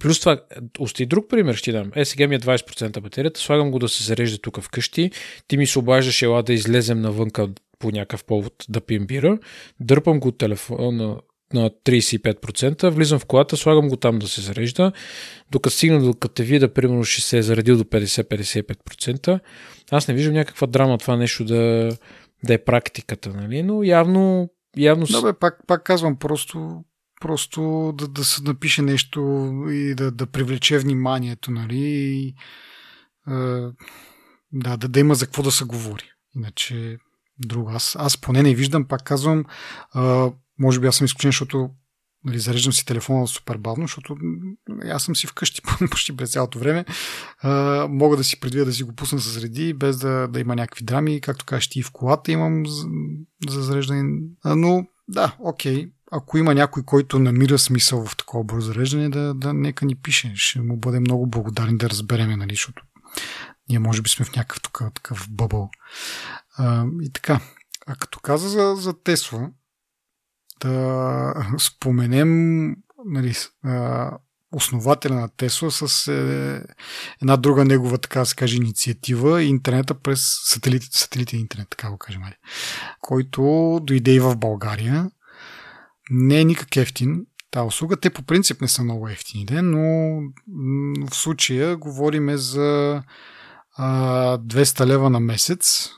Плюс 0.00 0.20
това, 0.20 0.40
още 0.78 1.02
и 1.02 1.06
друг 1.06 1.28
пример 1.28 1.54
ще 1.54 1.72
дам. 1.72 1.90
Е, 1.96 2.04
сега 2.04 2.26
ми 2.26 2.34
е 2.34 2.38
20% 2.38 3.00
батерията, 3.00 3.40
слагам 3.40 3.70
го 3.70 3.78
да 3.78 3.88
се 3.88 4.04
зарежда 4.04 4.38
тук 4.38 4.60
вкъщи, 4.60 5.10
ти 5.48 5.56
ми 5.56 5.66
се 5.66 5.78
обаждаш 5.78 6.22
ела 6.22 6.42
да 6.42 6.52
излезем 6.52 7.00
навънка 7.00 7.48
по 7.78 7.90
някакъв 7.90 8.24
повод 8.24 8.52
да 8.68 8.80
пием 8.80 9.06
бира, 9.06 9.38
дърпам 9.80 10.20
го 10.20 10.32
телефона 10.32 11.16
на 11.52 11.70
35%, 11.70 12.90
влизам 12.90 13.18
в 13.18 13.26
колата, 13.26 13.56
слагам 13.56 13.88
го 13.88 13.96
там 13.96 14.18
да 14.18 14.28
се 14.28 14.40
зарежда, 14.40 14.92
докато 15.50 15.76
стигна 15.76 16.00
до 16.00 16.14
като 16.14 16.42
видя, 16.42 16.72
примерно 16.72 17.04
ще 17.04 17.22
се 17.22 17.38
е 17.38 17.42
заредил 17.42 17.76
до 17.76 17.84
50-55%. 17.84 19.40
Аз 19.90 20.08
не 20.08 20.14
виждам 20.14 20.34
някаква 20.34 20.66
драма 20.66 20.98
това 20.98 21.16
нещо 21.16 21.44
да, 21.44 21.90
да 22.46 22.54
е 22.54 22.64
практиката, 22.64 23.30
нали? 23.34 23.62
но 23.62 23.82
явно... 23.82 24.50
явно... 24.76 25.06
Да, 25.06 25.22
бе, 25.22 25.32
пак, 25.32 25.66
пак 25.66 25.84
казвам, 25.84 26.16
просто 26.16 26.84
просто 27.20 27.92
да, 27.98 28.08
да 28.08 28.24
се 28.24 28.42
напише 28.42 28.82
нещо 28.82 29.52
и 29.70 29.94
да, 29.94 30.10
да 30.10 30.26
привлече 30.26 30.78
вниманието, 30.78 31.50
нали? 31.50 31.78
И, 31.78 32.28
е, 33.28 33.34
да, 34.52 34.76
да, 34.76 34.88
да 34.88 35.00
има 35.00 35.14
за 35.14 35.26
какво 35.26 35.42
да 35.42 35.50
се 35.50 35.64
говори. 35.64 36.10
Иначе 36.36 36.98
друго. 37.38 37.70
Аз, 37.70 37.96
аз 37.98 38.20
поне 38.20 38.42
не 38.42 38.54
виждам, 38.54 38.84
пак 38.84 39.04
казвам, 39.04 39.44
е, 39.96 40.30
може 40.58 40.80
би 40.80 40.86
аз 40.86 40.96
съм 40.96 41.04
изключен, 41.04 41.28
защото 41.28 41.70
нали, 42.26 42.38
зареждам 42.38 42.72
си 42.72 42.86
телефона 42.86 43.26
супер 43.26 43.56
бавно, 43.56 43.84
защото 43.84 44.16
аз 44.84 45.02
съм 45.02 45.16
си 45.16 45.26
вкъщи 45.26 45.62
почти 45.90 46.16
през 46.16 46.32
цялото 46.32 46.58
време. 46.58 46.84
А, 47.42 47.86
мога 47.90 48.16
да 48.16 48.24
си 48.24 48.40
предвидя 48.40 48.64
да 48.64 48.72
си 48.72 48.82
го 48.82 48.92
пусна 48.92 49.18
с 49.18 49.42
реди, 49.42 49.74
без 49.74 49.98
да, 49.98 50.28
да 50.28 50.40
има 50.40 50.56
някакви 50.56 50.84
драми. 50.84 51.20
Както 51.20 51.44
кажеш 51.44 51.68
ти 51.68 51.78
и 51.78 51.82
в 51.82 51.90
колата 51.92 52.32
имам 52.32 52.66
за, 52.66 52.86
за 53.48 53.62
зареждане. 53.62 54.20
А, 54.44 54.56
но 54.56 54.86
да, 55.08 55.36
окей. 55.38 55.90
Ако 56.12 56.38
има 56.38 56.54
някой, 56.54 56.82
който 56.82 57.18
намира 57.18 57.58
смисъл 57.58 58.06
в 58.06 58.16
такова 58.16 58.44
бързо 58.44 58.66
зареждане, 58.66 59.08
да, 59.08 59.34
да 59.34 59.54
нека 59.54 59.86
ни 59.86 59.94
пише. 59.94 60.32
Ще 60.34 60.60
му 60.60 60.76
бъде 60.76 61.00
много 61.00 61.26
благодарен 61.26 61.76
да 61.76 61.90
разбереме, 61.90 62.36
нали, 62.36 62.52
защото 62.52 62.82
ние 63.68 63.78
може 63.78 64.02
би 64.02 64.08
сме 64.08 64.24
в 64.24 64.36
някакъв 64.36 64.62
такъв, 64.62 64.92
такъв 64.92 65.26
бъбъл. 65.30 65.70
А, 66.58 66.84
и 67.02 67.12
така. 67.12 67.40
А 67.86 67.94
като 67.94 68.20
каза 68.20 68.48
за, 68.48 68.74
за 68.76 69.02
Тесла, 69.02 69.50
да 70.60 71.34
споменем 71.58 72.68
нали, 73.04 73.34
основателя 74.52 75.14
на 75.14 75.28
Тесла 75.28 75.70
с 75.70 76.08
е, 76.08 76.62
една 77.22 77.36
друга 77.36 77.64
негова, 77.64 77.98
така 77.98 78.20
да 78.20 78.26
се 78.26 78.36
каже, 78.36 78.56
инициатива 78.56 79.42
интернета 79.42 79.94
през 79.94 80.38
сателитите, 80.44 80.98
сателитен 80.98 81.40
интернет, 81.40 81.68
така 81.70 81.90
го 81.90 81.98
кажем, 81.98 82.20
нали, 82.20 82.34
който 83.00 83.42
дойде 83.82 84.12
и 84.12 84.20
в 84.20 84.36
България. 84.36 85.10
Не 86.10 86.40
е 86.40 86.44
никак 86.44 86.76
ефтин 86.76 87.26
тази 87.50 87.66
услуга. 87.66 87.96
Те 87.96 88.10
по 88.10 88.22
принцип 88.22 88.60
не 88.60 88.68
са 88.68 88.82
много 88.82 89.08
ефтини, 89.08 89.62
но 89.62 90.20
в 91.10 91.14
случая 91.14 91.76
говориме 91.76 92.36
за 92.36 93.02
а, 93.76 94.38
200 94.38 94.86
лева 94.86 95.10
на 95.10 95.20
месец 95.20 95.90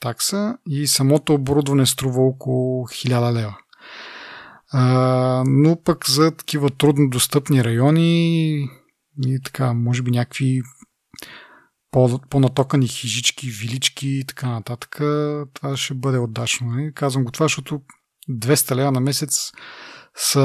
такса 0.00 0.58
и 0.68 0.86
самото 0.86 1.34
оборудване 1.34 1.86
струва 1.86 2.22
около 2.22 2.86
1000 2.86 3.32
лева. 3.32 3.56
А, 4.72 5.44
но 5.46 5.82
пък 5.82 6.10
за 6.10 6.30
такива 6.30 6.70
трудно 6.70 7.10
достъпни 7.10 7.64
райони 7.64 8.52
и 9.26 9.40
така, 9.44 9.72
може 9.72 10.02
би 10.02 10.10
някакви 10.10 10.62
по, 11.90 12.20
по-натокани 12.30 12.88
хижички, 12.88 13.50
вилички 13.50 14.08
и 14.08 14.24
така 14.26 14.48
нататък, 14.48 14.94
това 15.54 15.76
ще 15.76 15.94
бъде 15.94 16.18
отдачно. 16.18 16.70
Не? 16.70 16.92
Казвам 16.92 17.24
го 17.24 17.30
това, 17.30 17.44
защото 17.44 17.80
200 18.30 18.74
лева 18.74 18.92
на 18.92 19.00
месец 19.00 19.50
са 20.14 20.42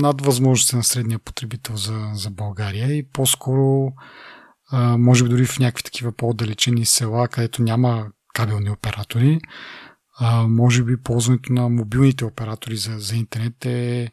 над 0.00 0.20
възможности 0.20 0.76
на 0.76 0.84
средния 0.84 1.18
потребител 1.18 1.76
за, 1.76 2.10
за 2.12 2.30
България 2.30 2.92
и 2.92 3.08
по-скоро 3.08 3.92
може 4.98 5.24
би 5.24 5.30
дори 5.30 5.46
в 5.46 5.58
някакви 5.58 5.82
такива 5.82 6.12
по-отдалечени 6.12 6.86
села, 6.86 7.28
където 7.28 7.62
няма 7.62 8.06
кабелни 8.34 8.70
оператори, 8.70 9.40
а, 10.20 10.46
може 10.46 10.84
би 10.84 11.02
ползването 11.02 11.52
на 11.52 11.68
мобилните 11.68 12.24
оператори 12.24 12.76
за, 12.76 12.98
за 12.98 13.16
интернет 13.16 13.66
е 13.66 14.10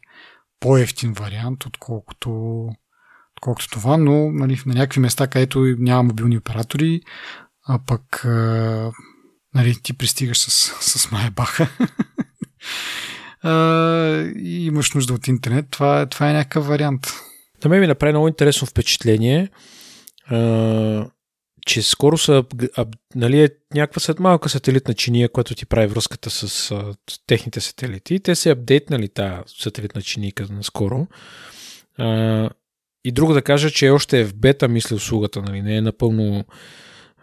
по-ефтин 0.60 1.12
вариант, 1.12 1.66
отколкото, 1.66 2.30
отколкото 3.36 3.68
това, 3.70 3.96
но 3.96 4.30
нали, 4.32 4.60
на 4.66 4.74
някакви 4.74 5.00
места, 5.00 5.26
където 5.26 5.60
няма 5.78 6.02
мобилни 6.02 6.38
оператори, 6.38 7.00
а 7.66 7.78
пък 7.86 8.24
а, 8.24 8.92
нали, 9.54 9.74
ти 9.82 9.92
пристигаш 9.92 10.38
с, 10.38 10.50
с 10.98 11.10
майбаха. 11.10 11.68
И 14.36 14.66
имаш 14.66 14.94
нужда 14.94 15.14
от 15.14 15.28
интернет, 15.28 15.66
това, 15.70 16.06
това 16.06 16.30
е 16.30 16.32
някакъв 16.32 16.66
вариант. 16.66 17.06
На 17.64 17.70
мен 17.70 17.80
ми 17.80 17.86
направи 17.86 18.12
много 18.12 18.28
интересно 18.28 18.66
впечатление 18.66 19.50
че 21.68 21.82
скоро 21.82 22.18
са, 22.18 22.44
а, 22.76 22.86
нали, 23.14 23.42
е 23.42 23.48
някаква 23.74 24.14
малка 24.18 24.48
сателитна 24.48 24.94
чиния, 24.94 25.28
която 25.28 25.54
ти 25.54 25.66
прави 25.66 25.86
връзката 25.86 26.30
с, 26.30 26.48
с 26.48 26.94
техните 27.26 27.60
сателити. 27.60 28.20
Те 28.20 28.34
се 28.34 28.50
апдейтнали 28.50 29.08
тази 29.08 29.42
сателитна 29.46 30.02
чинийка 30.02 30.46
наскоро. 30.50 31.06
А, 31.98 32.50
и 33.04 33.12
друго 33.12 33.32
да 33.32 33.42
кажа, 33.42 33.70
че 33.70 33.90
още 33.90 34.20
е 34.20 34.24
в 34.24 34.34
бета, 34.34 34.68
мисля, 34.68 34.96
услугата, 34.96 35.42
нали, 35.42 35.62
не 35.62 35.76
е 35.76 35.80
напълно 35.80 36.44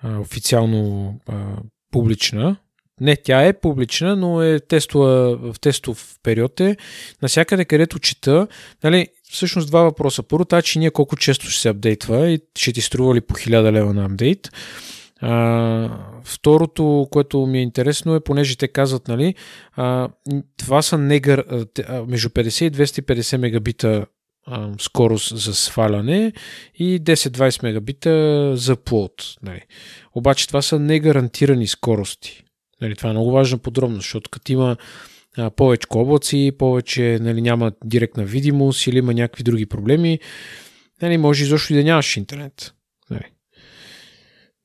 а, 0.01 0.19
официално 0.19 1.13
а, 1.27 1.57
публична. 1.91 2.57
Не, 3.01 3.15
тя 3.15 3.45
е 3.45 3.59
публична, 3.59 4.15
но 4.15 4.41
е 4.41 4.59
тестова, 4.59 5.37
в 5.37 5.59
тестов 5.59 6.15
период 6.23 6.59
е. 6.59 6.77
Насякъде, 7.21 7.65
където 7.65 7.99
чета, 7.99 8.47
нали, 8.83 9.07
всъщност 9.35 9.67
два 9.67 9.81
въпроса. 9.81 10.23
Първо, 10.23 10.45
тази 10.45 10.65
чиния 10.65 10.91
колко 10.91 11.15
често 11.15 11.45
ще 11.49 11.61
се 11.61 11.69
апдейтва 11.69 12.29
и 12.29 12.39
ще 12.57 12.73
ти 12.73 12.81
струва 12.81 13.15
ли 13.15 13.21
по 13.21 13.33
1000 13.33 13.71
лева 13.71 13.93
на 13.93 14.05
апдейт. 14.05 14.49
А, 15.21 15.89
второто, 16.23 17.07
което 17.11 17.45
ми 17.45 17.59
е 17.59 17.61
интересно 17.61 18.15
е, 18.15 18.19
понеже 18.19 18.57
те 18.57 18.67
казват, 18.67 19.07
нали, 19.07 19.35
а, 19.75 20.09
това 20.57 20.81
са 20.81 20.97
негър, 20.97 21.65
между 22.07 22.29
50 22.29 22.63
и 22.65 22.71
250 22.71 23.37
мегабита 23.37 24.05
скорост 24.79 25.37
за 25.37 25.55
сваляне 25.55 26.33
и 26.75 27.01
10-20 27.03 27.63
мегабита 27.63 28.51
за 28.57 28.75
плод. 28.75 29.11
Нали. 29.43 29.61
Обаче 30.15 30.47
това 30.47 30.61
са 30.61 30.79
негарантирани 30.79 31.67
скорости. 31.67 32.43
Нали, 32.81 32.95
това 32.95 33.09
е 33.09 33.13
много 33.13 33.31
важна 33.31 33.57
подробност, 33.57 34.01
защото 34.01 34.29
като 34.29 34.51
има 34.51 34.77
повече 35.55 35.87
облаци, 35.95 36.51
повече 36.59 37.19
нали, 37.21 37.41
няма 37.41 37.71
директна 37.83 38.23
видимост 38.23 38.87
или 38.87 38.97
има 38.97 39.13
някакви 39.13 39.43
други 39.43 39.65
проблеми, 39.65 40.19
нали, 41.01 41.17
може 41.17 41.43
изобщо 41.43 41.73
и 41.73 41.75
да 41.75 41.83
нямаш 41.83 42.17
интернет. 42.17 42.73
Нали. 43.09 43.31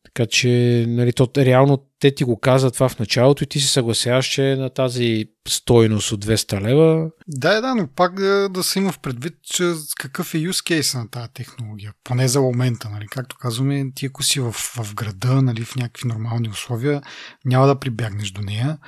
Така 0.04 0.26
че, 0.26 0.85
нали, 0.88 1.12
то, 1.12 1.28
реално 1.37 1.87
те 1.98 2.14
ти 2.14 2.24
го 2.24 2.40
казват 2.40 2.74
това 2.74 2.88
в 2.88 2.98
началото 2.98 3.44
и 3.44 3.46
ти 3.46 3.61
се 3.61 3.72
съгласяваш, 3.72 4.26
че 4.26 4.42
на 4.42 4.70
тази 4.70 5.24
стойност 5.48 6.12
от 6.12 6.24
200 6.24 6.61
лева. 6.61 7.11
Да, 7.28 7.61
да, 7.61 7.74
но 7.74 7.87
пак 7.87 8.14
да, 8.14 8.48
да 8.48 8.62
се 8.62 8.78
има 8.78 8.92
в 8.92 8.98
предвид, 8.98 9.35
че 9.42 9.72
какъв 9.98 10.35
е 10.35 10.38
use 10.38 10.80
case 10.80 10.98
на 10.98 11.11
тази 11.11 11.28
технология. 11.35 11.92
Поне 12.04 12.28
за 12.28 12.40
момента, 12.40 12.90
нали. 12.90 13.06
Както 13.11 13.37
казваме, 13.37 13.87
ти 13.94 14.06
ако 14.06 14.22
си 14.22 14.40
в, 14.40 14.52
в 14.52 14.94
града, 14.94 15.42
нали, 15.42 15.64
в 15.64 15.76
някакви 15.76 16.09
нормални 16.09 16.48
условия, 16.48 17.02
няма 17.44 17.66
да 17.66 17.80
прибягнеш 17.80 18.30
до 18.30 18.40
нея 18.40 18.78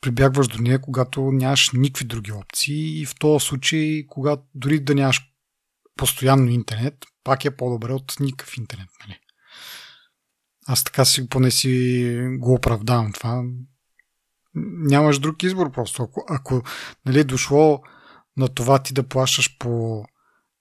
прибягваш 0.00 0.48
до 0.48 0.62
нея, 0.62 0.80
когато 0.80 1.32
нямаш 1.32 1.70
никакви 1.70 2.04
други 2.04 2.32
опции 2.32 3.00
и 3.00 3.06
в 3.06 3.14
този 3.14 3.46
случай, 3.46 4.06
когато 4.08 4.42
дори 4.54 4.80
да 4.80 4.94
нямаш 4.94 5.20
постоянно 5.96 6.50
интернет, 6.50 6.94
пак 7.24 7.44
е 7.44 7.56
по-добре 7.56 7.92
от 7.92 8.16
никакъв 8.20 8.56
интернет. 8.56 8.88
Нали? 9.00 9.18
Аз 10.66 10.84
така 10.84 11.04
си 11.04 11.28
поне 11.28 11.50
си 11.50 12.14
го 12.38 12.54
оправдавам 12.54 13.12
това. 13.12 13.42
нямаш 14.54 15.18
друг 15.18 15.42
избор 15.42 15.72
просто. 15.72 16.02
Ако, 16.02 16.24
ако 16.28 16.62
нали, 17.06 17.24
дошло 17.24 17.82
на 18.36 18.48
това 18.48 18.82
ти 18.82 18.94
да 18.94 19.08
плащаш 19.08 19.58
по 19.58 20.04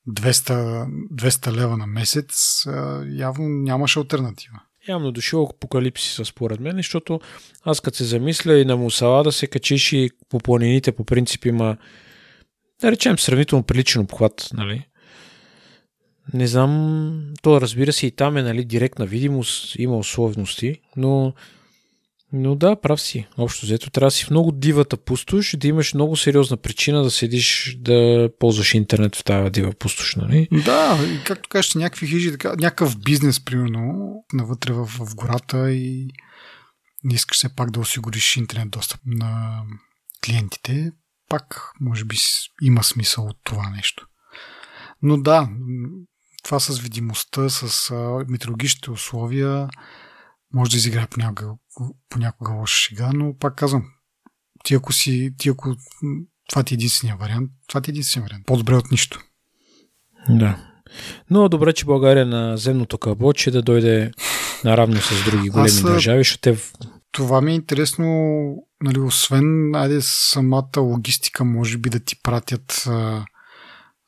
200, 0.10 0.88
200 1.12 1.52
лева 1.52 1.78
на 1.78 1.88
месец, 1.88 2.64
явно 3.08 3.50
нямаш 3.50 3.98
альтернатива. 3.98 4.62
Явно 4.88 5.12
дошъл 5.12 5.44
апокалипсиса 5.44 6.26
според 6.26 6.60
мен, 6.60 6.78
защото 6.78 7.20
аз 7.64 7.82
като 7.82 7.98
се 7.98 8.04
замисля 8.04 8.60
и 8.60 8.66
на 8.66 8.78
Мусала 8.78 9.24
да 9.24 9.32
се 9.32 9.48
качиш 9.48 9.94
и 9.94 10.10
по 10.30 10.40
планините 10.40 10.92
по 10.92 11.06
принцип 11.06 11.46
има 11.46 11.78
да 12.82 12.92
речем 12.92 13.20
сравнително 13.20 13.64
приличен 13.64 14.02
обхват, 14.02 14.50
нали? 14.54 14.88
Не 16.34 16.48
знам, 16.48 17.34
то 17.42 17.62
разбира 17.62 17.94
се 17.94 18.08
и 18.08 18.12
там 18.12 18.38
е 18.38 18.44
нали, 18.44 18.66
директна 18.66 19.06
видимост, 19.06 19.76
има 19.76 19.98
условности, 19.98 20.76
но 20.98 21.34
но 22.34 22.56
да, 22.56 22.82
прав 22.82 23.02
си. 23.02 23.28
Общо 23.38 23.66
взето 23.66 23.90
трябва 23.90 24.08
да 24.08 24.12
си 24.12 24.26
в 24.26 24.30
много 24.30 24.52
дивата 24.52 24.98
пустош 24.98 25.54
и 25.54 25.58
да 25.58 25.68
имаш 25.68 25.94
много 25.94 26.18
сериозна 26.18 26.58
причина 26.58 27.04
да 27.04 27.12
седиш 27.12 27.78
да 27.80 28.30
ползваш 28.40 28.74
интернет 28.74 29.16
в 29.16 29.24
тази 29.24 29.50
дива 29.50 29.74
пустош, 29.80 30.16
нали? 30.16 30.48
Да, 30.66 31.00
и 31.08 31.24
както 31.24 31.50
кажеш, 31.50 31.76
някакви 31.76 32.08
хижи, 32.08 32.32
така, 32.32 32.50
някакъв 32.50 33.00
бизнес, 33.00 33.46
примерно, 33.46 34.14
навътре 34.34 34.74
в, 34.74 34.86
в 34.86 35.16
гората 35.16 35.72
и 35.72 36.08
не 37.04 37.14
искаш 37.14 37.38
все 37.38 37.56
пак 37.56 37.72
да 37.72 37.80
осигуриш 37.80 38.38
интернет 38.38 38.70
достъп 38.70 39.00
на 39.06 39.62
клиентите, 40.26 40.92
пак 41.30 41.72
може 41.82 42.06
би 42.06 42.16
има 42.62 42.84
смисъл 42.84 43.26
от 43.26 43.38
това 43.44 43.70
нещо. 43.70 44.08
Но 45.02 45.18
да, 45.18 45.50
това 46.44 46.60
с 46.60 46.80
видимостта, 46.80 47.50
с 47.50 47.94
метеорологичните 48.28 48.92
условия, 48.92 49.68
може 50.56 50.72
да 50.72 50.78
изиграе 50.78 51.08
понякога, 51.08 51.54
понякога 52.10 52.52
лоша 52.52 52.76
шега, 52.76 53.12
но 53.14 53.38
пак 53.38 53.56
казвам, 53.56 53.86
ти 54.64 54.76
ако 54.76 54.94
си, 54.94 55.34
ти 55.38 55.50
ако 55.50 55.76
това 56.50 56.64
ти 56.64 56.74
е 56.74 56.76
единствения 56.76 57.18
вариант, 57.18 57.52
това 57.68 57.82
ти 57.82 57.92
е 57.92 57.94
единствения 57.94 58.26
вариант. 58.26 58.46
По-добре 58.46 58.76
от 58.76 58.92
нищо. 58.92 59.20
Да. 60.30 60.72
Но 61.30 61.50
добре, 61.50 61.74
че 61.74 61.86
България 61.86 62.26
на 62.26 62.58
земното 62.58 62.98
кълбо, 62.98 63.34
че 63.34 63.52
да 63.52 63.62
дойде 63.62 64.12
наравно 64.64 65.02
с 65.02 65.26
други 65.26 65.50
големи 65.50 65.68
Аз, 65.68 65.82
държави, 65.82 66.20
защото 66.20 66.42
те... 66.42 66.58
Това 67.12 67.42
ми 67.42 67.52
е 67.52 67.56
интересно, 67.56 68.06
нали, 68.84 69.00
освен 69.00 69.76
айде, 69.76 70.02
самата 70.02 70.80
логистика, 70.80 71.46
може 71.46 71.78
би 71.78 71.90
да 71.90 72.00
ти 72.00 72.22
пратят 72.22 72.84
а, 72.88 73.26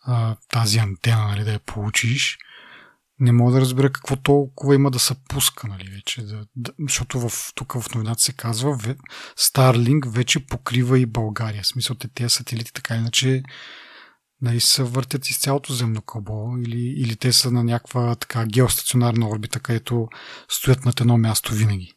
а, 0.05 0.35
тази 0.49 0.79
антена, 0.79 1.27
нали, 1.27 1.43
да 1.43 1.51
я 1.51 1.59
получиш 1.59 2.37
не 3.19 3.31
мога 3.31 3.51
да 3.51 3.61
разбера 3.61 3.91
какво 3.91 4.15
толкова 4.15 4.75
има 4.75 4.91
да 4.91 4.99
се 4.99 5.15
пуска, 5.29 5.67
нали, 5.67 5.89
вече. 5.89 6.21
Да, 6.21 6.45
да, 6.55 6.71
защото 6.79 7.29
в, 7.29 7.53
тук 7.55 7.73
в 7.73 7.95
новината 7.95 8.21
се 8.21 8.33
казва, 8.33 8.77
Starlink 9.39 10.09
вече 10.09 10.45
покрива 10.45 10.99
и 10.99 11.05
България. 11.05 11.63
В 11.63 11.67
смисъл, 11.67 11.95
те 11.95 12.07
тези 12.07 12.29
сателити 12.29 12.73
така 12.73 12.95
иначе 12.95 13.43
нали, 14.41 14.59
се 14.59 14.83
въртят 14.83 15.29
из 15.29 15.39
цялото 15.39 15.73
земно 15.73 16.01
кълбо 16.01 16.57
или, 16.65 16.93
или 16.97 17.15
те 17.15 17.33
са 17.33 17.51
на 17.51 17.63
някаква 17.63 18.15
така 18.15 18.45
геостационарна 18.45 19.29
орбита, 19.29 19.59
където 19.59 20.07
стоят 20.49 20.85
над 20.85 21.01
едно 21.01 21.17
място 21.17 21.53
винаги. 21.53 21.93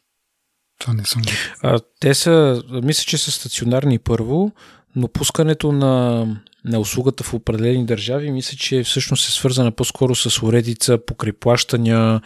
Това 0.79 0.93
не 0.93 1.05
съм. 1.05 1.21
А, 1.63 1.79
те 1.99 2.13
са, 2.13 2.63
мисля, 2.83 3.03
че 3.03 3.17
са 3.17 3.31
стационарни 3.31 3.99
първо, 3.99 4.51
но 4.95 5.07
пускането 5.07 5.71
на 5.71 6.25
на 6.65 6.79
услугата 6.79 7.23
в 7.23 7.33
определени 7.33 7.85
държави, 7.85 8.31
мисля, 8.31 8.57
че 8.57 8.83
всъщност 8.83 9.27
е 9.27 9.31
свързана 9.31 9.71
по-скоро 9.71 10.15
с 10.15 10.43
уредица, 10.43 10.97
покриплащания 10.97 12.21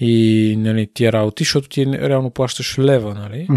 и 0.00 0.54
нали, 0.58 0.88
тия 0.94 1.12
работи, 1.12 1.44
защото 1.44 1.68
ти 1.68 1.86
реално 1.86 2.30
плащаш 2.30 2.78
лева, 2.78 3.14
нали? 3.14 3.48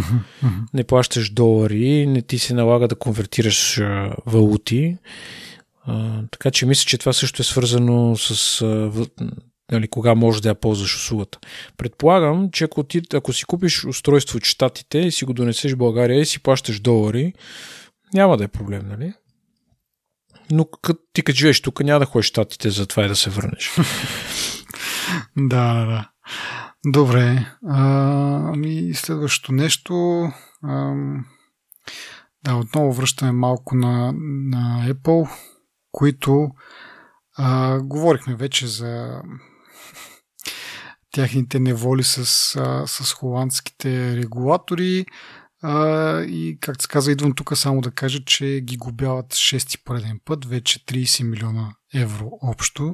Не 0.74 0.84
плащаш 0.84 1.30
долари, 1.30 2.08
не 2.08 2.22
ти 2.22 2.40
се 2.40 2.54
налага 2.54 2.88
да 2.88 2.96
конвертираш 2.96 3.82
валути. 4.26 4.98
А, 5.86 6.22
така 6.32 6.52
че 6.52 6.66
мисля, 6.66 6.86
че 6.88 6.98
това 6.98 7.14
също 7.14 7.42
е 7.42 7.46
свързано 7.46 8.18
с 8.18 8.62
нали, 9.72 9.88
кога 9.88 10.16
можеш 10.16 10.42
да 10.42 10.50
я 10.50 10.56
ползваш 10.56 10.96
услугата. 10.96 11.40
Предполагам, 11.78 12.50
че 12.52 12.64
ако, 12.64 12.84
ти, 12.84 13.02
ако 13.14 13.34
си 13.34 13.46
купиш 13.46 13.86
устройство 13.86 14.38
от 14.38 14.46
Штатите 14.46 15.00
и 15.00 15.12
си 15.12 15.26
го 15.26 15.34
донесеш 15.34 15.74
в 15.74 15.78
България 15.78 16.20
и 16.20 16.26
си 16.26 16.40
плащаш 16.40 16.80
долари, 16.80 17.34
няма 18.14 18.38
да 18.38 18.44
е 18.44 18.48
проблем, 18.48 18.88
нали? 18.88 19.14
но 20.52 20.66
като 20.66 21.00
ти 21.14 21.24
като 21.24 21.38
живееш 21.38 21.62
тук, 21.62 21.80
няма 21.80 22.00
да 22.00 22.06
ходиш 22.06 22.26
щатите 22.26 22.70
за 22.70 22.88
това 22.88 23.06
и 23.06 23.08
да 23.08 23.16
се 23.16 23.30
върнеш. 23.30 23.72
да, 25.38 25.74
да, 25.74 25.86
да. 25.86 26.10
Добре. 26.86 27.46
А, 27.68 28.52
ами 28.54 28.94
следващото 28.94 29.52
нещо. 29.52 30.24
А, 30.64 30.96
да, 32.44 32.56
отново 32.56 32.94
връщаме 32.94 33.32
малко 33.32 33.76
на, 33.76 34.14
на 34.52 34.94
Apple, 34.94 35.30
които 35.92 36.50
а, 37.38 37.80
говорихме 37.80 38.36
вече 38.36 38.68
за 38.68 39.22
тяхните 41.12 41.60
неволи 41.60 42.04
с, 42.04 42.18
а, 42.56 42.88
с 42.88 43.14
холандските 43.14 44.18
регулатори. 44.18 45.06
А, 45.62 46.22
и, 46.22 46.58
както 46.62 46.82
се 46.82 46.88
каза, 46.88 47.12
идвам 47.12 47.36
тук 47.36 47.58
само 47.58 47.82
да 47.82 47.92
кажа, 47.92 48.24
че 48.26 48.62
ги 48.64 48.78
губяват 48.78 49.36
шести 49.36 49.84
пореден 49.84 50.20
път, 50.26 50.46
вече 50.46 50.86
30 50.86 51.24
милиона 51.24 51.76
евро 51.94 52.30
общо 52.42 52.94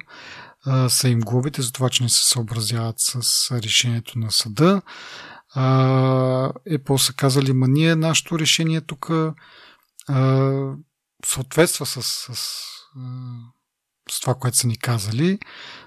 а, 0.65 0.89
са 0.89 1.09
им 1.09 1.19
глобите 1.19 1.61
за 1.61 1.71
това, 1.71 1.89
че 1.89 2.03
не 2.03 2.09
се 2.09 2.29
съобразяват 2.29 2.95
с 2.97 3.51
решението 3.51 4.19
на 4.19 4.31
съда. 4.31 4.81
А, 5.53 5.63
Apple 6.69 6.97
са 6.97 7.13
казали, 7.13 7.53
ма 7.53 7.67
ние 7.67 7.95
нашето 7.95 8.39
решение 8.39 8.81
тук 8.81 9.11
съответства 11.25 11.85
с, 11.85 12.01
с, 12.03 12.35
с 14.11 14.19
това, 14.21 14.35
което 14.35 14.57
са 14.57 14.67
ни 14.67 14.77
казали, 14.77 15.39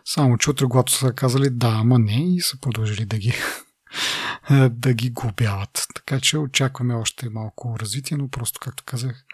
само 0.05 0.39
че 0.39 0.51
утре, 0.51 0.67
са 0.89 1.13
казали 1.13 1.51
да, 1.51 1.69
ама 1.69 1.99
не 1.99 2.35
и 2.35 2.41
са 2.41 2.61
продължили 2.61 3.05
да 3.05 3.19
ги 3.19 3.35
да 4.71 4.95
ги 4.95 5.11
глобяват. 5.11 5.87
Така 5.95 6.21
че 6.21 6.39
очакваме 6.39 6.95
още 6.95 7.29
малко 7.29 7.77
развитие, 7.81 8.17
но 8.17 8.29
просто, 8.29 8.61
както 8.61 8.85
казах, 8.87 9.25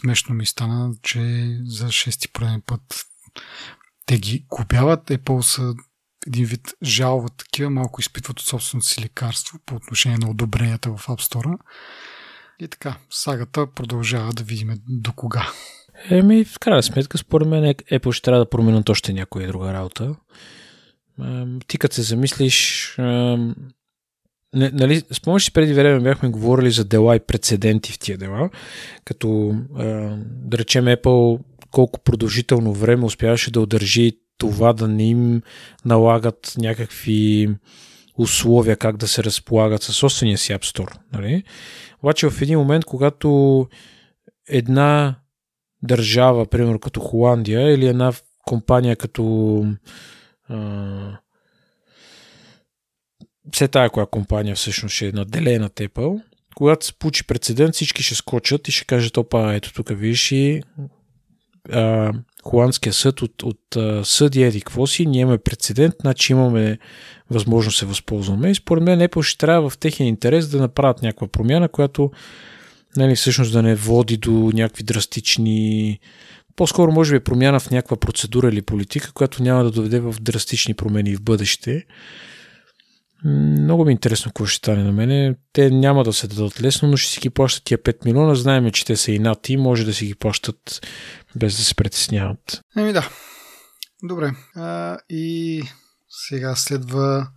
смешно 0.00 0.34
ми 0.34 0.46
стана, 0.46 0.94
че 1.02 1.50
за 1.64 1.92
шести 1.92 2.28
пореден 2.28 2.62
път 2.66 3.04
те 4.06 4.18
ги 4.18 4.46
глобяват. 4.50 5.08
Apple 5.08 5.40
са 5.40 5.74
един 6.26 6.44
вид 6.44 6.74
жалват 6.82 7.32
такива, 7.36 7.70
малко 7.70 8.00
изпитват 8.00 8.40
от 8.40 8.46
собственото 8.46 8.86
си 8.86 9.02
лекарство 9.02 9.58
по 9.66 9.74
отношение 9.74 10.18
на 10.18 10.30
одобренията 10.30 10.90
в 10.90 11.06
App 11.06 11.32
Store. 11.32 11.58
И 12.58 12.68
така, 12.68 12.96
сагата 13.10 13.72
продължава 13.72 14.32
да 14.32 14.42
видим 14.42 14.74
до 14.88 15.12
кога. 15.12 15.52
Еми, 16.10 16.44
в 16.44 16.58
крайна 16.58 16.82
сметка, 16.82 17.18
според 17.18 17.48
мен 17.48 17.64
Apple 17.64 18.12
ще 18.12 18.24
трябва 18.24 18.44
да 18.44 18.50
променят 18.50 18.88
още 18.88 19.12
някоя 19.12 19.48
друга 19.48 19.72
работа. 19.72 20.16
Ти 21.66 21.78
като 21.78 21.94
се 21.94 22.02
замислиш, 22.02 22.94
нали, 24.56 25.02
спомняш 25.12 25.44
си 25.44 25.52
преди 25.52 25.74
време 25.74 26.00
бяхме 26.00 26.28
говорили 26.28 26.70
за 26.70 26.84
дела 26.84 27.16
и 27.16 27.20
прецеденти 27.20 27.92
в 27.92 27.98
тия 27.98 28.18
дела, 28.18 28.50
като 29.04 29.54
да 30.20 30.58
речем 30.58 30.84
Apple 30.84 31.40
колко 31.70 32.00
продължително 32.00 32.72
време 32.72 33.04
успяваше 33.04 33.50
да 33.50 33.60
удържи 33.60 34.12
това 34.38 34.72
да 34.72 34.88
не 34.88 35.08
им 35.08 35.42
налагат 35.84 36.54
някакви 36.58 37.48
условия 38.18 38.76
как 38.76 38.96
да 38.96 39.08
се 39.08 39.24
разполагат 39.24 39.82
със 39.82 39.96
собствения 39.96 40.38
си 40.38 40.52
App 40.52 40.64
Store. 40.64 40.96
Нали? 41.12 41.42
Обаче 42.02 42.30
в 42.30 42.42
един 42.42 42.58
момент, 42.58 42.84
когато 42.84 43.66
една 44.48 45.14
държава, 45.82 46.46
примерно 46.46 46.78
като 46.78 47.00
Холандия 47.00 47.74
или 47.74 47.86
една 47.86 48.12
компания 48.46 48.96
като 48.96 49.66
все 53.56 53.68
тая 53.68 53.90
коя 53.90 54.06
компания 54.06 54.54
всъщност 54.54 54.94
ще 54.94 55.08
е 55.08 55.12
наделена 55.12 55.70
Apple, 55.70 56.22
когато 56.54 56.86
се 56.86 56.92
получи 56.92 57.26
прецедент, 57.26 57.74
всички 57.74 58.02
ще 58.02 58.14
скочат 58.14 58.68
и 58.68 58.72
ще 58.72 58.84
кажат, 58.84 59.16
опа, 59.16 59.54
ето 59.54 59.72
тук 59.72 59.88
виж 59.90 60.32
и 60.32 60.62
а, 61.72 62.12
холандския 62.42 62.92
съд 62.92 63.22
от, 63.22 63.42
от 63.42 63.76
а, 63.76 64.04
съди 64.04 64.42
еди 64.42 64.60
какво 64.60 64.84
ние 65.00 65.20
имаме 65.20 65.38
прецедент, 65.38 65.94
значи 66.00 66.32
имаме 66.32 66.78
възможност 67.30 67.74
да 67.74 67.78
се 67.78 67.86
възползваме 67.86 68.50
и 68.50 68.54
според 68.54 68.84
мен 68.84 69.00
Apple 69.00 69.22
ще 69.22 69.38
трябва 69.38 69.70
в 69.70 69.78
техния 69.78 70.08
интерес 70.08 70.48
да 70.48 70.58
направят 70.58 71.02
някаква 71.02 71.26
промяна, 71.26 71.68
която 71.68 72.10
нали, 72.96 73.16
всъщност 73.16 73.52
да 73.52 73.62
не 73.62 73.74
води 73.74 74.16
до 74.16 74.50
някакви 74.54 74.84
драстични 74.84 76.00
по-скоро 76.56 76.92
може 76.92 77.10
би 77.10 77.16
е 77.16 77.20
промяна 77.20 77.60
в 77.60 77.70
някаква 77.70 77.96
процедура 77.96 78.48
или 78.48 78.62
политика, 78.62 79.12
която 79.12 79.42
няма 79.42 79.64
да 79.64 79.70
доведе 79.70 80.00
в 80.00 80.14
драстични 80.20 80.74
промени 80.74 81.16
в 81.16 81.22
бъдеще. 81.22 81.84
Много 83.24 83.84
ми 83.84 83.90
е 83.90 83.92
интересно 83.92 84.30
какво 84.30 84.46
ще 84.46 84.56
стане 84.56 84.84
на 84.84 84.92
мене. 84.92 85.34
Те 85.52 85.70
няма 85.70 86.04
да 86.04 86.12
се 86.12 86.28
дадат 86.28 86.62
лесно, 86.62 86.88
но 86.88 86.96
ще 86.96 87.12
си 87.12 87.20
ги 87.20 87.30
плащат 87.30 87.64
тия 87.64 87.78
5 87.78 88.04
милиона. 88.04 88.34
Знаеме, 88.34 88.72
че 88.72 88.84
те 88.84 88.96
са 88.96 89.12
и 89.12 89.18
над 89.18 89.48
и 89.48 89.56
може 89.56 89.84
да 89.84 89.94
си 89.94 90.06
ги 90.06 90.14
плащат 90.14 90.86
без 91.36 91.56
да 91.56 91.62
се 91.62 91.74
притесняват. 91.74 92.60
Еми 92.76 92.92
да. 92.92 93.08
Добре. 94.02 94.34
А, 94.54 94.98
и 95.08 95.62
сега 96.08 96.56
следва 96.56 97.28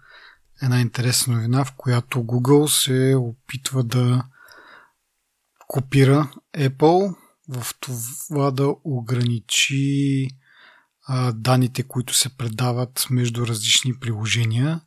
една 0.62 0.82
интересна 0.82 1.36
новина, 1.36 1.66
в 1.66 1.74
която 1.78 2.20
Google 2.20 2.66
се 2.66 3.16
опитва 3.16 3.84
да 3.84 4.24
копира 5.68 6.32
Apple 6.58 7.16
в 7.50 7.66
това 7.80 8.52
да 8.52 8.76
ограничи 8.84 10.28
а, 11.08 11.32
данните, 11.32 11.84
които 11.84 12.14
се 12.14 12.38
предават 12.38 13.08
между 13.10 13.48
различни 13.48 14.00
приложения 14.00 14.82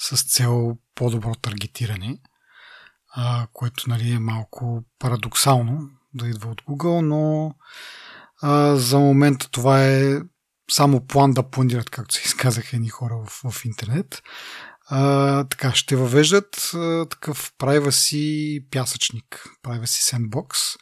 с 0.00 0.22
цел 0.22 0.76
по-добро 0.94 1.34
таргетиране, 1.34 2.18
а, 3.14 3.46
което 3.52 3.90
нали, 3.90 4.10
е 4.10 4.18
малко 4.18 4.84
парадоксално 4.98 5.90
да 6.14 6.28
идва 6.28 6.50
от 6.50 6.62
Google, 6.62 7.00
но 7.00 7.54
а, 8.42 8.76
за 8.76 8.98
момента 8.98 9.50
това 9.50 9.86
е 9.86 10.20
само 10.70 11.06
план 11.06 11.32
да 11.32 11.50
планират, 11.50 11.90
както 11.90 12.14
се 12.14 12.22
изказаха 12.24 12.76
едни 12.76 12.88
хора 12.88 13.16
в, 13.26 13.50
в 13.50 13.64
интернет. 13.64 14.22
А, 14.86 15.44
така, 15.44 15.74
ще 15.74 15.96
въвеждат 15.96 16.70
а, 16.74 17.06
такъв 17.06 17.52
privacy 17.58 18.64
пясъчник, 18.70 19.48
privacy 19.64 20.16
sandbox. 20.16 20.76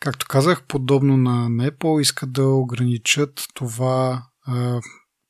Както 0.00 0.26
казах, 0.28 0.62
подобно 0.62 1.16
на, 1.16 1.48
на 1.48 1.70
Apple, 1.70 2.00
искат 2.00 2.32
да 2.32 2.46
ограничат 2.46 3.46
това 3.54 4.26
а, 4.46 4.80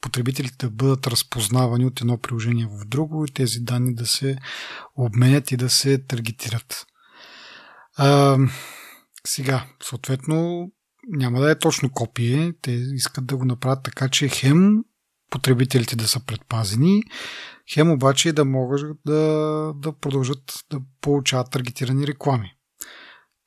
потребителите 0.04 0.66
да 0.66 0.70
бъдат 0.70 1.06
разпознавани 1.06 1.86
от 1.86 2.00
едно 2.00 2.18
приложение 2.18 2.66
в 2.66 2.84
друго 2.86 3.24
и 3.24 3.32
тези 3.32 3.60
данни 3.60 3.94
да 3.94 4.06
се 4.06 4.36
обменят 4.96 5.50
и 5.50 5.56
да 5.56 5.70
се 5.70 5.98
таргетират. 5.98 6.86
А, 7.96 8.38
сега, 9.26 9.66
съответно, 9.82 10.68
няма 11.08 11.40
да 11.40 11.50
е 11.50 11.58
точно 11.58 11.90
копие. 11.90 12.52
Те 12.62 12.70
искат 12.70 13.26
да 13.26 13.36
го 13.36 13.44
направят 13.44 13.84
така, 13.84 14.08
че 14.08 14.28
хем 14.28 14.84
потребителите 15.30 15.96
да 15.96 16.08
са 16.08 16.24
предпазени, 16.26 17.02
хем 17.72 17.90
обаче 17.90 18.32
да 18.32 18.44
могат 18.44 18.96
да, 19.06 19.72
да 19.76 19.92
продължат 19.92 20.64
да 20.70 20.80
получават 21.00 21.50
таргетирани 21.50 22.06
реклами. 22.06 22.52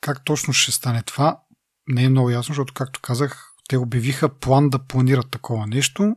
Как 0.01 0.25
точно 0.25 0.53
ще 0.53 0.71
стане 0.71 1.03
това, 1.03 1.39
не 1.87 2.03
е 2.03 2.09
много 2.09 2.29
ясно, 2.29 2.53
защото, 2.53 2.73
както 2.73 2.99
казах, 3.01 3.46
те 3.67 3.77
обявиха 3.77 4.29
план 4.29 4.69
да 4.69 4.79
планират 4.79 5.31
такова 5.31 5.67
нещо 5.67 6.15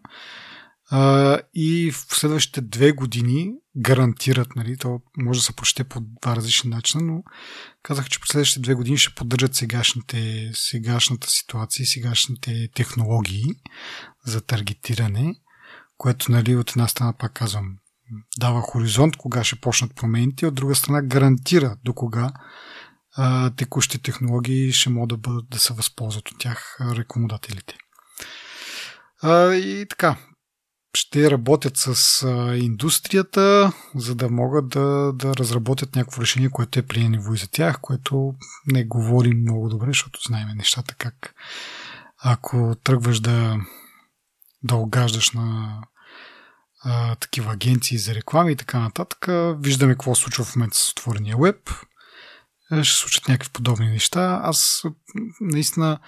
а, 0.90 1.38
и 1.54 1.90
в 1.90 2.16
следващите 2.16 2.60
две 2.60 2.92
години 2.92 3.52
гарантират, 3.76 4.56
нали, 4.56 4.76
то 4.76 5.00
може 5.16 5.40
да 5.40 5.44
се 5.44 5.56
прочете 5.56 5.84
по 5.84 6.00
два 6.00 6.36
различни 6.36 6.70
начина, 6.70 7.02
но 7.04 7.22
казах, 7.82 8.08
че 8.08 8.20
по 8.20 8.26
следващите 8.26 8.60
две 8.60 8.74
години 8.74 8.98
ще 8.98 9.14
поддържат 9.14 9.54
сегашните, 9.54 10.50
сегашната 10.54 11.30
ситуация, 11.30 11.86
сегашните 11.86 12.68
технологии 12.74 13.44
за 14.26 14.40
таргетиране, 14.40 15.34
което, 15.98 16.32
нали, 16.32 16.56
от 16.56 16.70
една 16.70 16.88
страна, 16.88 17.12
пак 17.12 17.32
казвам, 17.32 17.76
дава 18.38 18.60
хоризонт 18.60 19.16
кога 19.16 19.44
ще 19.44 19.60
почнат 19.60 19.94
промените, 19.96 20.46
от 20.46 20.54
друга 20.54 20.74
страна 20.74 21.02
гарантира 21.02 21.76
до 21.84 21.94
кога 21.94 22.32
а, 23.16 23.51
текущите 23.51 23.99
технологии 23.99 24.73
ще 24.73 24.90
могат 24.90 25.09
да, 25.09 25.16
бъдат, 25.16 25.49
да 25.51 25.59
се 25.59 25.73
възползват 25.73 26.31
от 26.31 26.38
тях 26.38 26.79
рекомодателите. 26.81 27.75
А, 29.23 29.55
и 29.55 29.87
така, 29.88 30.16
ще 30.94 31.31
работят 31.31 31.77
с 31.77 32.23
а, 32.23 32.57
индустрията, 32.57 33.73
за 33.94 34.14
да 34.14 34.29
могат 34.29 34.68
да, 34.68 35.12
да 35.14 35.37
разработят 35.37 35.96
някакво 35.96 36.23
решение, 36.23 36.51
което 36.51 36.79
е 36.79 36.87
приемливо 36.87 37.35
и 37.35 37.38
за 37.38 37.49
тях, 37.49 37.81
което 37.81 38.35
не 38.66 38.85
говори 38.85 39.35
много 39.35 39.68
добре, 39.68 39.87
защото 39.87 40.20
знаем 40.29 40.49
нещата 40.57 40.94
как 40.94 41.35
ако 42.23 42.77
тръгваш 42.85 43.20
да, 43.20 43.57
да 44.62 44.75
огаждаш 44.75 45.31
на 45.31 45.79
а, 46.85 47.14
такива 47.14 47.53
агенции 47.53 47.99
за 47.99 48.14
реклами 48.14 48.53
и 48.53 48.57
така 48.57 48.79
нататък, 48.79 49.27
виждаме 49.59 49.92
какво 49.92 50.14
случва 50.14 50.44
в 50.44 50.57
момента 50.57 50.77
с 50.77 50.90
отворения 50.90 51.37
веб. 51.37 51.70
Ще 52.83 52.96
случат 52.96 53.28
някакви 53.28 53.52
подобни 53.52 53.88
неща. 53.88 54.40
Аз 54.42 54.83
наистина 55.40 55.98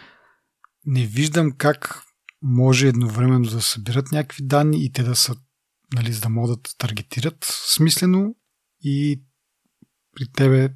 не 0.84 1.06
виждам 1.06 1.52
как 1.52 2.02
може 2.42 2.88
едновременно 2.88 3.50
да 3.50 3.62
събират 3.62 4.12
някакви 4.12 4.46
данни 4.46 4.84
и 4.84 4.92
те 4.92 5.02
да 5.02 5.16
са, 5.16 5.36
нали, 5.94 6.12
за 6.12 6.20
да 6.20 6.28
могат 6.28 6.62
да 6.62 6.70
таргетират 6.78 7.36
смислено 7.66 8.34
и 8.80 9.22
при 10.16 10.32
тебе 10.32 10.74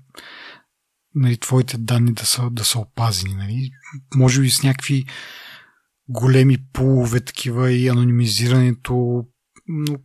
нали, 1.14 1.36
твоите 1.36 1.78
данни 1.78 2.12
да 2.12 2.26
са, 2.26 2.50
да 2.50 2.64
са 2.64 2.78
опазени. 2.78 3.34
Нали. 3.34 3.70
Може 4.14 4.40
би 4.40 4.50
с 4.50 4.62
някакви 4.62 5.06
големи 6.08 6.58
пулове 6.72 7.20
такива 7.20 7.72
и 7.72 7.88
анонимизирането, 7.88 9.24
но 9.66 9.98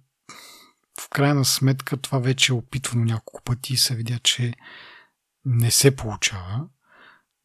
в 1.02 1.10
крайна 1.10 1.46
сметка 1.46 1.98
това 1.98 2.20
вече 2.20 2.52
е 2.52 2.56
опитвано 2.56 3.06
няколко 3.06 3.44
пъти 3.44 3.74
и 3.74 3.78
се 3.78 3.96
видя, 3.96 4.20
че 4.20 4.54
не 5.46 5.72
се 5.72 5.96
получава. 5.96 6.68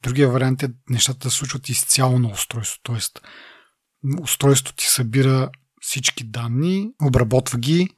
Другия 0.02 0.28
вариант 0.28 0.62
е 0.62 0.72
нещата 0.90 1.18
да 1.18 1.30
случват 1.30 1.68
изцяло 1.68 2.18
на 2.18 2.28
устройство. 2.28 2.80
Тоест, 2.82 3.20
устройството 4.20 4.76
ти 4.76 4.86
събира 4.86 5.50
всички 5.80 6.24
данни, 6.24 6.90
обработва 7.02 7.58
ги 7.58 7.88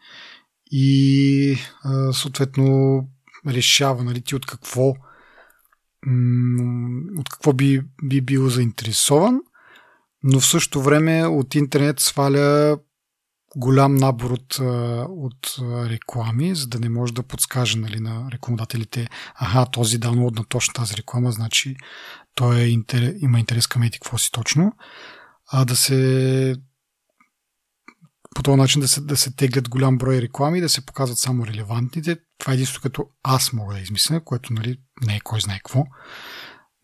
и 0.71 1.57
съответно 2.13 3.01
решава 3.47 4.05
нали, 4.05 4.23
ти 4.23 4.35
от 4.35 4.47
какво 4.47 4.95
от 7.19 7.29
какво 7.29 7.53
би, 7.53 7.83
би 8.05 8.21
бил 8.21 8.49
заинтересован, 8.49 9.41
но 10.23 10.41
в 10.41 10.47
същото 10.47 10.83
време 10.83 11.27
от 11.27 11.55
интернет 11.55 12.01
сваля 12.01 12.79
голям 13.59 13.95
набор 13.95 14.31
от, 14.31 14.59
от 15.09 15.57
реклами, 15.91 16.55
за 16.55 16.67
да 16.67 16.81
не 16.81 16.89
може 16.89 17.15
да 17.15 17.23
подскаже 17.23 17.79
нали, 17.79 18.01
на 18.01 18.29
рекламодателите, 18.33 19.09
аха, 19.35 19.67
този 19.67 19.99
даунлоад 19.99 20.35
на 20.35 20.45
точно 20.45 20.75
тази 20.75 20.97
реклама, 20.97 21.33
значи 21.33 21.77
той 22.35 22.61
е 22.61 22.69
интерес, 22.69 23.15
има 23.21 23.39
интерес 23.39 23.67
към 23.67 23.83
ети 23.83 23.99
какво 23.99 24.19
си 24.19 24.31
точно 24.33 24.73
а 25.49 25.65
да 25.65 25.77
се 25.77 26.57
по 28.35 28.43
този 28.43 28.57
начин 28.57 28.81
да 28.81 28.89
се, 28.89 29.01
да 29.01 29.17
се 29.17 29.37
теглят 29.37 29.69
голям 29.69 29.99
брой 29.99 30.21
реклами 30.21 30.61
да 30.61 30.69
се 30.69 30.87
показват 30.87 31.19
само 31.19 31.47
релевантните. 31.47 32.17
Това 32.39 32.53
е 32.53 32.55
единството, 32.55 32.83
като 32.83 33.07
аз 33.23 33.53
мога 33.53 33.75
да 33.75 33.81
измисля, 33.81 34.25
което 34.25 34.53
нали, 34.53 34.77
не 35.07 35.17
е 35.17 35.21
кой 35.21 35.41
знае 35.41 35.57
какво. 35.57 35.85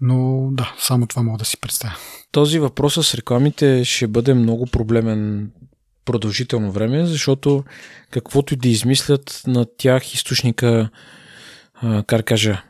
Но 0.00 0.48
да, 0.52 0.74
само 0.78 1.06
това 1.06 1.22
мога 1.22 1.38
да 1.38 1.44
си 1.44 1.60
представя. 1.60 1.94
Този 2.32 2.58
въпрос 2.58 2.94
с 2.94 3.14
рекламите 3.14 3.84
ще 3.84 4.06
бъде 4.06 4.34
много 4.34 4.66
проблемен 4.66 5.50
продължително 6.04 6.72
време, 6.72 7.06
защото 7.06 7.64
каквото 8.10 8.54
и 8.54 8.56
да 8.56 8.68
измислят 8.68 9.42
на 9.46 9.66
тях 9.76 10.14
източника 10.14 10.90
как 12.06 12.24
кажа, 12.24 12.62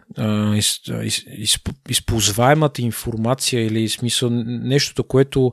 из, 0.55 0.81
из, 1.03 1.25
из, 1.27 1.59
използваемата 1.89 2.83
информация 2.83 3.67
или 3.67 3.89
смисъл 3.89 4.31
нещото, 4.31 5.05
което 5.05 5.53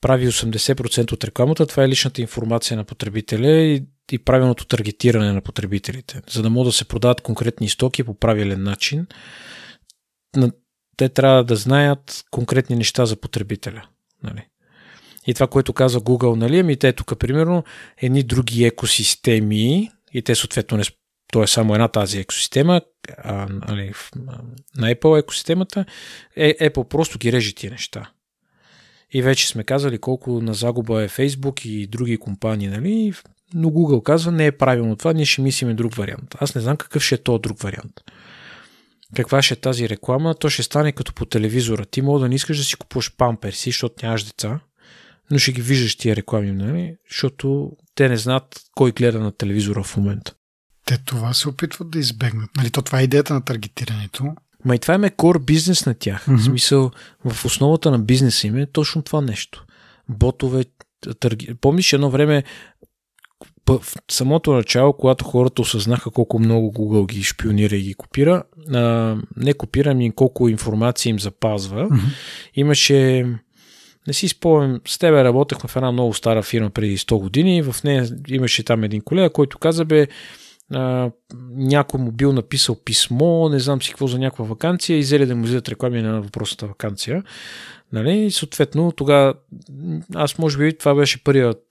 прави 0.00 0.28
80% 0.28 1.12
от 1.12 1.24
рекламата, 1.24 1.66
това 1.66 1.84
е 1.84 1.88
личната 1.88 2.20
информация 2.20 2.76
на 2.76 2.84
потребителя 2.84 3.50
и, 3.50 3.84
и 4.12 4.18
правилното 4.18 4.66
таргетиране 4.66 5.32
на 5.32 5.40
потребителите. 5.40 6.22
За 6.30 6.42
да 6.42 6.50
могат 6.50 6.68
да 6.68 6.76
се 6.76 6.84
продават 6.84 7.20
конкретни 7.20 7.68
стоки 7.68 8.04
по 8.04 8.14
правилен 8.14 8.62
начин, 8.62 9.06
те 10.96 11.08
трябва 11.08 11.44
да 11.44 11.56
знаят 11.56 12.24
конкретни 12.30 12.76
неща 12.76 13.06
за 13.06 13.16
потребителя. 13.16 13.86
Нали? 14.22 14.46
И 15.26 15.34
това, 15.34 15.46
което 15.46 15.72
казва 15.72 16.00
Google, 16.00 16.36
нали, 16.36 16.58
ами 16.58 16.76
те 16.76 16.92
тук, 16.92 17.18
примерно, 17.18 17.64
едни 17.98 18.22
други 18.22 18.64
екосистеми, 18.64 19.90
и 20.12 20.22
те 20.22 20.34
съответно 20.34 20.76
не 20.76 20.84
то 21.32 21.42
е 21.42 21.46
само 21.46 21.74
една 21.74 21.88
тази 21.88 22.18
екосистема, 22.18 22.80
а, 23.18 23.46
нали, 23.68 23.92
на 24.76 24.94
Apple 24.94 25.18
екосистемата, 25.18 25.84
е, 26.36 26.54
Apple 26.60 26.88
просто 26.88 27.18
ги 27.18 27.32
реже 27.32 27.54
тия 27.54 27.70
неща. 27.70 28.10
И 29.12 29.22
вече 29.22 29.48
сме 29.48 29.64
казали 29.64 29.98
колко 29.98 30.40
на 30.40 30.54
загуба 30.54 31.02
е 31.02 31.08
Facebook 31.08 31.66
и 31.66 31.86
други 31.86 32.16
компании, 32.16 32.68
нали? 32.68 33.12
но 33.54 33.68
Google 33.68 34.02
казва, 34.02 34.32
не 34.32 34.46
е 34.46 34.52
правилно 34.52 34.96
това, 34.96 35.12
ние 35.12 35.24
ще 35.24 35.42
мислиме 35.42 35.74
друг 35.74 35.94
вариант. 35.94 36.34
Аз 36.38 36.54
не 36.54 36.60
знам 36.60 36.76
какъв 36.76 37.02
ще 37.02 37.14
е 37.14 37.18
то 37.18 37.38
друг 37.38 37.62
вариант. 37.62 38.00
Каква 39.16 39.42
ще 39.42 39.54
е 39.54 39.56
тази 39.56 39.88
реклама? 39.88 40.34
То 40.34 40.48
ще 40.48 40.62
стане 40.62 40.92
като 40.92 41.14
по 41.14 41.24
телевизора. 41.24 41.86
Ти 41.86 42.02
мога 42.02 42.20
да 42.20 42.28
не 42.28 42.34
искаш 42.34 42.58
да 42.58 42.64
си 42.64 42.76
купуваш 42.76 43.16
памперси, 43.16 43.70
защото 43.70 44.06
нямаш 44.06 44.24
деца, 44.24 44.60
но 45.30 45.38
ще 45.38 45.52
ги 45.52 45.62
виждаш 45.62 45.96
тия 45.96 46.16
реклами, 46.16 46.52
нали? 46.52 46.96
защото 47.08 47.72
те 47.94 48.08
не 48.08 48.16
знаят 48.16 48.60
кой 48.74 48.92
гледа 48.92 49.20
на 49.20 49.32
телевизора 49.32 49.82
в 49.82 49.96
момента. 49.96 50.34
Те 50.84 50.98
това 50.98 51.34
се 51.34 51.48
опитват 51.48 51.90
да 51.90 51.98
избегнат. 51.98 52.50
Нали, 52.56 52.70
то 52.70 52.82
това 52.82 53.00
е 53.00 53.04
идеята 53.04 53.34
на 53.34 53.44
таргетирането. 53.44 54.34
Ма 54.64 54.74
и 54.74 54.78
това 54.78 54.94
е 54.94 55.10
кор 55.10 55.38
бизнес 55.38 55.86
на 55.86 55.94
тях. 55.94 56.26
Mm-hmm. 56.26 56.36
В 56.36 56.44
смисъл, 56.44 56.90
в 57.24 57.44
основата 57.44 57.90
на 57.90 57.98
бизнеса 57.98 58.46
им 58.46 58.56
е 58.56 58.66
точно 58.66 59.02
това 59.02 59.20
нещо. 59.20 59.64
Ботове, 60.08 60.64
търги... 61.20 61.54
Помниш 61.54 61.92
едно 61.92 62.10
време, 62.10 62.44
в 63.68 63.80
самото 64.10 64.52
начало, 64.52 64.92
когато 64.92 65.24
хората 65.24 65.62
осъзнаха 65.62 66.10
колко 66.10 66.38
много 66.38 66.72
Google 66.72 67.06
ги 67.06 67.22
шпионира 67.22 67.76
и 67.76 67.82
ги 67.82 67.94
копира, 67.94 68.42
а, 68.72 69.16
не 69.36 69.54
копира, 69.54 69.90
ами 69.90 70.10
колко 70.10 70.48
информация 70.48 71.10
им 71.10 71.20
запазва, 71.20 71.88
mm-hmm. 71.88 72.12
имаше 72.54 73.26
не 74.06 74.12
си 74.12 74.28
спомням, 74.28 74.80
с 74.86 74.98
тебе 74.98 75.24
работех 75.24 75.58
в 75.58 75.76
една 75.76 75.92
много 75.92 76.14
стара 76.14 76.42
фирма 76.42 76.70
преди 76.70 76.98
100 76.98 77.18
години, 77.18 77.62
в 77.62 77.84
нея 77.84 78.08
имаше 78.28 78.64
там 78.64 78.84
един 78.84 79.00
колега, 79.00 79.32
който 79.32 79.58
каза, 79.58 79.84
бе, 79.84 80.06
а, 80.72 81.10
някой 81.50 82.00
му 82.00 82.12
бил 82.12 82.32
написал 82.32 82.76
писмо, 82.84 83.48
не 83.48 83.58
знам 83.58 83.82
си 83.82 83.90
какво 83.90 84.06
за 84.06 84.18
някаква 84.18 84.44
вакансия 84.44 84.98
и 84.98 85.00
взели 85.00 85.26
да 85.26 85.36
му 85.36 85.44
взедат 85.44 85.68
реклами 85.68 86.02
на 86.02 86.22
въпросната 86.22 86.66
вакансия. 86.66 87.22
Нали? 87.92 88.18
И 88.18 88.30
съответно, 88.30 88.92
тогава 88.92 89.34
аз 90.14 90.38
може 90.38 90.58
би 90.58 90.78
това 90.78 90.94
беше 90.94 91.24
първият 91.24 91.62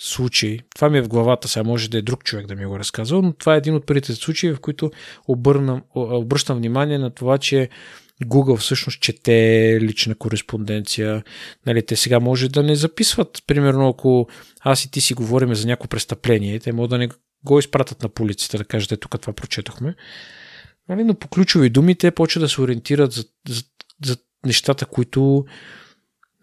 случай. 0.00 0.58
Това 0.74 0.90
ми 0.90 0.98
е 0.98 1.02
в 1.02 1.08
главата, 1.08 1.48
сега 1.48 1.64
може 1.64 1.90
да 1.90 1.98
е 1.98 2.02
друг 2.02 2.24
човек 2.24 2.46
да 2.46 2.54
ми 2.54 2.66
го 2.66 2.76
е 2.76 2.78
разказал, 2.78 3.22
но 3.22 3.32
това 3.32 3.54
е 3.54 3.58
един 3.58 3.74
от 3.74 3.86
първите 3.86 4.14
случаи, 4.14 4.52
в 4.52 4.60
които 4.60 4.90
обърнам, 5.28 5.82
обръщам 5.94 6.58
внимание 6.58 6.98
на 6.98 7.10
това, 7.10 7.38
че 7.38 7.68
Google 8.22 8.56
всъщност 8.56 9.00
чете 9.00 9.78
лична 9.80 10.14
кореспонденция. 10.14 11.22
Нали, 11.66 11.86
те 11.86 11.96
сега 11.96 12.20
може 12.20 12.48
да 12.48 12.62
не 12.62 12.76
записват. 12.76 13.42
Примерно, 13.46 13.88
ако 13.88 14.28
аз 14.60 14.84
и 14.84 14.90
ти 14.90 15.00
си 15.00 15.14
говорим 15.14 15.54
за 15.54 15.66
някакво 15.66 15.88
престъпление, 15.88 16.60
те 16.60 16.72
могат 16.72 16.90
да 16.90 16.98
не 16.98 17.08
го 17.44 17.58
изпратят 17.58 18.02
на 18.02 18.08
полицията, 18.08 18.58
да 18.58 18.64
кажете, 18.64 18.96
тук 18.96 19.20
това 19.20 19.32
прочетохме. 19.32 19.94
Нали, 20.88 21.04
но 21.04 21.14
по 21.14 21.28
ключови 21.28 21.70
думи 21.70 21.94
те 21.94 22.10
почват 22.10 22.42
да 22.42 22.48
се 22.48 22.60
ориентират 22.60 23.12
за, 23.12 23.24
за, 23.48 23.62
за 24.04 24.16
нещата, 24.46 24.86
които 24.86 25.44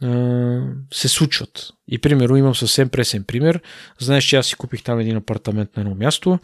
а, 0.02 0.62
се 0.94 1.08
случват. 1.08 1.70
И 1.88 2.00
примерно 2.00 2.36
имам 2.36 2.56
съвсем 2.56 2.90
пресен 2.90 3.24
пример. 3.24 3.62
Знаеш, 4.00 4.24
че 4.24 4.36
аз 4.36 4.48
си 4.48 4.56
купих 4.56 4.84
там 4.84 5.00
един 5.00 5.18
апартамент 5.18 5.78
на 5.78 5.82
едно 5.82 5.96
място 5.96 6.40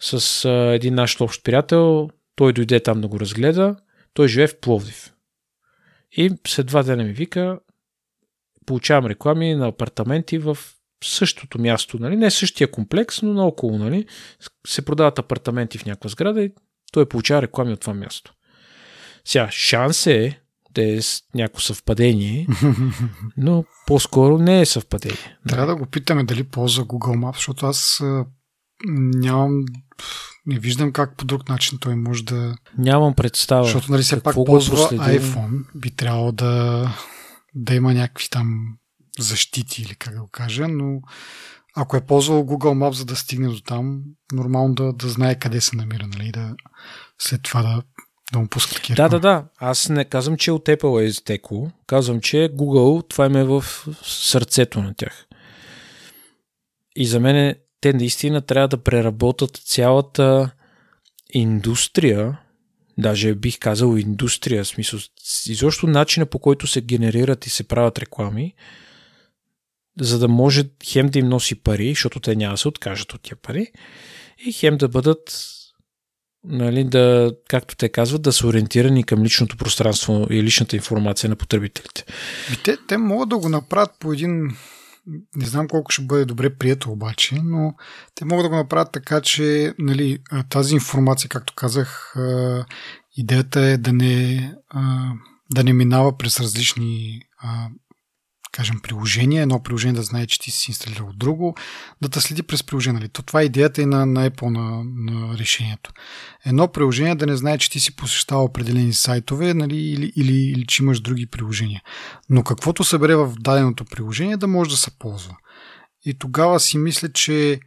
с 0.00 0.44
а, 0.44 0.74
един 0.74 0.94
наш 0.94 1.20
общ 1.20 1.44
приятел. 1.44 2.10
Той 2.36 2.52
дойде 2.52 2.80
там 2.80 3.00
да 3.00 3.08
го 3.08 3.20
разгледа. 3.20 3.76
Той 4.18 4.28
живее 4.28 4.46
в 4.46 4.60
Пловдив. 4.60 5.12
И 6.12 6.30
след 6.46 6.66
два 6.66 6.82
дена 6.82 7.04
ми 7.04 7.12
вика, 7.12 7.58
получавам 8.66 9.06
реклами 9.06 9.54
на 9.54 9.68
апартаменти 9.68 10.38
в 10.38 10.58
същото 11.04 11.60
място, 11.60 11.98
нали? 11.98 12.16
не 12.16 12.30
същия 12.30 12.70
комплекс, 12.70 13.22
но 13.22 13.34
наоколо, 13.34 13.78
нали? 13.78 14.06
се 14.66 14.84
продават 14.84 15.18
апартаменти 15.18 15.78
в 15.78 15.86
някаква 15.86 16.10
сграда 16.10 16.42
и 16.42 16.52
той 16.92 17.08
получава 17.08 17.42
реклами 17.42 17.72
от 17.72 17.80
това 17.80 17.94
място. 17.94 18.34
Сега, 19.24 19.50
шанс 19.50 20.06
е 20.06 20.40
да 20.70 20.82
е 20.82 20.98
някакво 21.34 21.60
съвпадение, 21.60 22.46
но 23.36 23.64
по-скоро 23.86 24.38
не 24.38 24.60
е 24.60 24.66
съвпадение. 24.66 25.38
Трябва 25.48 25.66
да 25.66 25.76
го 25.76 25.86
питаме 25.86 26.24
дали 26.24 26.44
ползва 26.44 26.84
Google 26.84 27.18
Maps, 27.18 27.34
защото 27.34 27.66
аз 27.66 28.02
нямам 29.14 29.64
не 30.48 30.58
виждам 30.58 30.92
как 30.92 31.16
по 31.16 31.24
друг 31.24 31.48
начин 31.48 31.78
той 31.78 31.96
може 31.96 32.24
да... 32.24 32.54
Нямам 32.78 33.14
представа. 33.14 33.64
Защото 33.64 33.92
нали 33.92 34.02
все 34.02 34.22
пак 34.22 34.34
ползва 34.34 34.76
iPhone, 34.90 35.64
би 35.74 35.90
трябвало 35.90 36.32
да, 36.32 36.88
да 37.54 37.74
има 37.74 37.94
някакви 37.94 38.28
там 38.30 38.76
защити 39.18 39.82
или 39.82 39.94
как 39.94 40.14
да 40.14 40.20
го 40.20 40.28
кажа, 40.28 40.68
но 40.68 41.00
ако 41.76 41.96
е 41.96 42.06
ползвал 42.06 42.44
Google 42.44 42.88
Maps 42.88 42.92
за 42.92 43.04
да 43.04 43.16
стигне 43.16 43.48
до 43.48 43.60
там, 43.60 44.02
нормално 44.32 44.74
да, 44.74 44.92
да 44.92 45.08
знае 45.08 45.38
къде 45.38 45.60
се 45.60 45.76
намира, 45.76 46.06
нали, 46.06 46.32
да 46.32 46.54
след 47.18 47.42
това 47.42 47.62
да, 47.62 47.82
да 48.32 48.38
му 48.38 48.48
пуска 48.48 48.74
такива. 48.74 48.96
Да, 48.96 49.08
да, 49.08 49.20
да. 49.20 49.44
Аз 49.58 49.88
не 49.88 50.04
казвам, 50.04 50.36
че 50.36 50.52
от 50.52 50.66
Apple 50.66 51.02
е 51.02 51.04
изтекло. 51.04 51.70
Казвам, 51.86 52.20
че 52.20 52.36
Google, 52.36 53.10
това 53.10 53.26
им 53.26 53.36
е 53.36 53.44
в 53.44 53.64
сърцето 54.02 54.82
на 54.82 54.94
тях. 54.94 55.26
И 56.96 57.06
за 57.06 57.20
мен 57.20 57.54
те 57.80 57.92
наистина 57.92 58.42
трябва 58.42 58.68
да 58.68 58.82
преработат 58.82 59.56
цялата 59.56 60.50
индустрия, 61.30 62.38
даже 62.98 63.34
бих 63.34 63.58
казал 63.58 63.96
индустрия, 63.96 64.64
в 64.64 64.68
смисъл, 64.68 65.00
изобщо 65.46 65.86
начина 65.86 66.26
по 66.26 66.38
който 66.38 66.66
се 66.66 66.80
генерират 66.80 67.46
и 67.46 67.50
се 67.50 67.68
правят 67.68 67.98
реклами, 67.98 68.54
за 70.00 70.18
да 70.18 70.28
може 70.28 70.64
хем 70.84 71.08
да 71.08 71.18
им 71.18 71.28
носи 71.28 71.54
пари, 71.54 71.88
защото 71.88 72.20
те 72.20 72.36
няма 72.36 72.54
да 72.54 72.58
се 72.58 72.68
откажат 72.68 73.12
от 73.12 73.22
тия 73.22 73.36
пари, 73.36 73.66
и 74.46 74.52
хем 74.52 74.76
да 74.76 74.88
бъдат, 74.88 75.44
нали, 76.44 76.84
да, 76.84 77.32
както 77.48 77.76
те 77.76 77.88
казват, 77.88 78.22
да 78.22 78.32
са 78.32 78.46
ориентирани 78.46 79.04
към 79.04 79.22
личното 79.22 79.56
пространство 79.56 80.26
и 80.30 80.42
личната 80.42 80.76
информация 80.76 81.30
на 81.30 81.36
потребителите. 81.36 82.04
Те, 82.64 82.76
те 82.88 82.96
могат 82.96 83.28
да 83.28 83.38
го 83.38 83.48
направят 83.48 83.90
по 84.00 84.12
един 84.12 84.56
не 85.36 85.46
знам 85.46 85.68
колко 85.68 85.90
ще 85.90 86.02
бъде 86.02 86.24
добре 86.24 86.54
прието 86.54 86.92
обаче, 86.92 87.40
но 87.44 87.74
те 88.14 88.24
могат 88.24 88.44
да 88.44 88.48
го 88.48 88.56
направят 88.56 88.92
така, 88.92 89.20
че 89.20 89.74
нали, 89.78 90.18
тази 90.50 90.74
информация, 90.74 91.28
както 91.28 91.54
казах, 91.56 92.14
идеята 93.16 93.60
е 93.60 93.78
да 93.78 93.92
не, 93.92 94.54
да 95.54 95.64
не 95.64 95.72
минава 95.72 96.16
през 96.18 96.40
различни 96.40 97.22
кажем, 98.58 98.80
приложение, 98.82 99.42
едно 99.42 99.62
приложение 99.62 99.94
да 99.94 100.02
знае, 100.02 100.26
че 100.26 100.40
ти 100.40 100.50
си 100.50 100.70
инсталирал 100.70 101.10
друго, 101.16 101.56
да 102.02 102.08
те 102.08 102.20
следи 102.20 102.42
през 102.42 102.62
приложение. 102.62 103.00
Нали? 103.00 103.08
То 103.08 103.22
това 103.22 103.40
е 103.40 103.44
идеята 103.44 103.82
и 103.82 103.86
на, 103.86 104.06
на 104.06 104.30
Apple 104.30 104.48
на, 104.48 104.84
на 104.84 105.38
решението. 105.38 105.92
Едно 106.46 106.68
приложение 106.68 107.14
да 107.14 107.26
не 107.26 107.36
знае, 107.36 107.58
че 107.58 107.70
ти 107.70 107.80
си 107.80 107.96
посещава 107.96 108.42
определени 108.42 108.92
сайтове 108.92 109.54
нали, 109.54 109.76
или, 109.76 110.12
или, 110.16 110.36
или 110.36 110.66
че 110.66 110.82
имаш 110.82 111.00
други 111.00 111.26
приложения. 111.26 111.82
Но 112.30 112.42
каквото 112.42 112.84
събере 112.84 113.16
в 113.16 113.34
даденото 113.40 113.84
приложение 113.84 114.36
да 114.36 114.46
може 114.46 114.70
да 114.70 114.76
се 114.76 114.98
ползва. 114.98 115.36
И 116.04 116.18
тогава 116.18 116.60
си 116.60 116.78
мисля, 116.78 117.12
че 117.12 117.60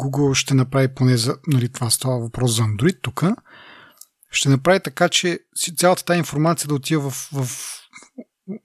Google 0.00 0.34
ще 0.34 0.54
направи 0.54 0.94
поне 0.94 1.16
за, 1.16 1.36
нали, 1.46 1.68
това 1.68 1.90
става 1.90 2.18
въпрос 2.18 2.56
за 2.56 2.62
Android 2.62 2.98
тук, 3.02 3.24
ще 4.30 4.48
направи 4.48 4.80
така, 4.84 5.08
че 5.08 5.38
цялата 5.76 6.04
тази 6.04 6.18
информация 6.18 6.68
да 6.68 6.74
отива 6.74 7.10
в, 7.10 7.28
в, 7.32 7.48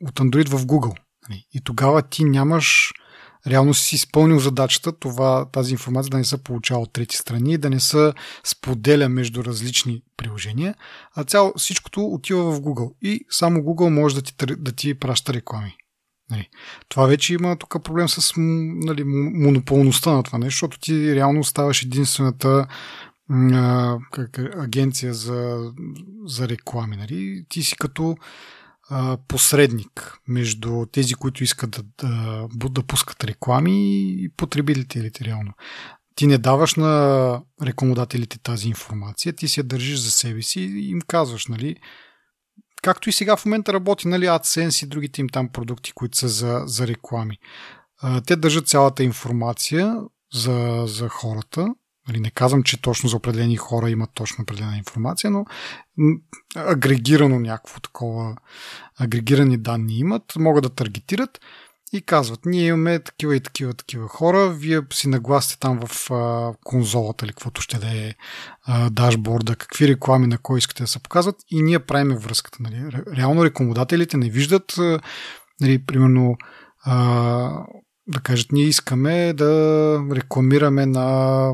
от 0.01 0.19
Android 0.19 0.49
в 0.49 0.65
Google. 0.65 1.02
Нали? 1.29 1.45
И 1.53 1.61
тогава 1.61 2.01
ти 2.01 2.23
нямаш 2.23 2.93
реално 3.47 3.73
си 3.73 3.95
изпълнил 3.95 4.39
задачата 4.39 4.99
това, 4.99 5.45
тази 5.51 5.71
информация 5.71 6.09
да 6.09 6.17
не 6.17 6.23
се 6.23 6.43
получава 6.43 6.81
от 6.81 6.93
трети 6.93 7.17
страни, 7.17 7.57
да 7.57 7.69
не 7.69 7.79
се 7.79 8.13
споделя 8.43 9.09
между 9.09 9.43
различни 9.43 10.01
приложения, 10.17 10.75
а 11.15 11.23
цяло 11.23 11.53
всичкото 11.57 12.05
отива 12.05 12.51
в 12.51 12.61
Google. 12.61 12.93
И 13.01 13.25
само 13.29 13.59
Google 13.59 13.89
може 13.89 14.15
да 14.15 14.21
ти, 14.21 14.33
да 14.57 14.71
ти 14.71 14.93
праща 14.93 15.33
реклами. 15.33 15.75
Нали. 16.29 16.49
Това 16.89 17.05
вече 17.05 17.33
има 17.33 17.55
тук 17.55 17.83
проблем 17.83 18.09
с 18.09 18.33
нали, 18.37 19.03
монополността 19.33 20.11
на 20.11 20.23
това 20.23 20.37
нещо, 20.37 20.55
защото 20.55 20.79
ти 20.79 21.15
реално 21.15 21.43
ставаш 21.43 21.83
единствената 21.83 22.67
а, 23.29 23.97
как, 24.11 24.39
агенция 24.39 25.13
за, 25.13 25.71
за 26.25 26.49
реклами. 26.49 26.95
Нали. 26.95 27.45
Ти 27.49 27.63
си 27.63 27.75
като 27.75 28.15
посредник 29.27 30.17
между 30.27 30.85
тези, 30.91 31.13
които 31.13 31.43
искат 31.43 31.71
да, 31.71 31.83
да, 32.49 32.69
да 32.69 32.83
пускат 32.83 33.23
реклами 33.23 34.03
и 34.23 34.29
потребителите 34.37 35.25
реално. 35.25 35.53
Ти 36.15 36.27
не 36.27 36.37
даваш 36.37 36.75
на 36.75 37.41
рекламодателите 37.61 38.39
тази 38.39 38.67
информация, 38.67 39.33
ти 39.33 39.47
я 39.57 39.63
държиш 39.63 39.99
за 39.99 40.11
себе 40.11 40.41
си 40.41 40.61
и 40.61 40.89
им 40.89 41.01
казваш, 41.07 41.47
нали, 41.47 41.75
както 42.81 43.09
и 43.09 43.11
сега 43.11 43.37
в 43.37 43.45
момента 43.45 43.73
работи, 43.73 44.07
нали, 44.07 44.25
AdSense 44.25 44.83
и 44.83 44.87
другите 44.87 45.21
им 45.21 45.29
там 45.29 45.49
продукти, 45.49 45.91
които 45.91 46.17
са 46.17 46.27
за, 46.27 46.63
за 46.65 46.87
реклами. 46.87 47.37
Те 48.27 48.35
държат 48.35 48.67
цялата 48.67 49.03
информация 49.03 49.95
за, 50.33 50.83
за 50.87 51.09
хората, 51.09 51.67
Нали, 52.07 52.19
не 52.19 52.31
казвам, 52.31 52.63
че 52.63 52.81
точно 52.81 53.09
за 53.09 53.15
определени 53.15 53.55
хора 53.55 53.89
имат 53.89 54.09
точно 54.13 54.41
определена 54.41 54.77
информация, 54.77 55.31
но 55.31 55.45
агрегирано 56.55 57.39
някакво 57.39 57.79
такова, 57.79 58.35
агрегирани 58.99 59.57
данни 59.57 59.97
имат, 59.97 60.33
могат 60.35 60.63
да 60.63 60.69
таргетират 60.69 61.39
и 61.93 62.01
казват, 62.01 62.39
ние 62.45 62.67
имаме 62.67 62.99
такива 62.99 63.35
и 63.35 63.39
такива 63.39 63.73
такива 63.73 64.07
хора, 64.07 64.49
вие 64.49 64.81
си 64.93 65.07
нагласите 65.07 65.59
там 65.59 65.79
в 65.85 66.11
а, 66.11 66.53
конзолата 66.63 67.25
или 67.25 67.31
каквото 67.31 67.61
ще 67.61 67.77
да 67.77 67.87
е 67.87 68.13
а, 68.63 68.89
дашборда, 68.89 69.55
какви 69.55 69.87
реклами 69.87 70.27
на 70.27 70.37
кой 70.37 70.57
искате 70.57 70.83
да 70.83 70.87
се 70.87 70.99
показват 70.99 71.35
и 71.49 71.61
ние 71.61 71.79
правиме 71.79 72.17
връзката. 72.17 72.57
Нали. 72.59 72.91
Реално 73.17 73.45
рекламодателите 73.45 74.17
не 74.17 74.29
виждат, 74.29 74.75
нали, 75.61 75.85
примерно, 75.85 76.37
а, 76.83 77.65
да 78.07 78.19
кажат, 78.19 78.51
ние 78.51 78.65
искаме 78.65 79.33
да 79.33 80.05
рекламираме 80.11 80.85
на 80.85 81.49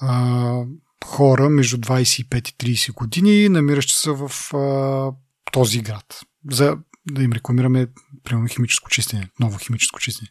а, 0.00 0.64
хора 1.04 1.48
между 1.48 1.76
25 1.76 2.64
и 2.64 2.76
30 2.76 2.94
години, 2.94 3.48
намиращи 3.48 3.92
се 3.92 4.10
в 4.10 4.54
а, 4.56 5.12
този 5.52 5.80
град. 5.80 6.20
За 6.50 6.76
да 7.10 7.22
им 7.22 7.32
рекламираме, 7.32 7.86
примерно, 8.24 8.48
химическо 8.48 8.90
чистене, 8.90 9.28
ново 9.40 9.58
химическо 9.58 10.00
чистене. 10.00 10.30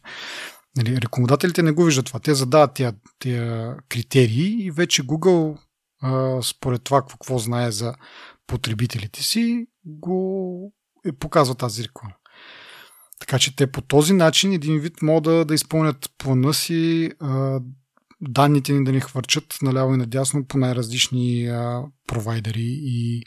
Нали, 0.76 1.00
рекламодателите 1.00 1.62
не 1.62 1.72
го 1.72 1.84
виждат 1.84 2.06
това. 2.06 2.20
Те 2.20 2.34
задават 2.34 2.74
тия, 2.74 2.94
тия 3.18 3.76
критерии 3.88 4.64
и 4.66 4.70
вече 4.70 5.02
Google, 5.02 5.58
а, 6.02 6.42
според 6.42 6.82
това 6.82 7.02
какво 7.02 7.38
знае 7.38 7.70
за 7.70 7.94
потребителите 8.46 9.22
си, 9.22 9.66
го 9.84 10.72
е, 11.06 11.12
показва 11.12 11.54
тази 11.54 11.84
реклама. 11.84 12.14
Така 13.20 13.38
че 13.38 13.56
те 13.56 13.66
по 13.66 13.80
този 13.80 14.12
начин 14.12 14.52
един 14.52 14.78
вид 14.78 15.02
могат 15.02 15.24
да, 15.24 15.44
да 15.44 15.54
изпълнят 15.54 16.10
плана 16.18 16.54
си, 16.54 17.10
а, 17.20 17.60
данните 18.20 18.72
ни 18.72 18.84
да 18.84 18.92
ни 18.92 19.00
хвърчат 19.00 19.58
наляво 19.62 19.94
и 19.94 19.96
надясно 19.96 20.44
по 20.44 20.58
най-различни 20.58 21.46
а, 21.46 21.82
провайдери 22.06 22.78
и 22.82 23.22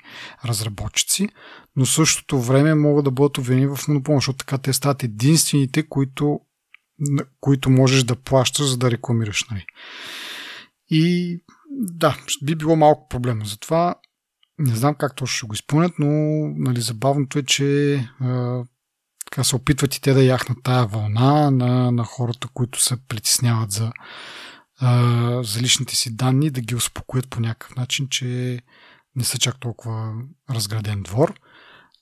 разработчици, 0.46 1.30
но 1.76 1.86
същото 1.86 2.41
време 2.41 2.76
могат 2.76 3.06
да 3.06 3.12
бъдат 3.12 3.38
обвинени 3.38 3.68
в 3.68 3.80
монопол, 3.88 4.16
защото 4.16 4.38
така 4.38 4.58
те 4.58 4.74
стават 4.74 5.04
единствените, 5.04 5.84
които, 5.89 6.39
които 7.39 7.70
можеш 7.70 8.04
да 8.04 8.16
плащаш, 8.16 8.66
за 8.66 8.78
да 8.78 8.91
рекламираш. 8.91 9.46
Нали. 9.52 9.66
И 10.89 11.38
да, 11.72 12.18
би 12.44 12.56
било 12.56 12.76
малко 12.76 13.08
проблемно. 13.10 13.46
Затова 13.46 13.96
не 14.60 14.76
знам 14.76 14.96
как 14.96 15.16
точно 15.16 15.38
ще 15.38 15.48
го 15.48 15.54
изпълнят, 15.54 15.94
но 16.00 16.08
нали, 16.58 16.82
забавното 16.82 17.39
е, 17.39 17.44
че 17.44 17.96
а, 18.20 18.64
така 19.34 19.43
се 19.43 19.55
опитват 19.55 19.95
и 19.95 20.01
те 20.01 20.13
да 20.13 20.23
яхнат 20.23 20.57
тая 20.63 20.86
вълна 20.86 21.51
на, 21.51 21.91
на 21.91 22.03
хората, 22.03 22.47
които 22.53 22.81
се 22.84 23.07
притесняват 23.07 23.71
за, 23.71 23.91
а, 24.79 25.43
за 25.43 25.61
личните 25.61 25.95
си 25.95 26.15
данни, 26.15 26.49
да 26.49 26.61
ги 26.61 26.75
успокоят 26.75 27.29
по 27.29 27.39
някакъв 27.39 27.75
начин, 27.75 28.07
че 28.09 28.59
не 29.15 29.23
са 29.23 29.38
чак 29.39 29.59
толкова 29.59 30.13
разграден 30.49 31.03
двор. 31.03 31.34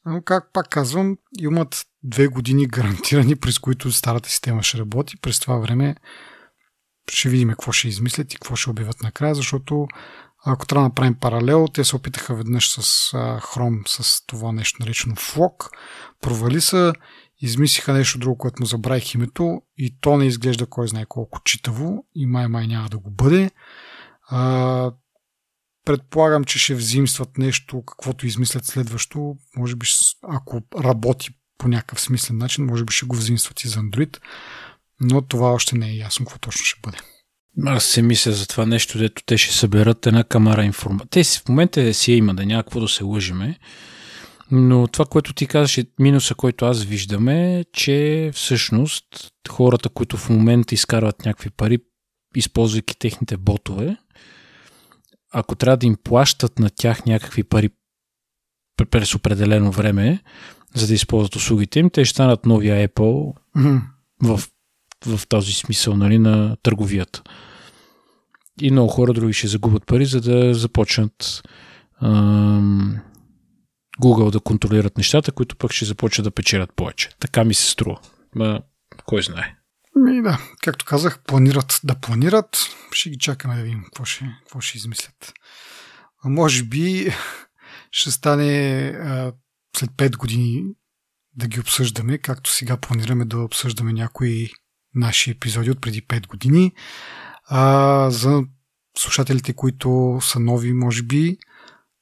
Но 0.06 0.22
как 0.22 0.54
пак 0.54 0.70
казвам, 0.70 1.18
имат 1.40 1.86
две 2.04 2.28
години 2.28 2.68
гарантирани, 2.68 3.36
през 3.36 3.60
които 3.60 3.92
старата 3.92 4.30
система 4.30 4.64
ще 4.64 4.78
работи. 4.78 5.18
През 5.22 5.40
това 5.40 5.58
време 5.58 5.96
ще 7.12 7.30
видим 7.30 7.50
какво 7.50 7.72
ще 7.72 7.88
измислят 7.88 8.34
и 8.34 8.36
какво 8.36 8.56
ще 8.56 8.70
обявят 8.70 9.04
накрая, 9.04 9.36
защото 9.36 9.88
ако 10.46 10.66
трябва 10.66 10.84
да 10.84 10.90
направим 10.90 11.16
паралел, 11.16 11.68
те 11.74 11.84
се 11.84 11.96
опитаха 11.96 12.36
веднъж 12.36 12.70
с 12.70 13.12
Chrome, 13.14 13.88
с 13.88 14.26
това 14.26 14.52
нещо 14.52 14.78
наречено 14.80 15.16
Flock, 15.16 15.70
провали 16.22 16.62
са, 16.62 16.94
измислиха 17.42 17.94
нещо 17.94 18.20
друго, 18.20 18.38
което 18.38 18.62
му 18.62 18.66
забравих 18.66 19.14
името 19.14 19.62
и 19.78 19.98
то 20.02 20.18
не 20.18 20.26
изглежда 20.26 20.66
кой 20.66 20.88
знае 20.88 21.06
колко 21.06 21.44
читаво 21.44 22.06
и 22.16 22.26
май-май 22.26 22.68
няма 22.68 22.90
да 22.90 22.98
го 22.98 23.12
бъде. 23.12 23.52
А, 24.30 24.92
предполагам, 25.86 26.44
че 26.44 26.60
ще 26.60 26.76
взимстват 26.76 27.38
нещо, 27.38 27.84
каквото 27.86 28.28
измислят 28.28 28.66
следващо. 28.66 29.36
Може 29.58 29.76
би, 29.76 29.88
ако 30.24 30.62
работи 30.80 31.30
по 31.58 31.68
някакъв 31.68 32.02
смислен 32.02 32.38
начин, 32.38 32.66
може 32.66 32.86
би 32.86 32.94
ще 32.94 33.06
го 33.06 33.16
взимстват 33.16 33.64
и 33.64 33.68
за 33.68 33.80
Android, 33.80 34.18
но 35.02 35.22
това 35.22 35.52
още 35.52 35.78
не 35.78 35.90
е 35.90 35.96
ясно 35.96 36.26
какво 36.26 36.40
точно 36.40 36.66
ще 36.66 36.80
бъде. 36.84 36.98
Аз 37.66 37.84
се 37.84 38.02
мисля 38.02 38.32
за 38.32 38.48
това 38.48 38.66
нещо, 38.66 38.98
дето 38.98 39.24
те 39.26 39.38
ще 39.38 39.54
съберат 39.54 40.08
една 40.08 40.24
камара 40.24 40.64
информация. 40.64 41.08
Те 41.10 41.24
в 41.24 41.50
момента 41.50 41.94
си 41.94 42.12
има, 42.12 42.36
да 42.36 42.46
няма 42.46 42.64
какво 42.64 42.80
да 42.80 42.88
се 42.88 43.04
лъжиме. 43.04 43.60
Но 44.52 44.88
това, 44.88 45.06
което 45.06 45.34
ти 45.34 45.48
казваш, 45.48 45.78
е 45.78 45.86
минуса, 46.00 46.36
който 46.36 46.66
аз 46.66 46.84
виждам 46.84 47.28
е, 47.28 47.66
че 47.74 48.32
всъщност 48.34 49.06
хората, 49.50 49.90
които 49.90 50.18
в 50.18 50.30
момента 50.30 50.76
изкарват 50.76 51.26
някакви 51.26 51.50
пари, 51.50 51.80
използвайки 52.36 53.00
техните 53.00 53.38
ботове, 53.38 53.98
ако 55.34 55.56
трябва 55.56 55.78
да 55.78 55.86
им 55.86 55.98
плащат 56.04 56.60
на 56.60 56.70
тях 56.70 57.06
някакви 57.06 57.44
пари 57.44 57.70
през 58.92 59.16
определено 59.16 59.72
време, 59.72 60.24
за 60.76 60.88
да 60.88 60.94
използват 60.94 61.36
услугите 61.36 61.80
им, 61.80 61.90
те 61.90 62.06
ще 62.06 62.14
станат 62.14 62.46
новия 62.46 62.88
Apple 62.90 63.36
в, 64.24 64.42
в 65.06 65.28
този 65.28 65.54
смисъл 65.54 65.96
нали, 65.96 66.18
на 66.18 66.58
търговията. 66.64 67.22
И 68.62 68.72
много 68.72 68.90
хора 68.90 69.14
други 69.14 69.34
ще 69.34 69.48
загубят 69.48 69.86
пари, 69.86 70.06
за 70.06 70.22
да 70.22 70.54
започнат 70.54 71.44
ам, 72.02 73.00
Google 74.02 74.32
да 74.32 74.40
контролират 74.40 74.98
нещата, 74.98 75.32
които 75.32 75.56
пък 75.56 75.72
ще 75.72 75.86
започнат 75.86 76.26
да 76.26 76.32
печелят 76.32 76.76
повече. 76.76 77.10
Така 77.20 77.44
ми 77.44 77.54
се 77.54 77.72
струва. 77.72 78.00
Ма, 78.36 78.62
кой 79.06 79.24
знае. 79.24 79.56
Ми 79.96 80.22
да, 80.22 80.40
както 80.62 80.86
казах, 80.86 81.20
планират 81.24 81.80
да 81.84 81.96
планират. 81.96 82.58
Ще 82.92 83.10
ги 83.10 83.18
чакаме 83.18 83.56
да 83.56 83.62
видим 83.62 83.84
какво 83.84 84.06
ще, 84.06 84.26
какво 84.40 84.62
ще 84.62 84.78
измислят. 84.78 85.34
А 86.24 86.30
може 86.30 86.64
би 86.64 87.14
ще 87.92 88.12
стане 88.12 88.80
а, 88.88 89.34
след 89.78 89.90
5 89.90 90.18
години 90.18 90.64
да 91.36 91.48
ги 91.48 91.60
обсъждаме, 91.60 92.18
както 92.18 92.52
сега 92.52 92.78
планираме 92.78 93.26
да 93.26 93.38
обсъждаме 93.38 93.94
някои 93.94 94.50
наши 94.96 95.32
епизоди 95.32 95.72
от 95.72 95.82
преди 95.82 96.02
5 96.02 96.28
години. 96.28 96.72
А, 97.46 98.10
за 98.10 98.44
слушателите, 98.98 99.54
които 99.54 100.20
са 100.22 100.40
нови, 100.40 100.74
може 100.74 101.04
би, 101.04 101.38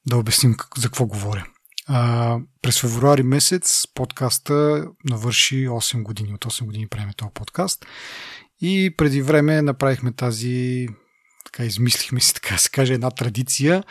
да 0.06 0.16
обясним 0.16 0.56
за 0.76 0.88
какво 0.88 1.06
говоря. 1.06 1.46
А, 1.86 2.38
през 2.62 2.80
февруари 2.80 3.22
месец 3.22 3.86
подкаста 3.94 4.86
навърши 5.04 5.68
8 5.68 6.02
години. 6.02 6.34
От 6.34 6.44
8 6.44 6.64
години 6.64 6.88
правим 6.88 7.10
този 7.16 7.30
подкаст. 7.34 7.86
И 8.60 8.94
преди 8.96 9.22
време 9.22 9.62
направихме 9.62 10.12
тази, 10.12 10.88
така 11.44 11.64
измислихме 11.64 12.20
си, 12.20 12.34
така 12.42 12.58
се 12.58 12.70
каже, 12.70 12.94
една 12.94 13.10
традиция 13.10 13.84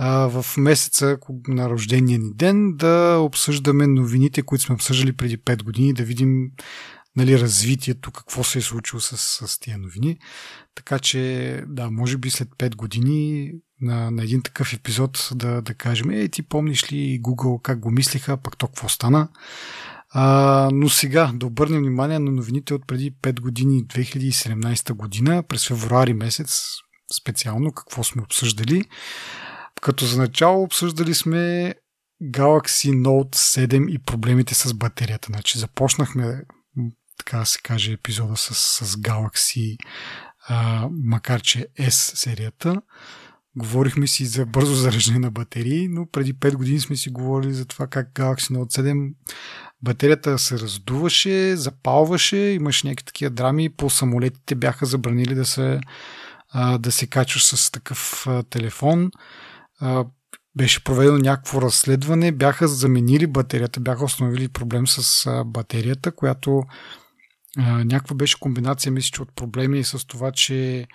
в 0.00 0.44
месеца 0.56 1.18
на 1.48 1.70
рождения 1.70 2.18
ни 2.18 2.34
ден 2.34 2.76
да 2.76 3.18
обсъждаме 3.20 3.86
новините, 3.86 4.42
които 4.42 4.64
сме 4.64 4.74
обсъждали 4.74 5.12
преди 5.12 5.38
5 5.38 5.62
години, 5.62 5.92
да 5.92 6.04
видим 6.04 6.50
нали, 7.18 7.40
развитието, 7.40 8.10
какво 8.10 8.44
се 8.44 8.58
е 8.58 8.62
случило 8.62 9.00
с, 9.00 9.16
с 9.46 9.58
тия 9.60 9.78
новини. 9.78 10.18
Така 10.74 10.98
че, 10.98 11.62
да, 11.66 11.90
може 11.90 12.16
би 12.16 12.30
след 12.30 12.48
5 12.48 12.76
години 12.76 13.52
на, 13.80 14.10
на 14.10 14.22
един 14.22 14.42
такъв 14.42 14.72
епизод 14.72 15.28
да, 15.34 15.62
да 15.62 15.74
кажем, 15.74 16.10
е, 16.10 16.28
ти 16.28 16.42
помниш 16.42 16.92
ли 16.92 17.20
Google 17.22 17.62
как 17.62 17.80
го 17.80 17.90
мислиха, 17.90 18.36
пък 18.36 18.56
то 18.56 18.66
какво 18.66 18.88
стана? 18.88 19.28
А, 20.10 20.68
но 20.72 20.88
сега 20.88 21.30
да 21.34 21.46
обърнем 21.46 21.80
внимание 21.80 22.18
на 22.18 22.30
новините 22.30 22.74
от 22.74 22.86
преди 22.86 23.12
5 23.12 23.40
години, 23.40 23.84
2017 23.84 24.92
година, 24.92 25.42
през 25.42 25.68
февруари 25.68 26.14
месец, 26.14 26.62
специално 27.20 27.72
какво 27.72 28.04
сме 28.04 28.22
обсъждали. 28.22 28.84
Като 29.82 30.04
за 30.04 30.18
начало 30.18 30.62
обсъждали 30.62 31.14
сме 31.14 31.74
Galaxy 32.24 32.90
Note 32.90 33.36
7 33.36 33.90
и 33.90 33.98
проблемите 33.98 34.54
с 34.54 34.74
батерията. 34.74 35.26
Значи 35.26 35.58
започнахме, 35.58 36.42
така 37.18 37.38
да 37.38 37.46
се 37.46 37.58
каже, 37.62 37.92
епизода 37.92 38.36
с, 38.36 38.54
с 38.54 38.96
Galaxy, 38.96 39.76
а, 40.48 40.88
макар 40.92 41.40
че 41.40 41.66
S 41.78 41.90
серията. 41.90 42.82
Говорихме 43.56 44.06
си 44.06 44.26
за 44.26 44.46
бързо 44.46 44.74
зареждане 44.74 45.18
на 45.18 45.30
батерии, 45.30 45.88
но 45.88 46.06
преди 46.06 46.34
5 46.34 46.54
години 46.54 46.80
сме 46.80 46.96
си 46.96 47.10
говорили 47.10 47.52
за 47.52 47.64
това 47.64 47.86
как 47.86 48.12
Galaxy 48.14 48.56
Note 48.56 48.80
7 48.80 49.12
батерията 49.82 50.38
се 50.38 50.58
раздуваше, 50.58 51.56
запалваше, 51.56 52.36
имаше 52.36 52.86
някакви 52.86 53.04
такива 53.04 53.30
драми, 53.30 53.68
по 53.68 53.90
самолетите 53.90 54.54
бяха 54.54 54.86
забранили 54.86 55.34
да 55.34 55.44
се, 55.44 55.80
да 56.78 56.92
се 56.92 57.06
качваш 57.06 57.44
с 57.44 57.70
такъв 57.70 58.26
телефон. 58.50 59.10
Беше 60.56 60.84
проведено 60.84 61.18
някакво 61.18 61.62
разследване, 61.62 62.32
бяха 62.32 62.68
заменили 62.68 63.26
батерията, 63.26 63.80
бяха 63.80 64.04
установили 64.04 64.48
проблем 64.48 64.86
с 64.86 65.30
батерията, 65.46 66.12
която 66.12 66.62
някаква 67.56 68.16
беше 68.16 68.40
комбинация, 68.40 68.92
мисля, 68.92 69.10
че 69.14 69.22
от 69.22 69.34
проблеми 69.34 69.84
с 69.84 70.06
това, 70.06 70.32
че 70.32 70.86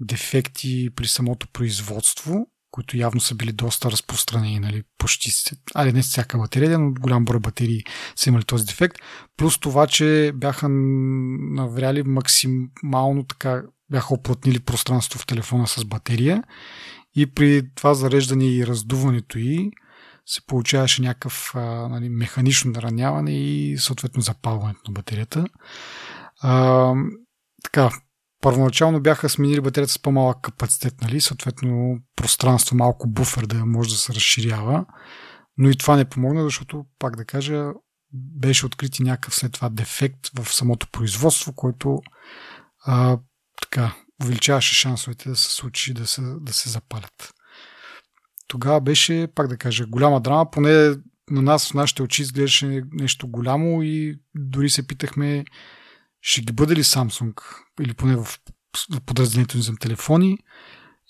дефекти 0.00 0.90
при 0.96 1.06
самото 1.06 1.48
производство, 1.48 2.46
които 2.70 2.96
явно 2.96 3.20
са 3.20 3.34
били 3.34 3.52
доста 3.52 3.90
разпространени, 3.90 4.60
нали, 4.60 4.82
почти, 4.98 5.30
айде 5.74 5.92
не 5.92 6.02
всяка 6.02 6.38
батерия, 6.38 6.78
но 6.78 6.92
голям 6.92 7.24
брой 7.24 7.40
батерии 7.40 7.84
са 8.16 8.28
имали 8.28 8.44
този 8.44 8.66
дефект, 8.66 8.96
плюс 9.36 9.58
това, 9.58 9.86
че 9.86 10.32
бяха 10.34 10.68
навряли 10.68 12.02
максимално 12.02 13.24
така, 13.24 13.62
бяха 13.90 14.14
оплътнили 14.14 14.60
пространство 14.60 15.18
в 15.18 15.26
телефона 15.26 15.66
с 15.66 15.84
батерия 15.84 16.42
и 17.16 17.26
при 17.26 17.62
това 17.74 17.94
зареждане 17.94 18.46
и 18.46 18.66
раздуването 18.66 19.38
и 19.38 19.70
се 20.28 20.46
получаваше 20.46 21.02
някакъв 21.02 21.52
а, 21.54 21.60
нали, 21.88 22.08
механично 22.08 22.70
нараняване 22.70 23.38
и 23.38 23.78
съответно 23.78 24.22
запалването 24.22 24.80
на 24.90 24.92
батерията. 24.92 25.46
А, 26.42 26.94
така, 27.64 27.90
Първоначално 28.40 29.00
бяха 29.00 29.28
сменили 29.28 29.60
батерията 29.60 29.92
с 29.92 29.98
по-малък 29.98 30.40
капацитет, 30.42 30.94
нали? 31.02 31.20
съответно 31.20 31.98
пространство, 32.16 32.76
малко 32.76 33.08
буфер 33.08 33.46
да 33.46 33.66
може 33.66 33.90
да 33.90 33.96
се 33.96 34.14
разширява. 34.14 34.86
Но 35.56 35.70
и 35.70 35.76
това 35.76 35.96
не 35.96 36.08
помогна, 36.08 36.44
защото, 36.44 36.84
пак 36.98 37.16
да 37.16 37.24
кажа, 37.24 37.64
беше 38.12 38.66
открити 38.66 39.02
някакъв 39.02 39.34
след 39.34 39.52
това 39.52 39.68
дефект 39.68 40.28
в 40.38 40.54
самото 40.54 40.86
производство, 40.92 41.52
който 41.52 41.98
а, 42.86 43.18
така, 43.62 43.94
увеличаваше 44.22 44.74
шансовете 44.74 45.28
да 45.28 45.36
се 45.36 45.54
случи 45.54 45.94
да 45.94 46.06
се, 46.06 46.22
да 46.40 46.52
се 46.52 46.68
запалят. 46.68 47.34
Тогава 48.48 48.80
беше, 48.80 49.28
пак 49.34 49.48
да 49.48 49.56
кажа, 49.56 49.86
голяма 49.86 50.20
драма, 50.20 50.50
поне 50.50 50.96
на 51.30 51.42
нас, 51.42 51.70
в 51.70 51.74
нашите 51.74 52.02
очи 52.02 52.22
изглеждаше 52.22 52.82
нещо 52.92 53.28
голямо 53.28 53.82
и 53.82 54.18
дори 54.34 54.70
се 54.70 54.86
питахме 54.86 55.44
ще 56.20 56.40
ги 56.40 56.52
бъде 56.52 56.76
ли 56.76 56.82
Samsung 56.82 57.40
или 57.80 57.94
поне 57.94 58.16
в 58.16 58.26
подразделението 59.06 59.56
ни 59.56 59.62
за 59.62 59.76
телефони. 59.76 60.38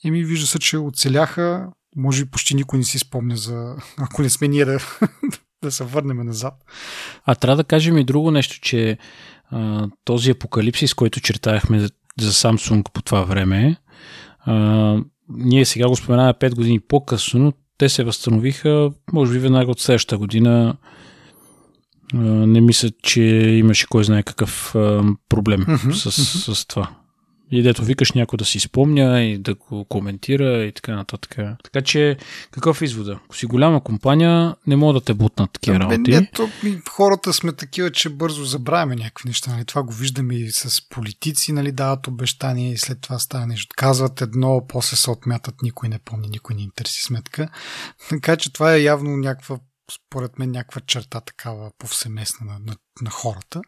И 0.04 0.10
ми 0.10 0.24
вижда 0.24 0.46
се, 0.46 0.58
че 0.58 0.78
оцеляха. 0.78 1.68
Може 1.96 2.24
би 2.24 2.30
почти 2.30 2.54
никой 2.54 2.78
не 2.78 2.84
си 2.84 2.98
спомня 2.98 3.36
за... 3.36 3.76
Ако 3.98 4.22
не 4.22 4.30
сме 4.30 4.48
ние 4.48 4.64
да, 4.64 4.78
да 5.62 5.70
се 5.70 5.84
върнем 5.84 6.26
назад. 6.26 6.54
А 7.24 7.34
трябва 7.34 7.56
да 7.56 7.64
кажем 7.64 7.98
и 7.98 8.04
друго 8.04 8.30
нещо, 8.30 8.60
че 8.60 8.98
а, 9.50 9.88
този 10.04 10.30
апокалипсис, 10.30 10.94
който 10.94 11.20
чертаяхме 11.20 11.80
за, 12.20 12.32
Samsung 12.32 12.92
по 12.92 13.02
това 13.02 13.22
време, 13.22 13.76
а, 14.40 14.54
ние 15.30 15.64
сега 15.64 15.88
го 15.88 15.96
споменаваме 15.96 16.34
5 16.34 16.54
години 16.54 16.80
по-късно, 16.80 17.40
но 17.40 17.52
те 17.78 17.88
се 17.88 18.04
възстановиха, 18.04 18.90
може 19.12 19.32
би 19.32 19.38
веднага 19.38 19.70
от 19.70 19.80
следващата 19.80 20.18
година 20.18 20.76
не 22.14 22.60
мисля, 22.60 22.90
че 23.02 23.22
имаше 23.58 23.86
кой 23.86 24.04
знае 24.04 24.22
какъв 24.22 24.70
проблем 25.28 25.60
mm-hmm. 25.60 25.92
с, 25.92 26.54
с 26.54 26.66
това. 26.66 26.90
И 27.50 27.62
дето 27.62 27.84
викаш 27.84 28.12
някой 28.12 28.36
да 28.36 28.44
си 28.44 28.60
спомня 28.60 29.22
и 29.22 29.38
да 29.38 29.54
го 29.54 29.84
коментира 29.84 30.64
и 30.64 30.72
така 30.72 30.96
нататък. 30.96 31.36
Така 31.64 31.80
че, 31.80 32.16
какъв 32.50 32.82
е 32.82 32.84
извода? 32.84 33.20
Ако 33.24 33.36
си 33.36 33.46
голяма 33.46 33.84
компания, 33.84 34.56
не 34.66 34.76
могат 34.76 35.02
да 35.02 35.04
те 35.04 35.14
бутнат 35.14 35.52
такива 35.52 35.80
работи. 35.80 36.10
Не, 36.10 36.30
то, 36.34 36.48
ми, 36.62 36.80
хората 36.90 37.32
сме 37.32 37.52
такива, 37.52 37.92
че 37.92 38.08
бързо 38.08 38.44
забравяме 38.44 38.96
някакви 38.96 39.28
неща. 39.28 39.50
Нали? 39.50 39.64
Това 39.64 39.82
го 39.82 39.92
виждаме 39.92 40.34
и 40.34 40.50
с 40.50 40.88
политици, 40.88 41.52
нали, 41.52 41.72
дават 41.72 42.06
обещания 42.06 42.72
и 42.72 42.78
след 42.78 43.00
това 43.00 43.18
става 43.18 43.46
нещо. 43.46 43.74
Казват 43.76 44.20
едно, 44.20 44.64
после 44.68 44.96
се 44.96 45.10
отмятат, 45.10 45.62
никой 45.62 45.88
не 45.88 45.98
помни, 45.98 46.28
никой 46.28 46.54
не 46.56 46.62
интереси 46.62 47.02
сметка. 47.02 47.48
Така 48.08 48.36
че 48.36 48.52
това 48.52 48.74
е 48.74 48.82
явно 48.82 49.16
някаква, 49.16 49.58
според 49.92 50.38
мен, 50.38 50.50
някаква 50.50 50.80
черта 50.80 51.20
такава 51.20 51.70
повсеместна 51.78 52.46
на, 52.46 52.58
на, 52.58 52.76
на 53.02 53.10
хората 53.10 53.60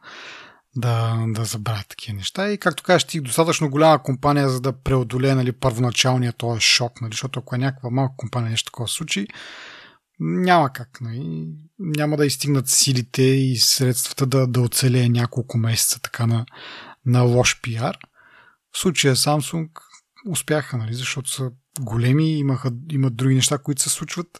да, 0.76 1.24
да 1.28 1.44
забравят 1.44 1.88
такива 1.88 2.16
неща. 2.16 2.50
И 2.50 2.58
както 2.58 2.82
кажеш, 2.82 3.04
ти 3.04 3.20
достатъчно 3.20 3.70
голяма 3.70 4.02
компания, 4.02 4.48
за 4.48 4.60
да 4.60 4.72
преодолее 4.72 5.34
нали, 5.34 5.52
първоначалния 5.52 6.32
този 6.32 6.60
шок, 6.60 7.00
нали, 7.00 7.12
защото 7.12 7.40
ако 7.40 7.54
е 7.54 7.58
някаква 7.58 7.90
малка 7.90 8.14
компания 8.16 8.50
нещо 8.50 8.66
такова 8.66 8.88
случи, 8.88 9.26
няма 10.20 10.72
как. 10.72 11.00
Нали, 11.00 11.46
няма 11.78 12.16
да 12.16 12.26
изстигнат 12.26 12.68
силите 12.68 13.22
и 13.22 13.56
средствата 13.56 14.26
да, 14.26 14.46
да 14.46 14.60
оцелее 14.60 15.08
няколко 15.08 15.58
месеца 15.58 16.00
така 16.00 16.26
на, 16.26 16.46
на 17.06 17.22
лош 17.22 17.60
пиар. 17.60 17.98
В 18.72 18.78
случая 18.78 19.16
Samsung 19.16 19.68
успяха, 20.28 20.76
нали, 20.76 20.94
защото 20.94 21.30
са 21.30 21.50
големи, 21.80 22.38
имаха, 22.38 22.72
имат 22.90 23.16
други 23.16 23.34
неща, 23.34 23.58
които 23.58 23.82
се 23.82 23.88
случват 23.88 24.38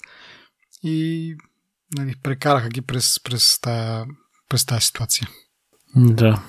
и 0.83 1.37
нали, 1.97 2.15
прекараха 2.23 2.69
ги 2.69 2.81
през, 2.81 3.23
през, 3.23 3.61
тая, 3.61 4.07
през 4.49 4.67
тази 4.67 4.87
ситуация. 4.87 5.29
Да. 5.97 6.43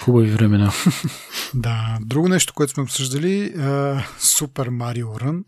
Хубави 0.00 0.30
времена. 0.30 0.72
да. 1.54 1.98
Друго 2.00 2.28
нещо, 2.28 2.54
което 2.54 2.72
сме 2.72 2.82
обсъждали, 2.82 3.52
Super 4.18 4.68
Mario 4.68 5.04
Run, 5.04 5.44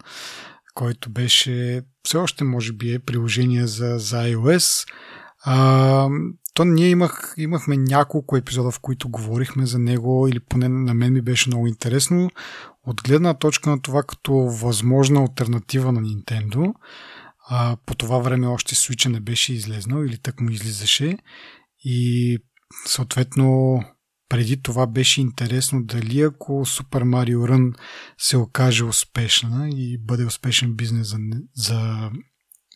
който 0.74 1.10
беше 1.10 1.82
все 2.02 2.16
още 2.16 2.44
може 2.44 2.72
би 2.72 2.94
е 2.94 2.98
приложение 2.98 3.66
за, 3.66 3.98
за 3.98 4.16
iOS. 4.16 4.88
А, 5.44 6.08
то 6.54 6.64
ние 6.64 6.88
имах, 6.88 7.34
имахме 7.36 7.76
няколко 7.76 8.36
епизода, 8.36 8.70
в 8.70 8.80
които 8.80 9.08
говорихме 9.08 9.66
за 9.66 9.78
него, 9.78 10.28
или 10.28 10.40
поне 10.40 10.68
на 10.68 10.94
мен 10.94 11.12
ми 11.12 11.20
беше 11.20 11.48
много 11.48 11.66
интересно. 11.66 12.30
От 12.86 13.02
гледна 13.02 13.34
точка 13.34 13.70
на 13.70 13.82
това 13.82 14.02
като 14.02 14.32
възможна 14.34 15.20
альтернатива 15.20 15.92
на 15.92 16.00
Nintendo, 16.00 16.74
а, 17.48 17.76
по 17.86 17.94
това 17.94 18.18
време 18.18 18.46
още 18.46 18.74
Switch 18.74 19.08
не 19.08 19.20
беше 19.20 19.52
излезнал 19.52 20.04
или 20.04 20.18
так 20.18 20.40
му 20.40 20.50
излизаше. 20.50 21.18
И 21.84 22.38
съответно 22.86 23.80
преди 24.28 24.62
това 24.62 24.86
беше 24.86 25.20
интересно 25.20 25.84
дали 25.84 26.20
ако 26.20 26.52
Super 26.52 27.02
Mario 27.02 27.36
Run 27.36 27.74
се 28.18 28.36
окаже 28.36 28.84
успешна 28.84 29.68
и 29.68 29.98
бъде 29.98 30.24
успешен 30.24 30.74
бизнес 30.74 31.08
за, 31.08 31.18
за 31.54 32.10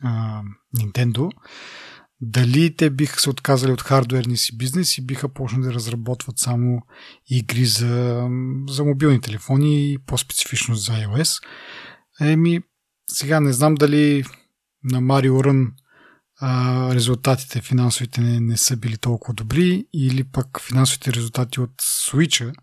а, 0.03 0.43
Nintendo, 0.77 1.31
дали 2.21 2.77
те 2.77 2.91
биха 2.91 3.21
се 3.21 3.31
отказали 3.31 3.73
от 3.73 3.83
хардуерни 3.83 4.37
си 4.37 4.57
бизнес 4.57 4.99
и 4.99 5.07
биха 5.07 5.29
почнали 5.29 5.63
да 5.63 5.75
разработват 5.75 6.39
само 6.39 6.83
игри 7.31 7.65
за, 7.65 8.29
за 8.69 8.85
мобилни 8.85 9.21
телефони 9.21 9.93
и 9.93 9.99
по-специфично 9.99 10.75
за 10.75 10.93
iOS. 10.93 11.45
Еми, 12.21 12.61
сега 13.11 13.41
не 13.41 13.53
знам 13.53 13.75
дали 13.75 14.25
на 14.85 15.01
Mario 15.01 15.31
Run 15.31 15.71
а, 16.41 16.95
резултатите 16.95 17.61
финансовите 17.61 18.21
не, 18.21 18.41
не 18.41 18.57
са 18.57 18.77
били 18.77 18.97
толкова 18.97 19.35
добри 19.35 19.87
или 19.95 20.25
пък 20.25 20.61
финансовите 20.61 21.13
резултати 21.13 21.61
от 21.61 21.75
Switch 21.83 22.55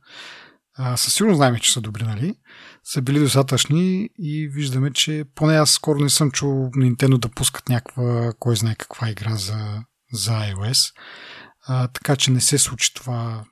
а, 0.74 0.98
със 0.98 1.14
сигурност 1.14 1.38
знаем, 1.38 1.56
че 1.56 1.72
са 1.74 1.82
добри, 1.82 2.04
нали? 2.04 2.36
Са 2.84 3.02
били 3.02 3.20
достатъчни 3.20 4.10
и 4.20 4.48
виждаме, 4.48 4.92
че 4.92 5.26
поне 5.36 5.56
аз 5.56 5.72
скоро 5.72 6.00
не 6.00 6.10
съм 6.10 6.32
чул 6.32 6.70
Nintendo 6.70 7.18
да 7.18 7.30
пускат 7.30 7.70
някаква, 7.70 8.34
кой 8.40 8.56
знае 8.56 8.76
каква 8.76 9.10
игра 9.10 9.36
за, 9.36 9.84
за 10.14 10.32
iOS. 10.32 10.94
А, 11.68 11.88
така 11.88 12.16
че 12.16 12.32
не 12.32 12.42
се 12.42 12.58
случи 12.58 12.94
това 12.94 13.46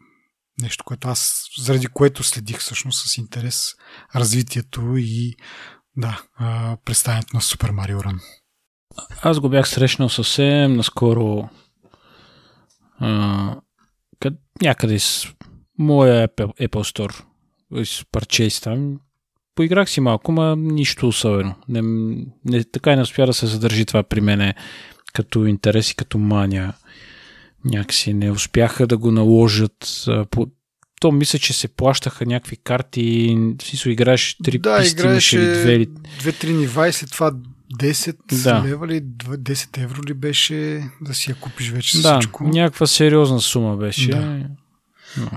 нещо, 0.62 0.84
което 0.84 1.08
аз, 1.08 1.44
заради 1.58 1.88
което 1.88 2.24
следих 2.24 2.60
всъщност 2.60 3.10
с 3.10 3.18
интерес 3.18 3.68
развитието 4.16 4.98
и 4.98 5.36
да, 5.98 6.22
представянето 6.86 7.30
на 7.34 7.42
Super 7.42 7.72
Mario 7.72 8.04
Run. 8.04 8.20
Аз 9.22 9.40
го 9.40 9.50
бях 9.50 9.70
срещнал 9.70 10.10
съвсем 10.10 10.76
наскоро 10.76 11.50
а, 13.00 13.56
къд, 14.20 14.34
някъде 14.62 15.00
с 15.00 15.28
моя 15.78 16.28
Apple, 16.28 16.68
Apple 16.68 16.70
Store, 16.70 17.24
с 17.84 18.06
парчейс 18.12 18.62
там. 18.62 19.00
Поиграх 19.56 19.90
си 19.90 20.02
малко, 20.02 20.32
ма 20.32 20.56
нищо 20.58 21.08
особено. 21.08 21.56
Не, 21.70 21.82
не, 22.46 22.64
така 22.64 22.94
и 22.94 22.96
не 22.96 23.02
успя 23.02 23.26
да 23.26 23.34
се 23.34 23.48
задържи 23.48 23.86
това 23.86 24.04
при 24.04 24.22
мене 24.22 24.56
като 25.14 25.46
интерес 25.46 25.92
и 25.92 25.96
като 25.96 26.18
мания. 26.18 26.74
Някакси 27.66 28.14
не 28.14 28.32
успяха 28.32 28.88
да 28.88 28.98
го 28.98 29.12
наложат. 29.12 30.06
А, 30.08 30.26
по, 30.26 30.48
то 31.02 31.12
мисля, 31.12 31.40
че 31.40 31.54
се 31.54 31.68
плащаха 31.68 32.26
някакви 32.26 32.58
карти, 32.58 33.38
си 33.62 33.90
играеш 33.90 34.38
три 34.44 34.58
да, 34.58 34.80
писти, 34.80 35.02
играеше 35.02 35.38
две, 35.38 35.86
две-три 36.20 36.54
нива 36.54 36.88
и 36.88 36.94
след 36.94 37.12
това 37.12 37.32
10 37.78 38.44
да. 38.44 38.64
лева 38.64 38.88
ли, 38.88 39.02
10 39.02 39.84
евро 39.84 40.02
ли 40.08 40.14
беше 40.14 40.90
да 41.02 41.14
си 41.14 41.32
я 41.32 41.36
купиш 41.36 41.70
вече 41.70 42.02
да, 42.02 42.20
всичко? 42.20 42.44
някаква 42.44 42.88
сериозна 42.88 43.42
сума 43.42 43.78
беше. 43.78 44.12
Да. 44.12 44.50
Но. 45.18 45.30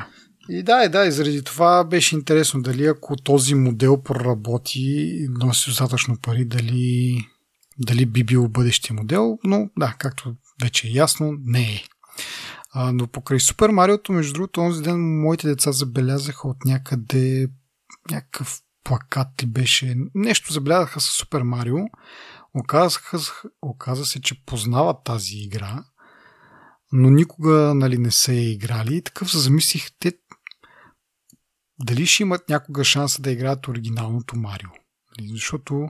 И 0.49 0.63
да, 0.63 0.85
и 0.85 0.89
да, 0.89 1.07
и 1.07 1.13
заради 1.13 1.43
това 1.43 1.85
беше 1.85 2.15
интересно 2.15 2.63
дали 2.63 2.87
ако 2.87 3.17
този 3.17 3.55
модел 3.55 4.03
проработи, 4.03 5.19
носи 5.31 5.71
достатъчно 5.71 6.17
пари, 6.23 6.45
дали, 6.45 7.19
дали 7.79 8.07
би 8.07 8.25
бил 8.25 8.49
бъдещия 8.49 8.95
модел, 8.95 9.39
но 9.45 9.71
да, 9.79 9.95
както 9.99 10.35
вече 10.63 10.89
е 10.89 10.91
ясно, 10.91 11.33
не 11.45 11.63
е. 11.63 11.83
А, 12.73 12.93
но 12.93 13.07
покрай 13.07 13.41
Супер 13.41 13.71
Мариото, 13.71 14.13
между 14.13 14.33
другото, 14.33 14.53
този 14.53 14.83
ден 14.83 15.21
моите 15.21 15.49
деца 15.49 15.73
забелязаха 15.73 16.49
от 16.49 16.65
някъде 16.65 17.49
някакъв 18.11 18.61
плакат 18.85 19.43
ли 19.43 19.47
беше, 19.47 19.97
нещо 20.15 20.53
забелязаха 20.53 21.01
с 21.01 21.05
Супер 21.05 21.43
Марио. 21.43 21.79
Оказаха, 22.55 23.19
оказа 23.63 24.07
се, 24.07 24.21
че 24.21 24.45
познават 24.45 24.97
тази 25.05 25.37
игра, 25.37 25.85
но 26.93 27.11
никога 27.11 27.75
нали, 27.75 27.99
не 27.99 28.11
са 28.11 28.33
я 28.33 28.51
играли. 28.53 28.97
И 28.97 29.03
такъв 29.03 29.31
се 29.31 29.39
замислих, 29.39 29.89
те 29.99 30.13
дали 31.81 32.07
ще 32.07 32.23
имат 32.23 32.49
някога 32.49 32.85
шанса 32.85 33.23
да 33.23 33.31
играят 33.31 33.69
оригиналното 33.69 34.37
Марио. 34.37 34.71
Нали, 35.19 35.29
защото 35.29 35.89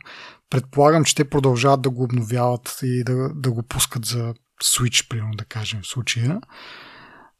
предполагам, 0.51 1.05
че 1.05 1.15
те 1.15 1.31
продължават 1.31 1.83
да 1.83 1.91
го 1.91 2.03
обновяват 2.03 2.79
и 2.83 3.05
да, 3.05 3.29
да 3.35 3.53
го 3.53 3.63
пускат 3.63 4.05
за 4.05 4.35
Switch, 4.65 5.09
примерно 5.09 5.35
да 5.35 5.45
кажем 5.45 5.81
в 5.83 5.87
случая. 5.87 6.41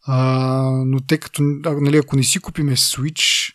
А, 0.07 0.63
но 0.87 1.01
тъй 1.01 1.19
като, 1.19 1.43
нали, 1.65 1.97
ако 1.97 2.17
не 2.17 2.23
си 2.23 2.41
купиме 2.41 2.77
Switch, 2.77 3.55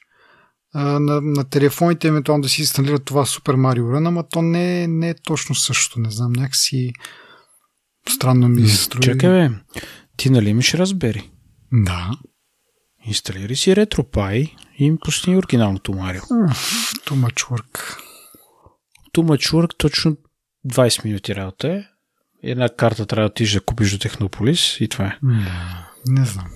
на, 0.74 1.22
на 1.22 1.44
телефоните 1.50 2.08
евентуално 2.08 2.42
да 2.42 2.50
си 2.50 2.62
инсталират 2.62 3.06
това 3.06 3.26
Super 3.26 3.56
Mario 3.56 3.82
Run, 3.82 4.08
ама 4.08 4.24
то 4.30 4.42
не, 4.42 4.88
не 4.88 5.10
е 5.10 5.16
точно 5.24 5.56
същото. 5.56 6.00
Не 6.00 6.12
знам, 6.12 6.32
някакси 6.32 6.94
странно 8.10 8.50
ми 8.50 8.68
се 8.68 8.78
строи. 8.78 9.02
Чакай, 9.02 9.30
бе. 9.30 9.56
Ти 10.18 10.30
нали 10.30 10.50
имаш 10.50 10.74
разбери? 10.74 11.32
Да. 11.74 12.12
Инсталири 13.06 13.56
си 13.56 13.72
RetroPie 13.72 14.56
и 14.80 14.86
им 14.86 14.98
пусни 15.06 15.38
оригиналното 15.38 15.94
Марио. 15.94 16.22
Too 16.22 17.26
much 17.26 17.42
work. 17.42 17.98
Too 19.16 19.24
much 19.24 19.54
work, 19.54 19.78
точно 19.78 20.18
20 20.70 21.06
минути 21.06 21.36
работа 21.36 21.68
е. 21.68 21.84
Една 22.44 22.70
карта 22.70 23.06
трябва 23.06 23.30
да 23.30 23.32
отидеш 23.32 23.54
да 23.54 23.62
купиш 23.62 23.92
до 23.92 23.98
Технополис 23.98 24.78
и 24.82 24.88
това 24.88 25.06
е. 25.06 25.18
Не 26.08 26.26
знам. 26.26 26.48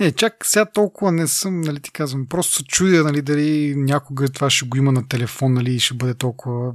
Не, 0.00 0.12
чак 0.12 0.46
сега 0.46 0.64
толкова 0.64 1.12
не 1.12 1.26
съм, 1.26 1.60
нали 1.60 1.80
ти 1.80 1.92
казвам. 1.92 2.26
Просто 2.26 2.54
се 2.54 2.64
чудя, 2.64 3.04
нали, 3.04 3.22
дали 3.22 3.74
някога 3.76 4.28
това 4.28 4.50
ще 4.50 4.66
го 4.66 4.76
има 4.76 4.92
на 4.92 5.08
телефон, 5.08 5.52
нали, 5.52 5.74
и 5.74 5.80
ще 5.80 5.94
бъде 5.94 6.14
толкова 6.14 6.72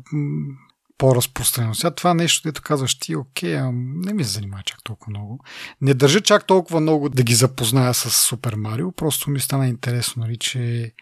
по-разпространено. 0.97 1.75
Сега 1.75 1.91
това 1.91 2.13
нещо, 2.13 2.49
дето 2.49 2.61
казваш 2.61 2.99
ти, 2.99 3.15
окей, 3.15 3.57
а 3.57 3.71
не 3.73 4.13
ми 4.13 4.23
се 4.23 4.31
занимава 4.31 4.63
чак 4.63 4.83
толкова 4.83 5.09
много. 5.09 5.39
Не 5.81 5.93
държа 5.93 6.21
чак 6.21 6.47
толкова 6.47 6.79
много 6.79 7.09
да 7.09 7.23
ги 7.23 7.33
запозная 7.33 7.93
с 7.93 8.09
Супер 8.09 8.53
Марио, 8.55 8.91
просто 8.91 9.29
ми 9.29 9.39
стана 9.39 9.67
интересно, 9.67 10.23
нали, 10.23 10.37
че 10.37 10.93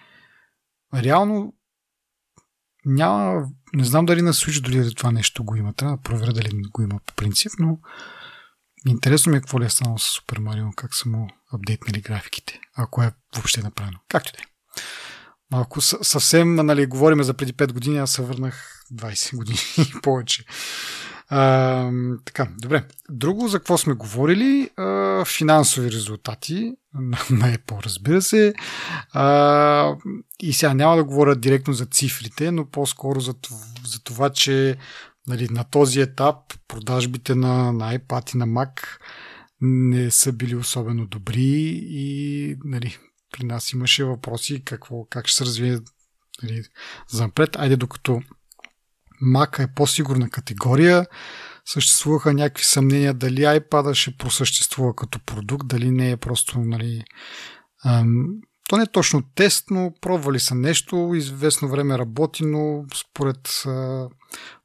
реално 0.95 1.53
няма, 2.85 3.47
не 3.73 3.83
знам 3.83 4.05
дали 4.05 4.21
на 4.21 4.33
Switch 4.33 4.61
дори 4.61 4.95
това 4.95 5.11
нещо 5.11 5.43
го 5.43 5.55
има. 5.55 5.73
Трябва 5.73 5.95
да 5.95 6.01
проверя 6.01 6.33
дали 6.33 6.61
го 6.73 6.81
има 6.81 6.99
по 7.05 7.13
принцип, 7.13 7.51
но 7.59 7.79
Интересно 8.85 9.31
ми 9.31 9.37
е 9.37 9.41
какво 9.41 9.59
ли 9.59 9.65
е 9.65 9.69
станало 9.69 9.97
с 9.97 10.03
Супер 10.03 10.37
Марио, 10.37 10.71
как 10.75 10.95
са 10.95 11.09
му 11.09 11.27
апдейтнали 11.53 12.01
графиките, 12.01 12.59
ако 12.75 13.03
е 13.03 13.11
въобще 13.35 13.61
направено. 13.61 13.97
Както 14.09 14.31
да 14.31 14.37
е. 14.41 14.45
Малко 15.51 15.81
съвсем, 15.81 16.55
нали, 16.55 16.85
говориме 16.85 17.23
за 17.23 17.33
преди 17.33 17.53
5 17.53 17.73
години, 17.73 17.97
аз 17.97 18.11
се 18.11 18.21
върнах 18.21 18.83
20 18.93 19.35
години 19.35 19.59
и 19.77 20.01
повече 20.01 20.45
А, 21.29 21.91
така, 22.25 22.47
добре. 22.61 22.83
Друго, 23.09 23.47
за 23.47 23.59
какво 23.59 23.77
сме 23.77 23.93
говорили? 23.93 24.69
А, 24.77 25.25
финансови 25.25 25.91
резултати 25.91 26.73
на, 26.93 27.17
на 27.29 27.57
Apple, 27.57 27.83
разбира 27.83 28.21
се. 28.21 28.53
А, 29.13 29.95
и 30.39 30.53
сега 30.53 30.73
няма 30.73 30.95
да 30.95 31.03
говоря 31.03 31.35
директно 31.35 31.73
за 31.73 31.85
цифрите, 31.85 32.51
но 32.51 32.65
по-скоро 32.65 33.19
за, 33.19 33.35
за 33.85 34.03
това, 34.03 34.29
че 34.29 34.77
нали, 35.27 35.47
на 35.51 35.63
този 35.63 36.01
етап 36.01 36.35
продажбите 36.67 37.35
на, 37.35 37.73
на 37.73 37.97
iPad 37.97 38.35
и 38.35 38.37
на 38.37 38.47
Mac 38.47 38.81
не 39.61 40.11
са 40.11 40.33
били 40.33 40.55
особено 40.55 41.07
добри 41.07 41.81
и 41.81 42.55
нали, 42.63 42.97
при 43.31 43.45
нас 43.45 43.71
имаше 43.71 44.03
въпроси 44.03 44.63
какво, 44.65 45.05
как 45.09 45.27
ще 45.27 45.37
се 45.37 45.45
развие 45.45 45.79
нали, 46.43 46.63
за 47.09 47.23
напред. 47.23 47.55
Айде 47.55 47.77
докато 47.77 48.21
Mac 49.23 49.63
е 49.63 49.73
по-сигурна 49.75 50.29
категория, 50.29 51.05
съществуваха 51.65 52.33
някакви 52.33 52.63
съмнения 52.63 53.13
дали 53.13 53.41
iPad 53.41 53.93
ще 53.93 54.17
просъществува 54.17 54.95
като 54.95 55.19
продукт, 55.19 55.67
дали 55.67 55.91
не 55.91 56.11
е 56.11 56.17
просто 56.17 56.59
нали, 56.59 57.03
ам, 57.85 58.27
то 58.69 58.77
не 58.77 58.83
е 58.83 58.91
точно 58.91 59.23
тест, 59.35 59.65
но 59.71 59.93
пробвали 60.01 60.39
са 60.39 60.55
нещо, 60.55 61.11
известно 61.15 61.67
време 61.67 61.97
работи, 61.97 62.45
но 62.45 62.85
според 62.95 63.63
а, 63.65 64.07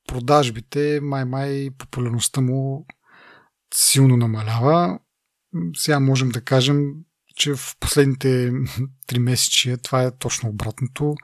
продажбите 0.08 1.00
май-май 1.02 1.70
популярността 1.78 2.40
му 2.40 2.86
силно 3.74 4.16
намалява. 4.16 4.98
Сега 5.76 6.00
можем 6.00 6.28
да 6.28 6.40
кажем, 6.40 6.92
че 7.36 7.54
в 7.54 7.76
последните 7.80 8.52
три 9.06 9.18
месечия 9.18 9.78
това 9.78 10.02
е 10.02 10.18
точно 10.18 10.48
обратното 10.48 11.14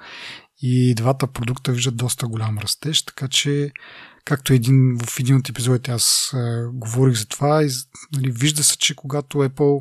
и 0.63 0.95
двата 0.95 1.27
продукта 1.27 1.73
виждат 1.73 1.97
доста 1.97 2.29
голям 2.29 2.59
растеж, 2.59 3.03
така 3.03 3.29
че 3.29 3.71
както 4.25 4.53
един, 4.53 4.99
в 4.99 5.21
един 5.21 5.37
от 5.37 5.49
епизодите 5.49 5.91
аз 5.91 6.33
е, 6.35 6.39
говорих 6.73 7.15
за 7.15 7.27
това, 7.27 7.65
и, 7.65 7.69
нали, 8.13 8.31
вижда 8.31 8.65
се, 8.65 8.79
че 8.79 8.95
когато 8.95 9.39
Apple 9.39 9.81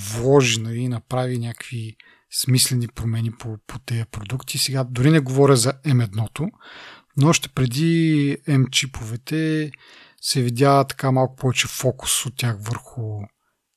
вложи, 0.00 0.60
нали, 0.60 0.88
направи 0.88 1.38
някакви 1.38 1.96
смислени 2.30 2.88
промени 2.88 3.30
по, 3.30 3.58
по 3.66 3.78
тези 3.78 4.04
продукти, 4.10 4.58
сега 4.58 4.84
дори 4.84 5.10
не 5.10 5.20
говоря 5.20 5.56
за 5.56 5.72
M1, 5.72 6.50
но 7.16 7.28
още 7.28 7.48
преди 7.48 8.36
M-чиповете 8.48 9.70
се 10.20 10.42
видя 10.42 10.84
така 10.84 11.10
малко 11.10 11.36
повече 11.36 11.68
фокус 11.68 12.26
от 12.26 12.36
тях 12.36 12.56
върху 12.60 13.20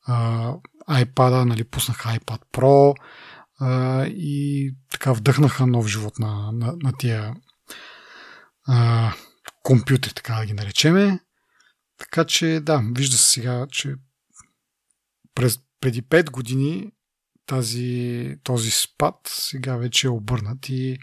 а, 0.08 0.54
iPad, 0.90 1.44
нали, 1.44 1.64
пуснаха 1.64 2.10
iPad 2.10 2.42
Pro 2.54 2.96
а, 3.60 4.06
и 4.06 4.76
така 4.92 5.14
вдъхнаха 5.14 5.68
нов 5.68 5.88
живот 5.88 6.20
на, 6.20 6.52
на, 6.52 6.74
на 6.84 6.94
тия 6.98 7.36
а, 8.68 9.14
компютри, 9.64 10.14
така 10.14 10.36
да 10.36 10.46
ги 10.46 10.54
наречеме. 10.54 11.20
Така 11.98 12.26
че 12.26 12.60
да, 12.64 12.82
вижда 12.96 13.18
се 13.18 13.30
сега, 13.30 13.68
че 13.72 13.96
през, 15.36 15.60
преди 15.82 16.04
5 16.04 16.32
години 16.32 16.92
тази, 17.46 18.36
този 18.44 18.72
спад 18.72 19.16
сега 19.26 19.76
вече 19.78 20.08
е 20.08 20.10
обърнат 20.10 20.70
и 20.70 21.00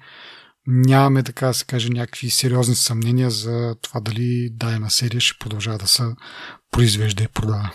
нямаме, 0.68 1.22
така 1.22 1.46
да 1.46 1.54
се 1.54 1.64
каже, 1.64 1.88
някакви 1.88 2.30
сериозни 2.30 2.74
съмнения 2.74 3.30
за 3.30 3.76
това 3.82 4.00
дали 4.00 4.50
дадена 4.52 4.90
серия 4.90 5.20
ще 5.20 5.38
продължава 5.38 5.78
да 5.78 5.86
се 5.86 6.02
произвежда 6.70 7.24
и 7.24 7.28
продава. 7.28 7.70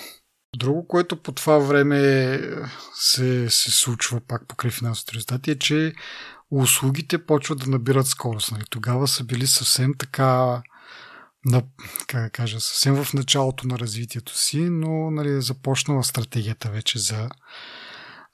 Друго, 0.58 0.88
което 0.88 1.22
по 1.22 1.32
това 1.32 1.58
време 1.58 2.40
се, 2.94 3.50
се 3.50 3.72
случва 3.72 4.22
пак 4.28 4.48
покрай 4.48 4.72
финансовите 4.72 5.16
резултати 5.16 5.52
е, 5.52 5.60
че 5.60 5.94
услугите 6.52 7.26
почват 7.26 7.60
да 7.60 7.70
набират 7.70 8.08
скорост. 8.08 8.52
Нали? 8.52 8.64
Тогава 8.70 9.08
са 9.08 9.24
били 9.24 9.48
съвсем 9.48 9.94
така 9.98 10.62
на, 11.46 11.64
как 12.08 12.24
да 12.24 12.30
кажа, 12.30 12.60
съвсем 12.60 13.04
в 13.04 13.14
началото 13.14 13.68
на 13.68 13.80
развитието 13.80 14.38
си, 14.38 14.60
но 14.60 15.12
нали, 15.12 15.30
е 15.30 15.42
започнала 15.42 16.04
стратегията 16.04 16.70
вече 16.70 17.00
за, 17.00 17.30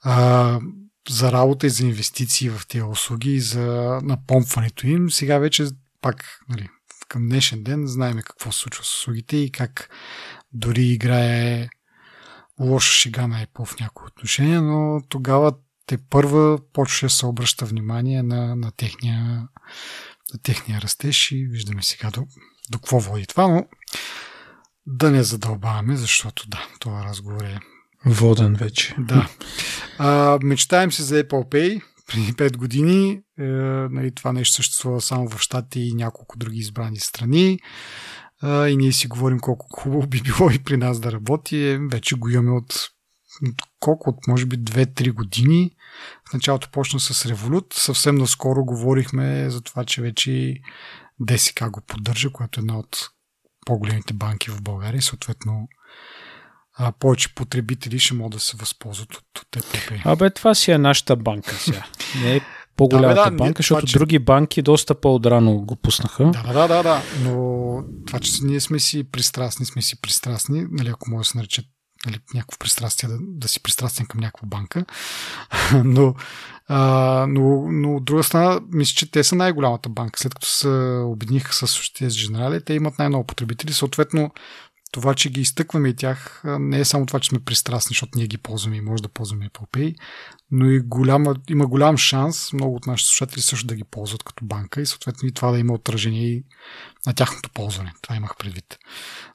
а, 0.02 0.60
за 1.08 1.32
работа 1.32 1.66
и 1.66 1.70
за 1.70 1.86
инвестиции 1.86 2.48
в 2.48 2.66
тези 2.68 2.82
услуги 2.82 3.30
и 3.30 3.40
за 3.40 3.98
напомпването 4.02 4.86
им. 4.86 5.10
Сега 5.10 5.38
вече 5.38 5.66
пак 6.00 6.40
нали, 6.48 6.68
към 7.08 7.28
днешен 7.28 7.62
ден 7.62 7.86
знаем 7.86 8.18
какво 8.24 8.52
се 8.52 8.58
случва 8.58 8.84
с 8.84 8.98
услугите 8.98 9.36
и 9.36 9.52
как 9.52 9.90
дори 10.52 10.82
играе 10.82 11.68
лоша 12.60 12.92
шега 12.92 13.26
на 13.26 13.46
Apple 13.46 13.64
в 13.64 13.80
някои 13.80 14.06
отношения, 14.06 14.62
но 14.62 15.00
тогава 15.08 15.52
те 15.86 15.98
първа 15.98 16.58
почваше 16.72 17.06
да 17.06 17.10
се 17.10 17.26
обръща 17.26 17.64
внимание 17.66 18.22
на, 18.22 18.56
на, 18.56 18.72
техния, 18.72 19.48
на 20.32 20.42
техния 20.42 20.80
растеж 20.80 21.32
и 21.32 21.48
виждаме 21.50 21.82
сега 21.82 22.10
до, 22.10 22.26
до 22.70 22.78
какво 22.78 23.00
води 23.00 23.26
това, 23.26 23.48
но 23.48 23.66
да 24.86 25.10
не 25.10 25.22
задълбаваме, 25.22 25.96
защото 25.96 26.48
да, 26.48 26.66
това 26.80 27.04
разговор 27.04 27.42
е 27.42 27.60
Воден 28.06 28.54
вече. 28.54 28.94
Да. 28.98 29.28
А, 29.98 30.38
мечтаем 30.42 30.92
се 30.92 31.02
за 31.02 31.24
Apple 31.24 31.52
Pay. 31.52 31.82
Преди 32.06 32.32
5 32.32 32.56
години 32.56 33.20
е, 33.38 33.42
нали, 33.90 34.14
това 34.14 34.32
нещо 34.32 34.54
съществува 34.54 35.00
само 35.00 35.28
в 35.28 35.40
Штати 35.40 35.80
и 35.80 35.94
няколко 35.94 36.38
други 36.38 36.58
избрани 36.58 36.96
страни 36.96 37.58
а, 38.40 38.68
и 38.68 38.76
ние 38.76 38.92
си 38.92 39.06
говорим 39.06 39.40
колко 39.40 39.66
хубаво 39.76 40.06
би 40.06 40.22
било 40.22 40.50
и 40.50 40.58
при 40.58 40.76
нас 40.76 41.00
да 41.00 41.12
работи. 41.12 41.58
Е, 41.58 41.78
вече 41.78 42.14
го 42.14 42.28
имаме 42.28 42.50
от 42.50 42.90
колко 43.80 44.10
от 44.10 44.26
може 44.26 44.46
би 44.46 44.58
2-3 44.58 45.12
години. 45.12 45.70
В 46.30 46.32
началото 46.32 46.70
почна 46.70 47.00
с 47.00 47.24
Revolut. 47.24 47.74
Съвсем 47.74 48.14
наскоро 48.14 48.64
говорихме 48.64 49.50
за 49.50 49.60
това, 49.60 49.84
че 49.84 50.02
вече 50.02 50.60
ДСК 51.20 51.70
го 51.70 51.80
поддържа, 51.80 52.32
което 52.32 52.60
е 52.60 52.62
една 52.62 52.78
от 52.78 53.10
по-големите 53.66 54.14
банки 54.14 54.50
в 54.50 54.62
България. 54.62 55.02
Съответно, 55.02 55.68
а, 56.78 56.92
повече 56.92 57.34
потребители 57.34 57.98
ще 57.98 58.14
могат 58.14 58.32
да 58.32 58.40
се 58.40 58.56
възползват 58.56 59.14
от, 59.14 59.38
от 59.38 59.46
ТПП. 59.50 59.92
Абе, 60.04 60.30
това 60.30 60.54
си 60.54 60.70
е 60.70 60.78
нашата 60.78 61.16
банка 61.16 61.54
сега. 61.54 61.86
Не 62.22 62.36
е 62.36 62.40
по-голямата 62.76 63.24
да, 63.24 63.30
бе, 63.30 63.30
да, 63.30 63.36
банка, 63.36 63.58
защото 63.58 63.80
това, 63.80 63.88
че... 63.88 63.98
други 63.98 64.18
банки 64.18 64.62
доста 64.62 64.94
по-отрано 64.94 65.52
го 65.52 65.76
пуснаха. 65.76 66.24
Да, 66.24 66.52
да, 66.52 66.68
да, 66.68 66.82
да. 66.82 67.02
Но 67.22 67.84
това, 68.06 68.20
че 68.20 68.32
ние 68.42 68.60
сме 68.60 68.78
си 68.78 69.04
пристрастни, 69.04 69.66
сме 69.66 69.82
си 69.82 70.00
пристрастни, 70.00 70.66
нали, 70.70 70.88
ако 70.88 71.10
може 71.10 71.26
да 71.26 71.30
се 71.30 71.38
нарече 71.38 71.62
нали, 72.06 72.18
някакво 72.34 72.58
пристрастие, 72.58 73.08
да, 73.08 73.18
да 73.20 73.48
си 73.48 73.62
пристрастен 73.62 74.06
към 74.06 74.20
някаква 74.20 74.48
банка. 74.48 74.84
но, 75.84 76.14
а, 76.68 77.26
но, 77.28 77.72
но 77.72 77.96
от 77.96 78.04
друга 78.04 78.22
страна, 78.22 78.60
мисля, 78.72 78.94
че 78.94 79.10
те 79.10 79.24
са 79.24 79.34
най-голямата 79.34 79.88
банка. 79.88 80.20
След 80.20 80.34
като 80.34 80.46
се 80.46 80.68
обединиха 81.04 81.54
с 81.54 81.92
тези 81.92 82.26
генерали, 82.26 82.64
те 82.64 82.74
имат 82.74 82.98
най-много 82.98 83.26
потребители. 83.26 83.72
Съответно, 83.72 84.30
това, 84.92 85.14
че 85.14 85.30
ги 85.30 85.40
изтъкваме 85.40 85.88
и 85.88 85.96
тях, 85.96 86.42
не 86.44 86.80
е 86.80 86.84
само 86.84 87.06
това, 87.06 87.20
че 87.20 87.28
сме 87.28 87.40
пристрастни, 87.40 87.88
защото 87.94 88.18
ние 88.18 88.26
ги 88.26 88.38
ползваме 88.38 88.76
и 88.76 88.80
може 88.80 89.02
да 89.02 89.08
ползваме 89.08 89.48
Apple 89.48 89.70
Pay, 89.70 89.94
но 90.50 90.70
и 90.70 90.80
голяма, 90.80 91.36
има 91.50 91.66
голям 91.66 91.96
шанс 91.96 92.52
много 92.52 92.76
от 92.76 92.86
нашите 92.86 93.08
слушатели 93.08 93.40
също 93.42 93.66
да 93.66 93.74
ги 93.74 93.84
ползват 93.84 94.22
като 94.22 94.44
банка 94.44 94.80
и 94.80 94.86
съответно 94.86 95.28
и 95.28 95.32
това 95.32 95.50
да 95.50 95.58
има 95.58 95.74
отражение 95.74 96.26
и 96.26 96.44
на 97.06 97.14
тяхното 97.14 97.50
ползване. 97.50 97.92
Това 98.02 98.16
имах 98.16 98.36
предвид. 98.38 98.78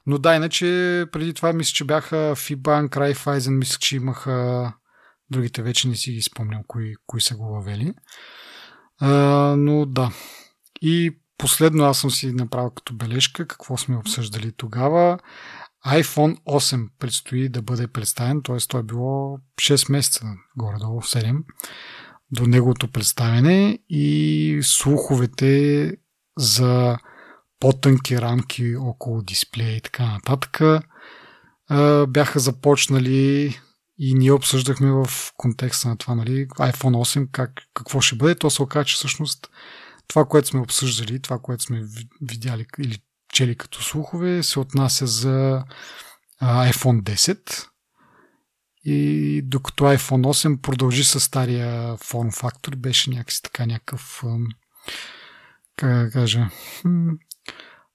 Но 0.06 0.18
да, 0.18 0.34
иначе 0.34 0.66
преди 1.12 1.34
това 1.34 1.52
мисля, 1.52 1.72
че 1.72 1.84
бяха 1.84 2.16
FIBANK, 2.16 2.88
Raiffeisen, 2.88 3.58
мисля, 3.58 3.78
че 3.80 3.96
имаха 3.96 4.72
другите 5.30 5.62
вече 5.62 5.88
не 5.88 5.96
си 5.96 6.12
ги 6.12 6.22
спомням 6.22 6.62
кои, 6.66 6.94
кои 7.06 7.20
са 7.20 7.36
го 7.36 7.44
въвели. 7.44 7.92
А, 8.98 9.10
но 9.58 9.86
да. 9.86 10.12
И 10.82 11.18
Последно 11.38 11.84
аз 11.84 11.98
съм 11.98 12.10
си 12.10 12.32
направил 12.32 12.70
като 12.70 12.94
бележка 12.94 13.46
какво 13.46 13.76
сме 13.76 13.96
обсъждали 13.96 14.52
тогава. 14.52 15.18
iPhone 15.86 16.38
8 16.44 16.88
предстои 16.98 17.48
да 17.48 17.62
бъде 17.62 17.86
представен, 17.86 18.42
т.е. 18.42 18.56
той 18.68 18.80
е 18.80 18.82
било 18.82 19.38
6 19.60 19.92
месеца, 19.92 20.26
горе-долу 20.56 21.00
7, 21.00 21.38
до 22.30 22.46
неговото 22.46 22.88
представяне 22.88 23.78
и 23.88 24.60
слуховете 24.62 25.92
за 26.38 26.98
по-тънки 27.60 28.20
рамки 28.20 28.76
около 28.76 29.22
дисплея 29.22 29.76
и 29.76 29.80
така 29.80 30.06
нататък 30.06 30.60
бяха 32.08 32.38
започнали 32.38 33.54
и 33.98 34.14
ние 34.14 34.32
обсъждахме 34.32 34.92
в 34.92 35.06
контекста 35.36 35.88
на 35.88 35.96
това, 35.96 36.14
нали, 36.14 36.48
iPhone 36.48 37.18
8, 37.18 37.28
как, 37.32 37.50
какво 37.74 38.00
ще 38.00 38.16
бъде. 38.16 38.34
То 38.34 38.50
се 38.50 38.62
оказа, 38.62 38.84
че 38.84 38.94
всъщност 38.94 39.50
това, 40.08 40.24
което 40.24 40.48
сме 40.48 40.60
обсъждали, 40.60 41.22
това, 41.22 41.38
което 41.38 41.62
сме 41.62 41.82
видяли 42.20 42.66
или 42.78 42.98
чели 43.32 43.56
като 43.56 43.82
слухове, 43.82 44.42
се 44.42 44.60
отнася 44.60 45.06
за 45.06 45.64
iPhone 46.42 47.02
10. 47.02 47.66
И 48.84 49.42
докато 49.44 49.84
iPhone 49.84 50.26
8 50.26 50.60
продължи 50.60 51.04
с 51.04 51.20
стария 51.20 51.96
форм 51.96 52.32
фактор, 52.32 52.76
беше 52.76 53.10
някакси 53.10 53.42
така 53.42 53.66
някакъв 53.66 54.22
как 55.76 56.04
да 56.04 56.10
кажа 56.10 56.50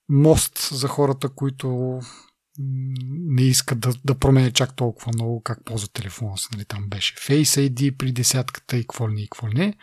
мост 0.10 0.70
за 0.72 0.88
хората, 0.88 1.30
които 1.30 2.00
не 2.60 3.42
искат 3.42 3.80
да, 3.80 3.94
да 4.06 4.20
променят 4.20 4.56
чак 4.56 4.76
толкова 4.76 5.12
много 5.16 5.42
как 5.44 5.66
ползват 5.66 5.94
телефона 5.94 6.38
си. 6.38 6.48
Нали, 6.54 6.66
там 6.66 6.90
беше 6.90 7.16
Face 7.16 7.70
ID 7.70 7.98
при 7.98 8.12
десятката 8.12 8.78
и 8.78 8.82
какво 8.82 9.10
ли 9.10 9.14
не 9.14 9.22
и 9.22 9.28
какво 9.28 9.50
ли 9.50 9.54
не. 9.54 9.78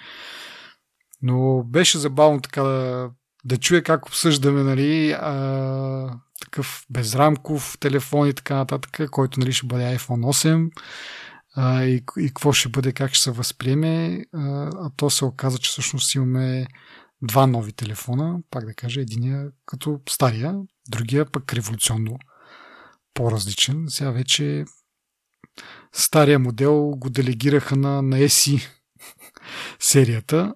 Но 1.23 1.63
беше 1.63 1.99
забавно 1.99 2.41
така 2.41 2.63
да, 2.63 3.11
да 3.45 3.57
чуя 3.57 3.83
как 3.83 4.07
обсъждаме 4.07 4.63
нали, 4.63 5.11
а, 5.13 6.21
такъв 6.41 6.87
безрамков 6.91 7.77
телефон 7.81 8.29
и 8.29 8.35
така 8.35 8.55
нататък, 8.55 9.11
който 9.11 9.41
нали, 9.41 9.53
ще 9.53 9.67
бъде 9.67 9.97
iPhone 9.99 10.71
8 10.71 10.71
а, 11.57 11.85
и, 11.85 12.05
и 12.19 12.29
какво 12.29 12.53
ще 12.53 12.69
бъде, 12.69 12.93
как 12.93 13.15
ще 13.15 13.23
се 13.23 13.31
възприеме. 13.31 14.25
А, 14.35 14.71
а 14.75 14.91
то 14.97 15.11
се 15.11 15.25
оказа, 15.25 15.59
че 15.59 15.71
всъщност 15.71 16.15
имаме 16.15 16.67
два 17.23 17.47
нови 17.47 17.73
телефона, 17.73 18.39
пак 18.51 18.65
да 18.65 18.75
кажа, 18.75 19.01
единия 19.01 19.51
като 19.67 20.01
стария, 20.09 20.55
другия 20.89 21.27
пък 21.27 21.53
революционно 21.53 22.19
по-различен. 23.15 23.85
Сега 23.89 24.11
вече 24.11 24.65
стария 25.93 26.39
модел 26.39 26.91
го 26.97 27.11
делегираха 27.11 27.77
на, 27.77 28.03
на 28.03 28.17
SE 28.17 28.69
серията 29.79 30.55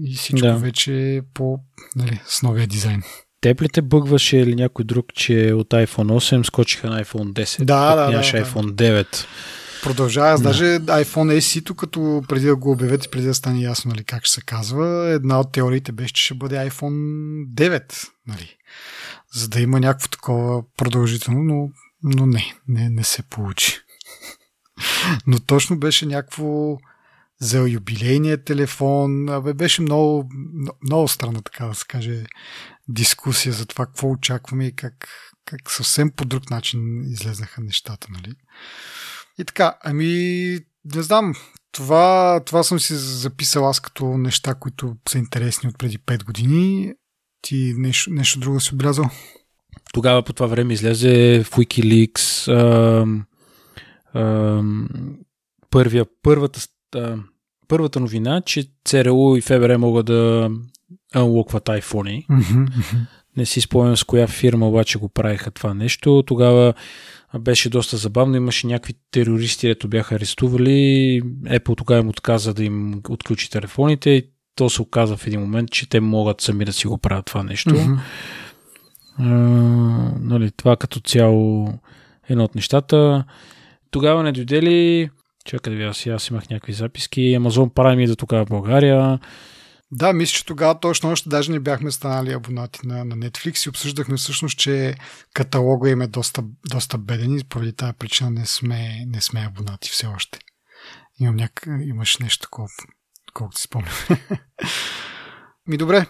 и 0.00 0.14
всичко 0.14 0.46
да. 0.46 0.56
вече 0.56 1.16
е 1.16 1.22
по, 1.34 1.58
нали, 1.96 2.20
с 2.26 2.42
новия 2.42 2.66
дизайн. 2.66 3.02
Теб 3.40 3.62
ли 3.62 3.68
те 3.68 3.82
бъгваше 3.82 4.36
или 4.36 4.54
някой 4.54 4.84
друг, 4.84 5.06
че 5.14 5.52
от 5.52 5.68
iPhone 5.68 5.86
8 5.86 6.42
скочиха 6.42 6.90
на 6.90 7.04
iPhone 7.04 7.32
10? 7.32 7.64
Да, 7.64 7.96
да, 7.96 8.10
нямаше 8.10 8.36
да, 8.36 8.46
iPhone 8.46 8.72
9. 8.72 9.26
Продължава. 9.82 10.30
Аз 10.30 10.42
да. 10.42 10.48
даже 10.48 10.64
iPhone 10.78 11.38
SE, 11.38 11.74
като 11.74 12.22
преди 12.28 12.46
да 12.46 12.56
го 12.56 12.70
обявят 12.70 13.04
и 13.04 13.10
преди 13.10 13.26
да 13.26 13.34
стане 13.34 13.60
ясно 13.60 13.88
нали, 13.88 14.04
как 14.04 14.24
ще 14.24 14.34
се 14.34 14.40
казва, 14.40 15.08
една 15.08 15.40
от 15.40 15.52
теориите 15.52 15.92
беше, 15.92 16.14
че 16.14 16.24
ще 16.24 16.34
бъде 16.34 16.56
iPhone 16.56 17.46
9. 17.54 18.08
Нали, 18.26 18.56
за 19.34 19.48
да 19.48 19.60
има 19.60 19.80
някакво 19.80 20.08
такова 20.08 20.62
продължително, 20.76 21.42
но, 21.42 21.68
но 22.02 22.26
не, 22.26 22.54
не, 22.68 22.90
не 22.90 23.04
се 23.04 23.22
получи. 23.22 23.78
но 25.26 25.40
точно 25.40 25.78
беше 25.78 26.06
някакво 26.06 26.76
за 27.42 27.68
юбилейния 27.68 28.44
телефон. 28.44 29.28
Абе, 29.28 29.54
беше 29.54 29.82
много, 29.82 30.30
много 30.82 31.08
странна, 31.08 31.42
така 31.42 31.66
да 31.66 31.74
се 31.74 31.84
каже, 31.88 32.24
дискусия 32.88 33.52
за 33.52 33.66
това 33.66 33.86
какво 33.86 34.10
очакваме 34.10 34.66
и 34.66 34.76
как, 34.76 35.08
как 35.44 35.70
съвсем 35.70 36.10
по 36.10 36.24
друг 36.24 36.50
начин 36.50 37.02
излезнаха 37.12 37.60
нещата, 37.60 38.08
нали? 38.10 38.34
И 39.38 39.44
така, 39.44 39.74
ами, 39.84 40.04
не 40.94 41.02
знам, 41.02 41.34
това, 41.72 42.40
това 42.46 42.62
съм 42.62 42.80
си 42.80 42.94
записал 42.94 43.68
аз 43.68 43.80
като 43.80 44.18
неща, 44.18 44.54
които 44.54 44.96
са 45.08 45.18
интересни 45.18 45.68
от 45.68 45.78
преди 45.78 45.98
5 45.98 46.24
години. 46.24 46.92
Ти 47.40 47.74
нещо, 47.76 48.10
нещо 48.10 48.38
друго 48.38 48.60
си 48.60 48.74
отбелязал? 48.74 49.10
Тогава 49.92 50.22
по 50.22 50.32
това 50.32 50.46
време 50.46 50.74
излезе 50.74 51.44
в 51.44 51.50
Wikileaks 51.50 52.52
а, 52.52 53.06
а, 54.18 54.62
първия, 55.70 56.06
първата, 56.22 56.60
първата 57.68 58.00
новина, 58.00 58.40
че 58.40 58.64
ЦРУ 58.84 59.36
и 59.36 59.40
ФБР 59.40 59.76
могат 59.76 60.06
да 60.06 60.50
анлокват 61.14 61.64
iPhone. 61.64 62.26
Mm-hmm. 62.26 62.96
Не 63.36 63.46
си 63.46 63.60
спомням 63.60 63.96
с 63.96 64.04
коя 64.04 64.26
фирма 64.26 64.68
обаче 64.68 64.98
го 64.98 65.08
правиха 65.08 65.50
това 65.50 65.74
нещо. 65.74 66.22
Тогава 66.26 66.74
беше 67.40 67.70
доста 67.70 67.96
забавно. 67.96 68.36
Имаше 68.36 68.66
някакви 68.66 68.94
терористи, 69.10 69.68
ето 69.68 69.88
бяха 69.88 70.14
арестували. 70.14 71.22
Apple 71.44 71.76
тогава 71.76 72.00
им 72.00 72.08
отказа 72.08 72.54
да 72.54 72.64
им 72.64 73.00
отключи 73.08 73.50
телефоните 73.50 74.10
и 74.10 74.26
то 74.54 74.70
се 74.70 74.82
оказа 74.82 75.16
в 75.16 75.26
един 75.26 75.40
момент, 75.40 75.70
че 75.70 75.88
те 75.88 76.00
могат 76.00 76.40
сами 76.40 76.64
да 76.64 76.72
си 76.72 76.86
го 76.86 76.98
правят 76.98 77.26
това 77.26 77.42
нещо. 77.42 77.70
Mm-hmm. 77.70 77.98
А, 79.18 79.24
нали, 80.20 80.50
това 80.50 80.76
като 80.76 81.00
цяло 81.00 81.68
е 82.28 82.32
едно 82.32 82.44
от 82.44 82.54
нещата. 82.54 83.24
Тогава 83.90 84.22
не 84.22 84.32
дойде 84.32 84.62
ли 84.62 85.10
Чакай 85.44 85.72
да 85.72 85.78
видя 85.78 85.94
си, 85.94 86.08
аз 86.08 86.28
имах 86.28 86.50
някакви 86.50 86.72
записки. 86.72 87.20
Amazon 87.20 87.72
Prime 87.72 88.00
идва 88.00 88.16
тук 88.16 88.30
в 88.30 88.46
България. 88.48 89.18
Да, 89.94 90.12
мисля, 90.12 90.34
че 90.34 90.46
тогава 90.46 90.80
точно 90.80 91.10
още 91.10 91.28
даже 91.28 91.52
не 91.52 91.60
бяхме 91.60 91.90
станали 91.90 92.32
абонати 92.32 92.86
на, 92.86 93.04
на 93.04 93.16
Netflix 93.16 93.66
и 93.66 93.68
обсъждахме 93.68 94.16
всъщност, 94.16 94.58
че 94.58 94.94
каталога 95.34 95.90
им 95.90 96.02
е 96.02 96.06
доста, 96.06 96.44
доста 96.70 96.98
беден 96.98 97.38
и 97.38 97.44
поради 97.44 97.72
тази 97.72 97.92
причина 97.92 98.30
не 98.30 98.46
сме, 98.46 99.04
не 99.06 99.20
сме 99.20 99.40
абонати 99.40 99.90
все 99.90 100.06
още. 100.06 100.38
Имам 101.20 101.36
няк... 101.36 101.66
Имаш 101.66 102.18
нещо 102.18 102.42
такова, 102.42 102.68
колкото 103.34 103.58
си 103.58 103.62
спомням. 103.62 103.94
Ми 105.66 105.76
добре, 105.76 106.06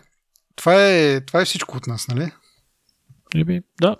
това 0.57 0.91
е, 0.91 1.21
това 1.21 1.41
е 1.41 1.45
всичко 1.45 1.77
от 1.77 1.87
нас, 1.87 2.09
нали? 2.09 2.33
Еби, 3.35 3.61
да. 3.81 3.97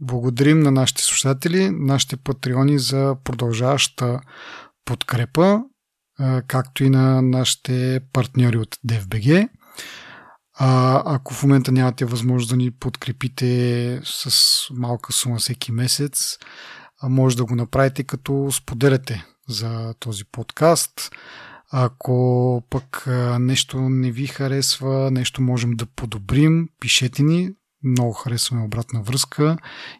Благодарим 0.00 0.60
на 0.60 0.70
нашите 0.70 1.02
слушатели, 1.02 1.70
нашите 1.70 2.16
патреони 2.16 2.78
за 2.78 3.16
продължаваща 3.24 4.20
подкрепа, 4.88 5.60
както 6.46 6.84
и 6.84 6.90
на 6.90 7.22
нашите 7.22 8.00
партньори 8.12 8.58
от 8.58 8.76
DFBG. 8.88 9.48
А, 10.58 11.02
ако 11.14 11.34
в 11.34 11.42
момента 11.42 11.72
нямате 11.72 12.04
възможност 12.04 12.50
да 12.50 12.56
ни 12.56 12.70
подкрепите 12.70 14.00
с 14.04 14.32
малка 14.70 15.12
сума 15.12 15.36
всеки 15.36 15.72
месец, 15.72 16.38
може 17.02 17.36
да 17.36 17.44
го 17.44 17.54
направите 17.54 18.04
като 18.04 18.48
споделяте 18.52 19.24
за 19.48 19.94
този 20.00 20.24
подкаст. 20.24 21.10
Ако 21.72 22.62
пък 22.70 23.04
нещо 23.40 23.80
не 23.80 24.10
ви 24.10 24.26
харесва, 24.26 25.10
нещо 25.10 25.42
можем 25.42 25.70
да 25.70 25.86
подобрим, 25.86 26.68
пишете 26.80 27.22
ни. 27.22 27.50
Много 27.84 28.12
харесваме 28.12 28.64
обратна 28.64 29.02
връзка 29.02 29.58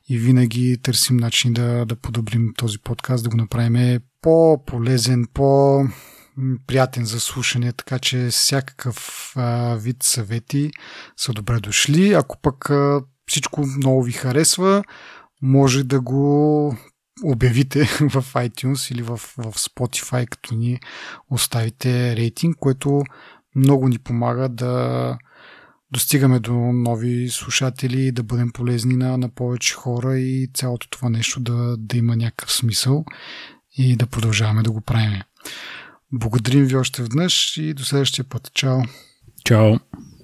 и 0.09 0.18
винаги 0.18 0.78
търсим 0.82 1.16
начин 1.16 1.53
да, 1.53 1.84
да 1.84 1.97
подобрим 1.97 2.53
този 2.57 2.78
подкаст, 2.78 3.24
да 3.24 3.30
го 3.30 3.36
направим 3.36 4.01
по-полезен, 4.22 5.26
по-приятен 5.34 7.04
за 7.04 7.20
слушане, 7.20 7.72
така 7.72 7.98
че 7.98 8.28
всякакъв 8.30 9.32
а, 9.36 9.74
вид 9.74 10.02
съвети 10.02 10.70
са 11.16 11.32
добре 11.32 11.60
дошли. 11.60 12.12
Ако 12.12 12.40
пък 12.40 12.70
а, 12.70 13.00
всичко 13.26 13.66
много 13.66 14.02
ви 14.02 14.12
харесва, 14.12 14.84
може 15.42 15.84
да 15.84 16.00
го 16.00 16.76
обявите 17.24 17.84
в 18.00 18.34
iTunes 18.34 18.92
или 18.92 19.02
в, 19.02 19.16
в 19.16 19.52
Spotify, 19.52 20.28
като 20.28 20.54
ни 20.54 20.80
оставите 21.30 22.16
рейтинг, 22.16 22.56
което 22.56 23.02
много 23.56 23.88
ни 23.88 23.98
помага 23.98 24.48
да 24.48 25.16
достигаме 25.90 26.40
до 26.40 26.54
нови 26.54 27.28
слушатели, 27.28 28.12
да 28.12 28.22
бъдем 28.22 28.50
полезни 28.52 28.96
на, 28.96 29.18
на 29.18 29.28
повече 29.28 29.74
хора 29.74 30.18
и 30.18 30.50
цялото 30.54 30.90
това 30.90 31.08
нещо 31.08 31.40
да, 31.40 31.76
да 31.76 31.96
има 31.96 32.16
някакъв 32.16 32.52
смисъл 32.52 33.04
и 33.78 33.96
да 33.96 34.06
продължаваме 34.06 34.62
да 34.62 34.70
го 34.70 34.80
правим. 34.80 35.22
Благодарим 36.12 36.64
ви 36.64 36.76
още 36.76 37.02
веднъж 37.02 37.56
и 37.56 37.74
до 37.74 37.84
следващия 37.84 38.24
път. 38.24 38.50
Чао! 38.54 38.80
Чао! 39.44 39.74